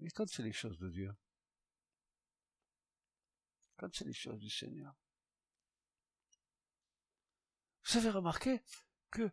Mais 0.00 0.10
quand 0.10 0.28
c'est 0.28 0.42
les 0.42 0.52
choses 0.52 0.76
de 0.78 0.90
Dieu, 0.90 1.14
quand 3.76 3.94
c'est 3.94 4.04
les 4.04 4.12
choses 4.12 4.40
du 4.40 4.50
Seigneur, 4.50 4.92
vous 7.84 7.96
avez 7.98 8.10
remarqué 8.10 8.60
que 9.12 9.30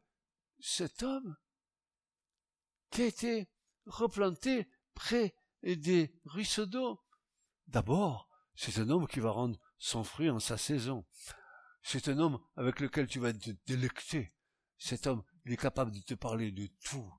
cet 0.60 1.02
homme 1.02 1.36
qui 2.92 3.02
a 3.02 3.06
été 3.08 3.50
replanté 3.88 4.70
près 4.94 5.34
et 5.64 5.76
des 5.76 6.14
ruisseaux 6.26 6.66
d'eau. 6.66 7.02
D'abord, 7.68 8.30
c'est 8.56 8.78
un 8.80 8.90
homme 8.90 9.08
qui 9.08 9.20
va 9.20 9.32
rendre 9.32 9.60
son 9.78 10.04
fruit 10.04 10.30
en 10.30 10.40
sa 10.40 10.58
saison. 10.58 11.06
C'est 11.82 12.08
un 12.08 12.20
homme 12.20 12.40
avec 12.56 12.80
lequel 12.80 13.08
tu 13.08 13.20
vas 13.20 13.34
te 13.34 13.52
délecter. 13.66 14.34
Cet 14.78 15.08
homme, 15.08 15.24
il 15.46 15.54
est 15.54 15.58
capable 15.58 15.92
de 15.92 16.02
te 16.02 16.14
parler 16.14 16.52
de 16.52 16.68
tout. 16.84 17.12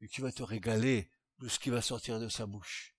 Et 0.00 0.08
tu 0.08 0.20
vas 0.20 0.32
te 0.32 0.42
régaler 0.42 1.10
de 1.38 1.48
ce 1.48 1.58
qui 1.58 1.70
va 1.70 1.82
sortir 1.82 2.20
de 2.20 2.28
sa 2.28 2.46
bouche. 2.46 2.94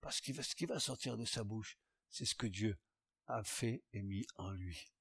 Parce 0.00 0.20
que 0.20 0.42
ce 0.42 0.54
qui 0.54 0.66
va 0.66 0.78
sortir 0.78 1.16
de 1.16 1.24
sa 1.24 1.44
bouche, 1.44 1.78
c'est 2.08 2.24
ce 2.24 2.34
que 2.34 2.46
Dieu 2.46 2.78
a 3.26 3.42
fait 3.44 3.84
et 3.92 4.02
mis 4.02 4.26
en 4.36 4.50
lui. 4.50 4.92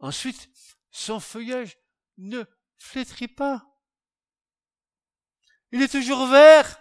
Ensuite, 0.00 0.50
son 0.90 1.20
feuillage 1.20 1.78
ne 2.16 2.44
flétrit 2.76 3.28
pas. 3.28 3.64
Il 5.72 5.82
est 5.82 5.92
toujours 5.92 6.26
vert 6.26 6.78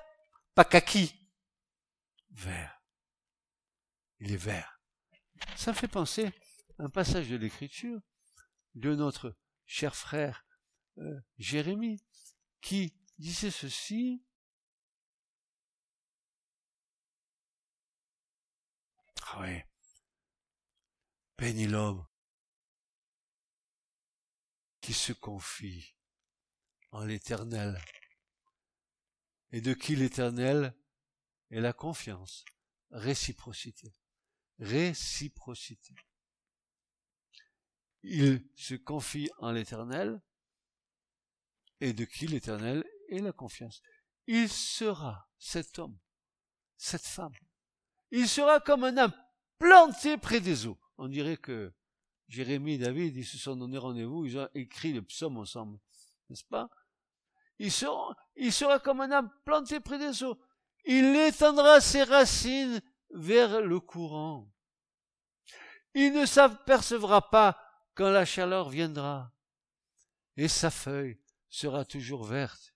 pas 0.57 0.65
kaki, 0.65 1.13
vert. 2.31 2.81
Il 4.17 4.31
est 4.31 4.37
vert. 4.37 4.81
Ça 5.55 5.71
me 5.71 5.75
fait 5.75 5.87
penser 5.87 6.31
à 6.79 6.85
un 6.85 6.89
passage 6.89 7.29
de 7.29 7.35
l'écriture 7.35 8.01
de 8.73 8.95
notre 8.95 9.37
cher 9.67 9.95
frère 9.95 10.47
euh, 10.97 11.21
Jérémie 11.37 12.03
qui 12.59 12.99
disait 13.19 13.51
ceci. 13.51 14.25
Ah 19.27 19.41
oui. 19.41 19.61
Béni 21.37 21.67
l'homme 21.67 22.03
qui 24.81 24.93
se 24.93 25.13
confie 25.13 25.95
en 26.89 27.05
l'éternel 27.05 27.79
et 29.51 29.61
de 29.61 29.73
qui 29.73 29.95
l'Éternel 29.95 30.75
est 31.51 31.61
la 31.61 31.73
confiance, 31.73 32.43
réciprocité, 32.91 33.93
réciprocité. 34.59 35.95
Il 38.03 38.47
se 38.55 38.75
confie 38.75 39.29
en 39.39 39.51
l'Éternel 39.51 40.21
et 41.79 41.93
de 41.93 42.05
qui 42.05 42.27
l'Éternel 42.27 42.83
est 43.09 43.19
la 43.19 43.31
confiance. 43.31 43.81
Il 44.27 44.49
sera 44.49 45.29
cet 45.37 45.79
homme, 45.79 45.97
cette 46.77 47.05
femme. 47.05 47.33
Il 48.11 48.27
sera 48.27 48.59
comme 48.59 48.83
un 48.83 48.97
homme 48.97 49.13
planté 49.57 50.17
près 50.17 50.39
des 50.39 50.65
eaux. 50.65 50.79
On 50.97 51.07
dirait 51.07 51.37
que 51.37 51.73
Jérémie 52.27 52.73
et 52.73 52.77
David, 52.77 53.15
ils 53.15 53.25
se 53.25 53.37
sont 53.37 53.55
donné 53.55 53.77
rendez-vous, 53.77 54.25
ils 54.25 54.37
ont 54.37 54.49
écrit 54.53 54.93
le 54.93 55.01
psaume 55.01 55.37
ensemble. 55.37 55.79
N'est-ce 56.29 56.43
pas? 56.43 56.69
Il 57.59 57.71
sera, 57.71 58.79
comme 58.79 59.01
un 59.01 59.11
arbre 59.11 59.31
planté 59.45 59.79
près 59.79 59.97
des 59.97 60.23
eaux. 60.23 60.39
Il 60.85 61.15
étendra 61.15 61.81
ses 61.81 62.03
racines 62.03 62.81
vers 63.11 63.61
le 63.61 63.79
courant. 63.79 64.51
Il 65.93 66.13
ne 66.13 66.25
s'apercevra 66.25 67.29
pas 67.29 67.59
quand 67.95 68.09
la 68.09 68.25
chaleur 68.25 68.69
viendra. 68.69 69.33
Et 70.35 70.47
sa 70.47 70.69
feuille 70.69 71.19
sera 71.49 71.83
toujours 71.83 72.23
verte. 72.23 72.75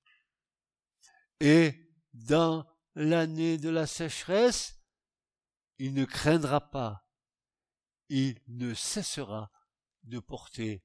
Et 1.39 1.93
dans 2.13 2.65
l'année 2.95 3.57
de 3.57 3.69
la 3.69 3.85
sécheresse, 3.85 4.79
il 5.77 5.93
ne 5.93 6.05
craindra 6.05 6.71
pas. 6.71 7.05
Il 8.09 8.41
ne 8.47 8.73
cessera 8.73 9.51
de 10.03 10.19
porter 10.19 10.83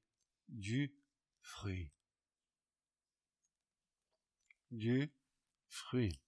du 0.48 0.94
fruit 1.40 1.95
du 4.76 5.12
fruit. 5.68 6.18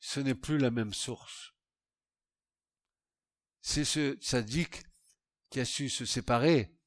Ce 0.00 0.20
n'est 0.20 0.34
plus 0.34 0.58
la 0.58 0.70
même 0.70 0.94
source. 0.94 1.54
C'est 3.60 3.84
ce 3.84 4.16
sadique 4.20 4.82
qui 5.50 5.60
a 5.60 5.64
su 5.64 5.88
se 5.88 6.04
séparer, 6.04 6.78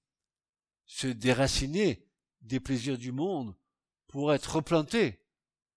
se 0.86 1.08
déraciner 1.08 2.08
des 2.42 2.60
plaisirs 2.60 2.98
du 2.98 3.12
monde 3.12 3.56
pour 4.08 4.34
être 4.34 4.56
replanté 4.56 5.26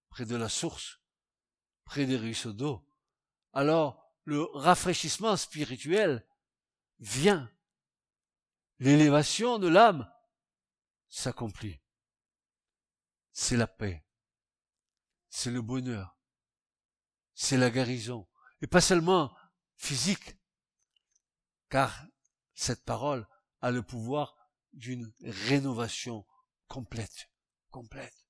près 0.09 0.25
de 0.25 0.37
la 0.37 0.49
source, 0.49 1.01
près 1.85 2.07
des 2.07 2.17
ruisseaux 2.17 2.53
d'eau. 2.53 2.87
Alors, 3.53 4.03
le 4.25 4.43
rafraîchissement 4.43 5.37
spirituel 5.37 6.27
vient 7.01 7.51
l'élévation 8.83 9.61
de 9.61 9.69
l'âme 9.69 10.13
s'accomplit. 11.09 11.81
C'est 13.31 13.57
la 13.57 13.69
paix, 13.69 14.05
c'est 15.29 15.53
le 15.53 15.63
bonheur, 15.63 16.19
c'est 17.33 17.57
la 17.57 17.71
guérison, 17.71 18.29
et 18.61 18.67
pas 18.67 18.81
seulement 18.81 19.33
physique, 19.77 20.37
car 21.69 22.07
cette 22.55 22.85
parole 22.85 23.27
a 23.61 23.71
le 23.71 23.85
pouvoir 23.85 24.37
d'une 24.73 25.13
rénovation 25.23 26.27
complète, 26.67 27.31
complète. 27.71 28.27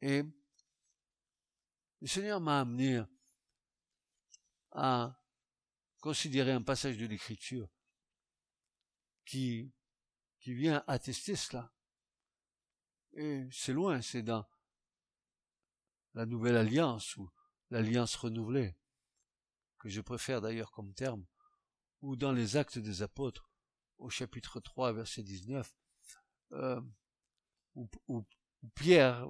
Et 0.00 0.22
le 2.00 2.06
Seigneur 2.06 2.40
m'a 2.40 2.60
amené 2.60 3.02
à 4.70 5.21
considérer 6.02 6.50
un 6.50 6.62
passage 6.62 6.98
de 6.98 7.06
l'Écriture 7.06 7.68
qui, 9.24 9.72
vient 10.44 10.82
attester 10.88 11.36
cela. 11.36 11.72
Et 13.12 13.46
c'est 13.52 13.72
loin, 13.72 14.02
c'est 14.02 14.24
dans 14.24 14.44
la 16.14 16.26
nouvelle 16.26 16.56
alliance 16.56 17.16
ou 17.16 17.30
l'alliance 17.70 18.16
renouvelée, 18.16 18.76
que 19.78 19.88
je 19.88 20.00
préfère 20.00 20.40
d'ailleurs 20.40 20.72
comme 20.72 20.92
terme, 20.92 21.24
ou 22.00 22.16
dans 22.16 22.32
les 22.32 22.56
actes 22.56 22.80
des 22.80 23.02
apôtres, 23.02 23.48
au 23.98 24.10
chapitre 24.10 24.58
3, 24.58 24.92
verset 24.92 25.22
19, 25.22 25.72
euh, 26.54 26.80
où, 27.76 28.26
Pierre 28.74 29.28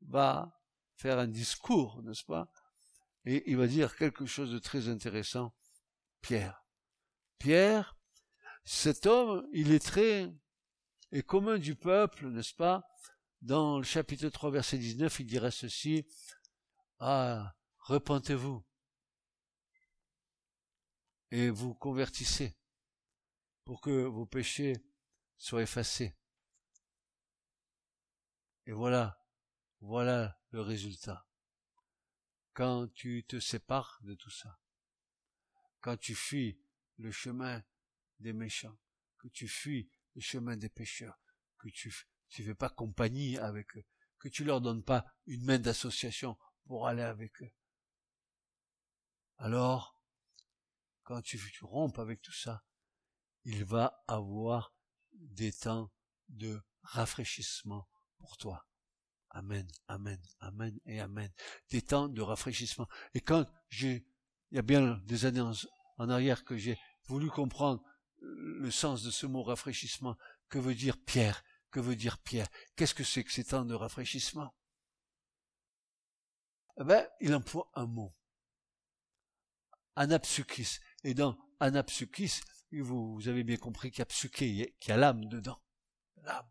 va 0.00 0.60
faire 0.96 1.20
un 1.20 1.28
discours, 1.28 2.02
n'est-ce 2.02 2.24
pas? 2.24 2.50
Et 3.24 3.48
il 3.48 3.56
va 3.56 3.68
dire 3.68 3.94
quelque 3.96 4.26
chose 4.26 4.50
de 4.50 4.58
très 4.58 4.88
intéressant. 4.88 5.54
Pierre. 6.20 6.64
Pierre, 7.38 7.96
cet 8.64 9.06
homme, 9.06 9.48
il 9.52 9.72
est 9.72 9.84
très 9.84 10.32
et 11.12 11.22
commun 11.22 11.58
du 11.58 11.74
peuple, 11.74 12.28
n'est-ce 12.28 12.54
pas? 12.54 12.86
Dans 13.40 13.78
le 13.78 13.84
chapitre 13.84 14.28
3, 14.28 14.50
verset 14.50 14.78
19, 14.78 15.20
il 15.20 15.26
dirait 15.26 15.50
ceci, 15.50 16.06
Ah, 16.98 17.54
repentez-vous 17.78 18.64
et 21.30 21.50
vous 21.50 21.74
convertissez 21.74 22.56
pour 23.64 23.80
que 23.80 24.04
vos 24.04 24.26
péchés 24.26 24.74
soient 25.36 25.62
effacés. 25.62 26.16
Et 28.66 28.72
voilà, 28.72 29.22
voilà 29.80 30.38
le 30.50 30.60
résultat. 30.60 31.26
Quand 32.54 32.88
tu 32.92 33.24
te 33.26 33.38
sépares 33.38 34.00
de 34.02 34.14
tout 34.14 34.30
ça, 34.30 34.58
quand 35.88 35.96
tu 35.96 36.14
fuis 36.14 36.60
le 36.98 37.10
chemin 37.10 37.64
des 38.20 38.34
méchants, 38.34 38.76
que 39.16 39.28
tu 39.28 39.48
fuis 39.48 39.90
le 40.16 40.20
chemin 40.20 40.54
des 40.54 40.68
pécheurs, 40.68 41.18
que 41.56 41.70
tu 41.70 41.88
ne 42.38 42.44
fais 42.44 42.54
pas 42.54 42.68
compagnie 42.68 43.38
avec 43.38 43.74
eux, 43.74 43.86
que 44.18 44.28
tu 44.28 44.44
leur 44.44 44.60
donnes 44.60 44.84
pas 44.84 45.06
une 45.24 45.46
main 45.46 45.58
d'association 45.58 46.36
pour 46.66 46.88
aller 46.88 47.00
avec 47.00 47.40
eux. 47.40 47.50
Alors, 49.38 49.98
quand 51.04 51.22
tu, 51.22 51.40
rompes 51.62 51.98
avec 51.98 52.20
tout 52.20 52.34
ça, 52.34 52.66
il 53.44 53.64
va 53.64 54.04
avoir 54.08 54.74
des 55.14 55.52
temps 55.52 55.90
de 56.28 56.60
rafraîchissement 56.82 57.88
pour 58.18 58.36
toi. 58.36 58.68
Amen, 59.30 59.66
amen, 59.86 60.20
amen 60.40 60.78
et 60.84 61.00
amen. 61.00 61.32
Des 61.70 61.80
temps 61.80 62.08
de 62.08 62.20
rafraîchissement. 62.20 62.88
Et 63.14 63.22
quand 63.22 63.50
j'ai, 63.70 64.06
il 64.50 64.56
y 64.56 64.58
a 64.58 64.62
bien 64.62 64.98
des 65.06 65.24
années 65.24 65.40
en 65.98 66.08
arrière 66.08 66.44
que 66.44 66.56
j'ai 66.56 66.78
voulu 67.04 67.30
comprendre 67.30 67.82
le 68.20 68.70
sens 68.70 69.02
de 69.02 69.10
ce 69.10 69.26
mot 69.26 69.42
rafraîchissement. 69.42 70.16
Que 70.48 70.58
veut 70.58 70.74
dire 70.74 70.96
Pierre? 70.96 71.44
Que 71.70 71.80
veut 71.80 71.96
dire 71.96 72.18
Pierre? 72.18 72.48
Qu'est-ce 72.76 72.94
que 72.94 73.04
c'est 73.04 73.24
que 73.24 73.32
ces 73.32 73.44
temps 73.44 73.64
de 73.64 73.74
rafraîchissement? 73.74 74.54
Eh 76.80 76.84
ben, 76.84 77.06
il 77.20 77.34
emploie 77.34 77.70
un 77.74 77.86
mot. 77.86 78.14
Anapsukis. 79.96 80.78
Et 81.04 81.14
dans 81.14 81.36
anapsukis, 81.60 82.40
vous, 82.72 83.20
avez 83.26 83.44
bien 83.44 83.56
compris 83.56 83.90
qu'il 83.90 83.98
y 83.98 84.02
a 84.02 84.06
psyché, 84.06 84.76
qu'il 84.80 84.90
y 84.90 84.92
a 84.92 84.96
l'âme 84.96 85.24
dedans. 85.26 85.60
L'âme. 86.22 86.48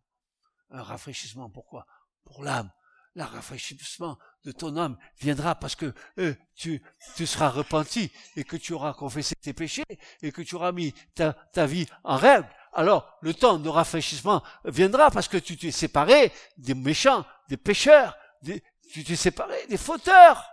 Un 0.69 0.83
rafraîchissement. 0.83 1.49
Pourquoi? 1.49 1.87
Pour 2.23 2.43
l'âme 2.43 2.71
le 3.17 3.23
rafraîchissement 3.23 4.19
de 4.47 4.53
ton 4.53 4.77
âme 4.77 4.97
viendra 5.19 5.55
parce 5.55 5.75
que 5.75 5.93
euh, 6.19 6.33
tu, 6.55 6.81
seras 7.25 7.49
repenti 7.49 8.09
et 8.37 8.45
que 8.45 8.55
tu 8.55 8.71
auras 8.71 8.93
confessé 8.93 9.35
tes 9.35 9.51
péchés 9.51 9.83
et 10.21 10.31
que 10.31 10.41
tu 10.41 10.55
auras 10.55 10.71
mis 10.71 10.93
ta, 11.15 11.65
vie 11.65 11.85
en 12.05 12.15
règle. 12.15 12.47
Alors 12.71 13.17
le 13.21 13.33
temps 13.33 13.59
de 13.59 13.67
rafraîchissement 13.67 14.41
viendra 14.63 15.11
parce 15.11 15.27
que 15.27 15.35
tu 15.35 15.57
t'es 15.57 15.71
séparé 15.71 16.31
des 16.55 16.75
méchants, 16.75 17.25
des 17.49 17.57
pécheurs, 17.57 18.17
tu 18.41 19.03
t'es 19.03 19.17
séparé 19.17 19.67
des 19.67 19.75
fauteurs. 19.75 20.49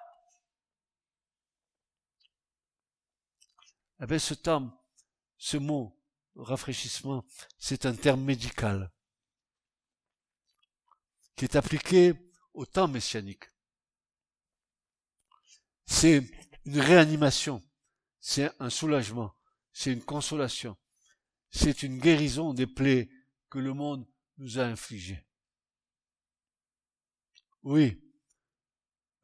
Eh 4.02 4.06
bien, 4.06 4.18
ce 4.18 4.34
temps, 4.34 4.76
ce 5.38 5.56
mot 5.56 5.96
rafraîchissement, 6.34 7.24
c'est 7.58 7.86
un 7.86 7.94
terme 7.94 8.22
médical 8.22 8.90
qui 11.36 11.44
est 11.44 11.54
appliqué 11.54 12.14
au 12.54 12.66
temps 12.66 12.88
messianique. 12.88 13.53
C'est 15.86 16.22
une 16.64 16.80
réanimation, 16.80 17.62
c'est 18.20 18.50
un 18.60 18.70
soulagement, 18.70 19.34
c'est 19.72 19.92
une 19.92 20.02
consolation, 20.02 20.76
c'est 21.50 21.82
une 21.82 21.98
guérison 21.98 22.54
des 22.54 22.66
plaies 22.66 23.10
que 23.50 23.58
le 23.58 23.74
monde 23.74 24.06
nous 24.38 24.58
a 24.58 24.64
infligées. 24.64 25.24
Oui, 27.62 28.00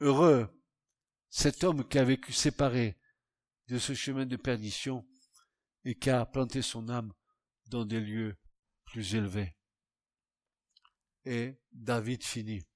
heureux 0.00 0.48
cet 1.30 1.62
homme 1.62 1.88
qui 1.88 1.98
a 1.98 2.04
vécu 2.04 2.32
séparé 2.32 2.98
de 3.68 3.78
ce 3.78 3.94
chemin 3.94 4.26
de 4.26 4.36
perdition 4.36 5.06
et 5.84 5.94
qui 5.94 6.10
a 6.10 6.26
planté 6.26 6.60
son 6.60 6.88
âme 6.88 7.12
dans 7.66 7.84
des 7.84 8.00
lieux 8.00 8.36
plus 8.84 9.14
élevés. 9.14 9.56
Et 11.24 11.54
David 11.70 12.24
finit 12.24 12.66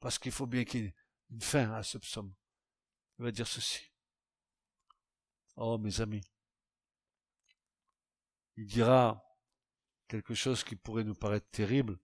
parce 0.00 0.18
qu'il 0.18 0.32
faut 0.32 0.46
bien 0.46 0.64
qu'il 0.64 0.82
y 0.82 0.86
ait 0.86 0.94
une 1.30 1.40
fin 1.40 1.72
à 1.72 1.82
ce 1.82 1.96
psaume. 1.98 2.34
Il 3.20 3.24
va 3.24 3.32
dire 3.32 3.46
ceci. 3.46 3.82
Oh, 5.56 5.76
mes 5.76 6.00
amis. 6.00 6.22
Il 8.56 8.64
dira 8.64 9.22
quelque 10.08 10.32
chose 10.32 10.64
qui 10.64 10.74
pourrait 10.74 11.04
nous 11.04 11.14
paraître 11.14 11.50
terrible, 11.50 11.98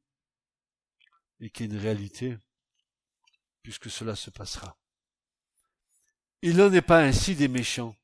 et 1.41 1.49
qui 1.49 1.63
est 1.63 1.67
une 1.69 1.79
réalité, 1.79 2.37
puisque 3.63 3.91
cela 3.91 4.15
se 4.15 4.29
passera. 4.29 4.79
Il 6.43 6.59
n'en 6.59 6.71
est 6.71 6.83
pas 6.83 7.03
ainsi 7.03 7.35
des 7.35 7.49
méchants. 7.49 7.97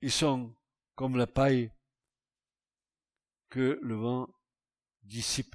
Ils 0.00 0.10
sont 0.10 0.56
comme 0.94 1.18
la 1.18 1.26
paille 1.26 1.70
que 3.50 3.78
le 3.82 3.94
vent 3.94 4.26
dissipe. 5.02 5.54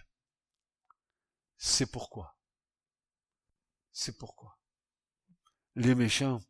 C'est 1.57 1.91
pourquoi. 1.91 2.32
C'est 3.93 4.17
pourquoi. 4.17 4.59
Les 5.75 5.95
méchants 5.95 6.41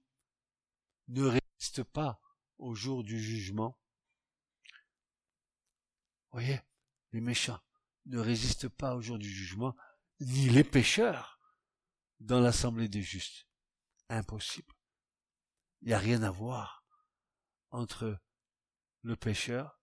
ne 1.10 1.24
résistent 1.24 1.84
pas 1.84 2.20
au 2.58 2.74
jour 2.74 3.04
du 3.04 3.22
jugement. 3.22 3.78
Voyez, 6.32 6.60
les 7.12 7.22
méchants 7.22 7.62
ne 8.06 8.18
résistent 8.20 8.70
pas 8.70 8.96
au 8.96 9.02
jour 9.02 9.20
du 9.20 9.30
jugement, 9.30 9.76
ni 10.20 10.50
les 10.50 10.64
pécheurs 10.64 11.39
dans 12.20 12.39
l'assemblée 12.39 12.88
des 12.88 13.02
justes. 13.02 13.48
Impossible. 14.10 14.74
Il 15.82 15.89
n'y 15.89 15.94
a 15.94 16.00
rien 16.00 16.24
à 16.24 16.32
voir 16.32 16.86
entre 17.72 18.20
le 19.02 19.16
pécheur 19.16 19.82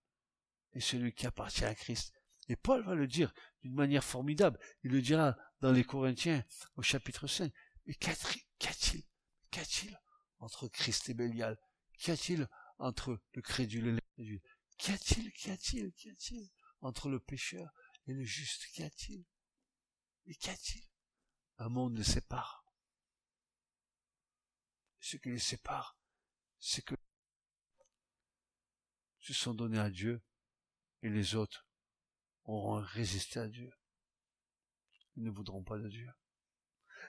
et 0.73 0.81
celui 0.81 1.13
qui 1.13 1.27
appartient 1.27 1.65
à 1.65 1.75
Christ. 1.75 2.15
Et 2.49 2.57
Paul 2.57 2.85
va 2.85 2.95
le 2.95 3.07
dire 3.07 3.33
d'une 3.63 3.75
manière 3.75 4.05
formidable. 4.05 4.59
Il 4.83 4.93
le 4.93 5.03
dira 5.03 5.37
dans 5.61 5.73
les 5.73 5.85
Corinthiens 5.85 6.45
au 6.77 6.83
chapitre 6.83 7.27
5. 7.27 7.53
Mais 7.87 7.95
qu'a-t-il 7.95 9.05
Qu'a-t-il 9.51 9.99
entre 10.39 10.69
Christ 10.69 11.09
et 11.09 11.15
Bélial 11.15 11.59
Qu'y 11.99 12.11
a-t-il 12.11 12.49
entre 12.79 13.21
le 13.33 13.43
crédule 13.43 13.89
et 13.89 13.93
l'incrédule 13.93 14.43
Qu'y 14.79 14.93
a-t-il 14.93 15.33
Qu'y 15.33 15.51
a-t-il 15.51 15.93
Qu'y 15.93 16.11
a-t-il 16.11 16.51
entre 16.81 17.09
le 17.09 17.21
pécheur 17.21 17.71
et 18.07 18.13
le 18.13 18.25
juste? 18.25 18.67
Qu'y 18.73 18.83
a-t-il 18.83 19.25
Et 20.27 20.35
qu'y 20.35 20.51
a-t-il 20.51 20.83
Un 21.59 21.69
monde 21.69 21.99
les 21.99 22.05
sépare. 22.05 22.65
Ce 25.01 25.17
qui 25.17 25.31
les 25.31 25.39
sépare, 25.39 25.99
c'est 26.59 26.85
que 26.85 26.95
se 29.21 29.33
sont 29.35 29.55
donnés 29.55 29.79
à 29.79 29.91
Dieu 29.91 30.23
et 31.03 31.09
les 31.09 31.35
autres 31.35 31.67
auront 32.45 32.81
résisté 32.81 33.41
à 33.41 33.49
Dieu. 33.49 33.71
Ne 35.21 35.31
voudront 35.31 35.63
pas 35.63 35.77
de 35.79 35.89
Dieu. 35.89 36.11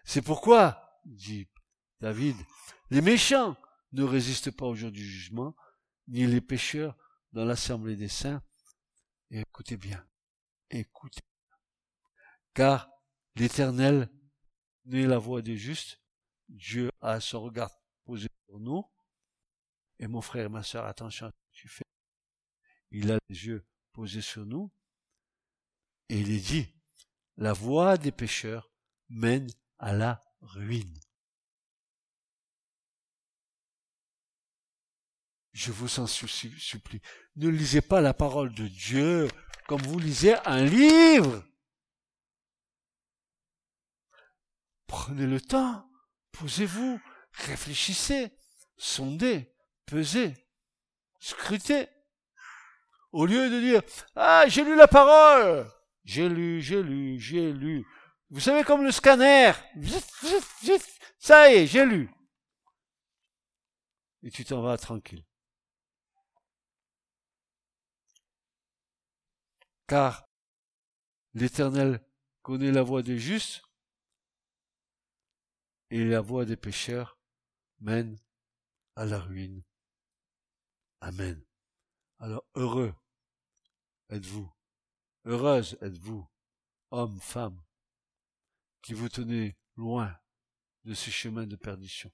C'est 0.04 0.22
pourquoi, 0.22 1.00
dit 1.06 1.48
David, 2.02 2.36
les 2.90 3.02
méchants 3.02 3.56
ne 3.94 4.04
résistent 4.04 4.52
pas 4.52 4.66
au 4.66 4.76
jour 4.76 4.92
du 4.92 5.04
jugement, 5.04 5.56
ni 6.10 6.28
les 6.28 6.42
pécheurs 6.42 6.98
dans 7.32 7.46
l'assemblée 7.46 7.96
des 7.96 8.10
saints. 8.10 8.44
Écoutez 9.30 9.78
bien, 9.78 10.06
écoutez. 10.70 11.22
Car 12.54 12.90
l'Éternel 13.36 14.10
n'est 14.84 15.08
la 15.08 15.18
voix 15.18 15.42
des 15.42 15.56
justes, 15.56 16.02
Dieu 16.50 16.92
a 17.00 17.22
son 17.22 17.42
regard 17.42 17.72
posé 18.04 18.28
sur 18.46 18.60
nous, 18.60 18.84
Et 20.00 20.08
mon 20.08 20.20
frère 20.20 20.48
et 20.48 20.50
ma 20.50 20.64
soeur, 20.64 20.86
attention 20.86 21.28
à 21.28 21.30
ce 21.30 21.36
que 21.36 21.54
tu 21.54 21.70
fais. 21.70 21.86
Il 22.90 23.10
a 23.10 23.20
les 23.30 23.46
yeux 23.46 23.66
posés 23.94 24.22
sur 24.22 24.46
nous. 24.46 24.70
Et 26.10 26.20
il 26.20 26.30
est 26.32 26.46
dit, 26.46 26.74
la 27.38 27.54
voie 27.54 27.98
des 27.98 28.12
pécheurs 28.12 28.72
mène 29.10 29.50
à 29.80 29.94
la 29.94 30.22
ruine. 30.42 31.00
Je 35.54 35.72
vous 35.72 36.00
en 36.00 36.08
supplie, 36.08 37.02
ne 37.36 37.50
lisez 37.50 37.82
pas 37.82 38.00
la 38.02 38.14
parole 38.14 38.54
de 38.54 38.68
Dieu 38.68 39.28
comme 39.68 39.82
vous 39.82 40.00
lisez 40.00 40.36
un 40.46 40.64
livre. 40.64 41.44
Prenez 44.88 45.26
le 45.26 45.40
temps, 45.40 45.90
posez-vous, 46.32 47.00
réfléchissez, 47.34 48.32
sondez, 48.78 49.54
pesez, 49.86 50.34
scrutez. 51.20 51.88
Au 53.12 53.26
lieu 53.26 53.50
de 53.50 53.60
dire, 53.60 53.82
ah, 54.16 54.46
j'ai 54.48 54.64
lu 54.64 54.76
la 54.76 54.88
parole, 54.88 55.70
j'ai 56.04 56.30
lu, 56.30 56.62
j'ai 56.62 56.82
lu, 56.84 57.20
j'ai 57.20 57.54
lu. 57.54 57.86
Vous 58.30 58.40
savez, 58.40 58.64
comme 58.64 58.84
le 58.84 58.92
scanner, 58.92 59.52
ça 61.20 61.52
y 61.52 61.56
est, 61.56 61.68
j'ai 61.68 61.86
lu. 61.86 62.10
Et 64.24 64.32
tu 64.32 64.46
t'en 64.46 64.62
vas 64.62 64.78
tranquille. 64.78 65.26
car 69.92 70.26
l'Éternel 71.34 72.02
connaît 72.44 72.72
la 72.72 72.82
voie 72.82 73.04
des 73.04 73.20
justes 73.20 73.62
et 75.90 76.06
la 76.06 76.22
voie 76.22 76.46
des 76.46 76.56
pécheurs 76.56 77.20
mène 77.82 78.18
à 78.96 79.04
la 79.04 79.20
ruine. 79.20 79.62
Amen. 81.02 81.44
Alors 82.20 82.46
heureux 82.56 82.96
êtes-vous, 84.12 84.50
heureuse 85.26 85.78
êtes-vous, 85.82 86.28
hommes, 86.92 87.20
femmes, 87.20 87.62
qui 88.82 88.94
vous 88.94 89.10
tenez 89.10 89.58
loin 89.76 90.18
de 90.86 90.94
ces 90.94 91.12
chemins 91.12 91.48
de 91.48 91.56
perdition 91.56 92.12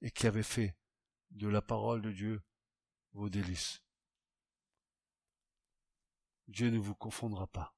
et 0.00 0.10
qui 0.10 0.26
avez 0.26 0.42
fait 0.42 0.76
de 1.30 1.48
la 1.48 1.62
parole 1.62 2.02
de 2.02 2.12
Dieu 2.12 2.42
vos 3.12 3.28
délices. 3.28 3.82
Dieu 6.48 6.70
ne 6.70 6.78
vous 6.78 6.94
confondra 6.94 7.46
pas. 7.46 7.74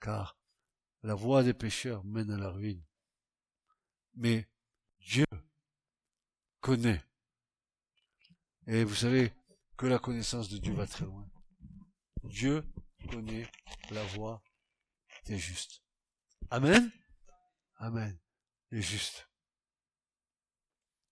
Car 0.00 0.36
la 1.02 1.14
voie 1.14 1.42
des 1.42 1.54
pécheurs 1.54 2.04
mène 2.04 2.30
à 2.30 2.38
la 2.38 2.50
ruine. 2.50 2.82
Mais 4.14 4.48
Dieu 5.00 5.26
connaît. 6.60 7.04
Et 8.66 8.84
vous 8.84 8.94
savez 8.94 9.32
que 9.76 9.86
la 9.86 9.98
connaissance 9.98 10.48
de 10.48 10.58
Dieu 10.58 10.72
va 10.72 10.86
très 10.86 11.04
loin. 11.04 11.28
Dieu 12.24 12.64
connaît 13.10 13.50
la 13.90 14.04
voie 14.04 14.42
des 15.26 15.38
justes. 15.38 15.82
Amen. 16.50 16.90
Amen. 17.76 18.18
Les 18.70 18.82
justes. 18.82 19.28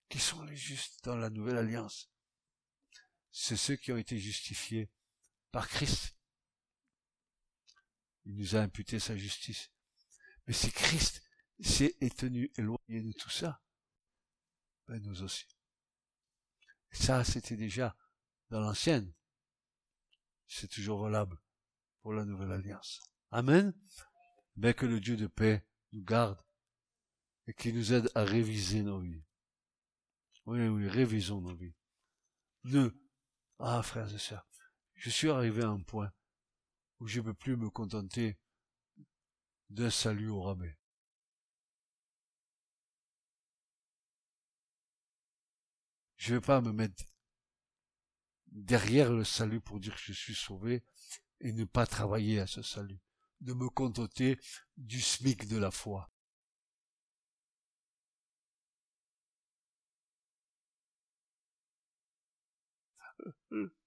Qui 0.09 0.19
sont 0.19 0.43
les 0.43 0.55
justes 0.55 1.03
dans 1.03 1.15
la 1.15 1.29
nouvelle 1.29 1.57
alliance? 1.57 2.11
C'est 3.31 3.57
ceux 3.57 3.75
qui 3.75 3.91
ont 3.91 3.97
été 3.97 4.17
justifiés 4.19 4.91
par 5.51 5.67
Christ. 5.67 6.15
Il 8.25 8.35
nous 8.35 8.55
a 8.55 8.59
imputé 8.59 8.99
sa 8.99 9.17
justice. 9.17 9.71
Mais 10.47 10.53
si 10.53 10.71
Christ 10.71 11.23
s'est 11.61 11.95
tenu 12.17 12.51
éloigné 12.57 13.01
de 13.01 13.11
tout 13.11 13.29
ça, 13.29 13.61
ben 14.87 15.01
nous 15.01 15.23
aussi. 15.23 15.45
ça, 16.91 17.23
c'était 17.23 17.55
déjà 17.55 17.95
dans 18.49 18.59
l'ancienne. 18.59 19.13
C'est 20.47 20.69
toujours 20.69 21.01
valable 21.01 21.37
pour 22.01 22.13
la 22.13 22.25
nouvelle 22.25 22.51
alliance. 22.51 23.01
Amen. 23.31 23.73
Ben 24.55 24.73
que 24.73 24.85
le 24.85 24.99
Dieu 24.99 25.17
de 25.17 25.27
paix 25.27 25.65
nous 25.91 26.03
garde 26.03 26.39
et 27.47 27.53
qui 27.53 27.73
nous 27.73 27.93
aide 27.93 28.09
à 28.15 28.23
réviser 28.23 28.83
nos 28.83 28.99
vies. 28.99 29.23
Oui, 30.45 30.67
oui, 30.67 30.87
révisons 30.87 31.41
nos 31.41 31.55
vies. 31.55 31.75
Ne, 32.63 32.89
ah, 33.59 33.81
frères 33.81 34.13
et 34.13 34.19
sœurs, 34.19 34.47
je 34.93 35.09
suis 35.09 35.29
arrivé 35.29 35.63
à 35.63 35.69
un 35.69 35.81
point 35.81 36.11
où 36.99 37.07
je 37.07 37.19
ne 37.19 37.25
peux 37.25 37.33
plus 37.33 37.57
me 37.57 37.69
contenter 37.69 38.37
d'un 39.69 39.89
salut 39.89 40.29
au 40.29 40.41
rabais. 40.41 40.77
Je 46.17 46.33
ne 46.33 46.37
vais 46.37 46.45
pas 46.45 46.61
me 46.61 46.71
mettre 46.71 47.03
derrière 48.53 49.11
le 49.11 49.23
salut 49.23 49.59
pour 49.59 49.79
dire 49.79 49.95
que 49.95 50.01
je 50.01 50.13
suis 50.13 50.35
sauvé 50.35 50.83
et 51.41 51.51
ne 51.51 51.65
pas 51.65 51.85
travailler 51.85 52.39
à 52.39 52.47
ce 52.47 52.61
salut, 52.61 52.99
de 53.41 53.53
me 53.53 53.69
contenter 53.69 54.39
du 54.77 55.01
SMIC 55.01 55.47
de 55.47 55.57
la 55.57 55.71
foi. 55.71 56.09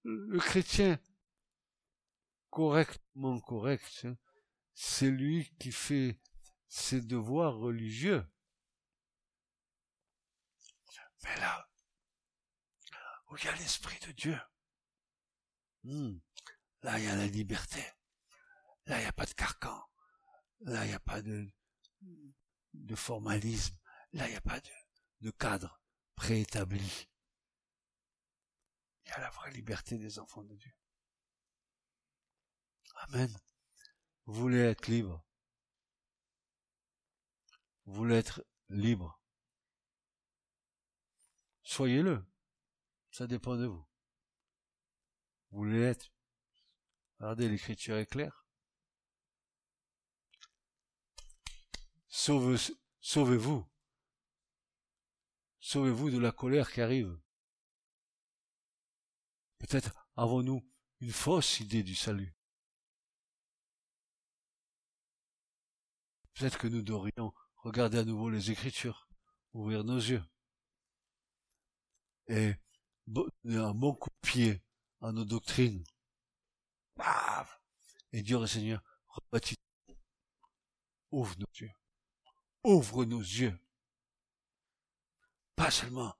le 0.07 0.39
chrétien 0.39 0.99
correctement 2.51 3.41
correct, 3.41 4.07
c'est 4.75 5.11
lui 5.11 5.53
qui 5.59 5.73
fait 5.73 6.21
ses 6.69 7.01
devoirs 7.01 7.57
religieux. 7.57 8.25
Mais 11.25 11.37
là, 11.37 11.69
où 13.29 13.37
il 13.37 13.45
y 13.45 13.49
a 13.49 13.57
l'Esprit 13.57 13.99
de 14.07 14.12
Dieu, 14.12 14.39
hmm, 15.87 16.18
là 16.82 16.99
il 16.99 17.05
y 17.05 17.09
a 17.09 17.16
la 17.16 17.26
liberté, 17.26 17.84
là 18.87 18.99
il 18.99 19.03
n'y 19.03 19.07
a 19.07 19.12
pas 19.12 19.26
de 19.26 19.32
carcan, 19.32 19.82
là 20.61 20.84
il 20.84 20.89
n'y 20.89 20.95
a 20.95 21.01
pas 21.01 21.22
de, 21.22 21.51
formalisme, 22.95 23.76
là 24.12 24.26
il 24.26 24.30
n'y 24.30 24.37
a 24.37 24.41
pas 24.41 24.61
de, 24.61 24.70
de 25.20 25.30
cadre 25.30 25.80
préétabli. 26.16 27.09
Il 29.05 29.11
y 29.11 29.12
a 29.12 29.20
la 29.20 29.30
vraie 29.30 29.53
liberté 29.53 29.99
des 29.99 30.18
enfants 30.18 30.43
de 30.43 30.55
Dieu. 30.57 30.72
Amen. 32.97 33.32
Vous 34.24 34.34
voulez 34.34 34.59
être 34.59 34.89
libre. 34.89 35.24
Vous 37.84 37.95
voulez 37.95 38.16
être 38.16 38.45
libre. 38.68 39.20
Soyez-le. 41.62 42.26
Ça 43.12 43.28
dépend 43.28 43.57
de 43.57 43.66
vous. 43.66 43.86
Vous 45.51 45.59
voulez 45.59 45.82
être. 45.82 46.12
Regardez, 47.18 47.49
l'écriture 47.49 47.97
est 47.97 48.07
claire. 48.07 48.47
Sauvez-vous. 52.09 53.66
Sauvez-vous 55.61 56.11
de 56.11 56.18
la 56.18 56.32
colère 56.32 56.70
qui 56.70 56.80
arrive. 56.80 57.18
Peut-être 59.59 59.92
avons-nous 60.16 60.68
une 61.01 61.12
fausse 61.12 61.61
idée 61.61 61.82
du 61.82 61.94
salut. 61.94 62.34
Peut-être 66.34 66.59
que 66.59 66.68
nous 66.68 66.82
devrions 66.82 67.32
regarder 67.57 67.99
à 67.99 68.05
nouveau 68.05 68.28
les 68.28 68.51
Écritures, 68.51 69.09
ouvrir 69.55 69.84
nos 69.84 69.97
yeux, 69.97 70.22
et 72.28 72.55
un 73.07 73.74
bon 73.74 73.94
coup 73.94 74.11
de 74.11 74.28
pied 74.28 74.62
à 75.07 75.12
nos 75.12 75.24
doctrines. 75.24 75.84
Et 78.12 78.22
Dieu 78.22 78.40
le 78.40 78.46
Seigneur, 78.46 78.82
rebâtis. 79.07 79.57
Ouvre 81.11 81.36
nos 81.38 81.46
yeux. 81.54 81.72
Ouvre 82.64 83.04
nos 83.04 83.20
yeux. 83.20 83.59
Pas 85.54 85.70
seulement 85.70 86.14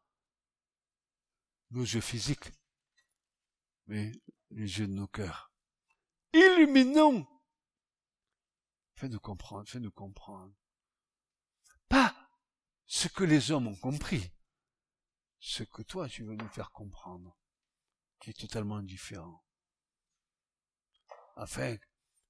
nos 1.71 1.83
yeux 1.83 2.01
physiques, 2.01 2.51
mais 3.87 4.13
les 4.51 4.79
yeux 4.79 4.87
de 4.87 4.93
nos 4.93 5.09
cœurs. 5.09 5.53
Illuminons 6.33 7.27
Fais-nous 8.95 9.21
comprendre, 9.21 9.69
fais-nous 9.69 9.91
comprendre. 9.91 10.55
Pas 11.89 12.15
ce 12.87 13.09
que 13.09 13.25
les 13.25 13.51
hommes 13.51 13.67
ont 13.67 13.77
compris, 13.77 14.33
ce 15.39 15.65
que 15.65 15.83
toi 15.83 16.09
tu 16.09 16.25
veux 16.25 16.35
nous 16.35 16.49
faire 16.49 16.71
comprendre, 16.71 17.37
qui 18.21 18.31
est 18.31 18.41
totalement 18.41 18.83
différent. 18.83 19.45
Afin 21.37 21.77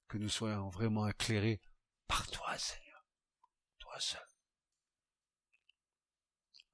que 0.09 0.19
nous 0.19 0.29
soyons 0.29 0.69
vraiment 0.69 1.09
éclairés 1.09 1.61
par 2.07 2.27
toi, 2.29 2.57
Seigneur. 2.59 3.07
Toi 3.79 4.01
seul. 4.01 4.29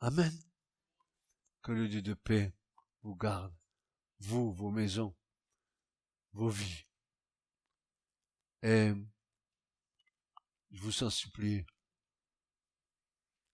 Amen. 0.00 0.32
Que 1.62 1.72
le 1.72 1.88
Dieu 1.88 2.02
de 2.02 2.14
paix 2.14 2.52
vous 3.02 3.14
garde, 3.14 3.54
vous, 4.18 4.52
vos 4.52 4.70
maisons, 4.70 5.14
vos 6.32 6.48
vies. 6.48 6.86
Et 8.62 8.92
je 10.70 10.80
vous 10.80 11.02
en 11.02 11.10
supplie, 11.10 11.66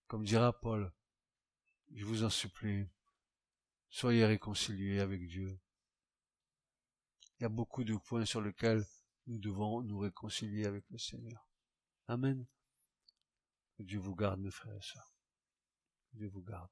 comme 0.07 0.23
dira 0.23 0.53
Paul, 0.59 0.91
je 1.93 2.05
vous 2.05 2.23
en 2.23 2.29
supplie, 2.29 2.87
soyez 3.89 4.25
réconciliés 4.25 4.99
avec 4.99 5.27
Dieu. 5.27 5.59
Il 7.39 7.43
y 7.43 7.45
a 7.45 7.49
beaucoup 7.49 7.83
de 7.83 7.95
points 7.95 8.25
sur 8.25 8.41
lesquels 8.41 8.83
nous 9.27 9.37
devons 9.39 9.81
nous 9.81 9.99
réconcilier 9.99 10.65
avec 10.65 10.83
le 10.89 10.97
Seigneur. 10.97 11.47
Amen. 12.07 12.45
Que 13.77 13.83
Dieu 13.83 13.99
vous 13.99 14.15
garde, 14.15 14.39
mes 14.39 14.51
frères 14.51 14.75
et 14.75 14.81
sœurs. 14.81 15.13
Que 16.11 16.17
Dieu 16.17 16.29
vous 16.33 16.41
garde. 16.41 16.69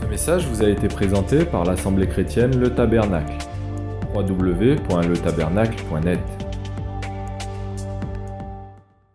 Ce 0.00 0.06
message 0.06 0.46
vous 0.46 0.62
a 0.62 0.68
été 0.68 0.86
présenté 0.88 1.44
par 1.44 1.64
l'Assemblée 1.64 2.08
chrétienne 2.08 2.58
Le 2.58 2.74
Tabernacle. 2.74 3.36
www.letabernacle.net 4.14 6.51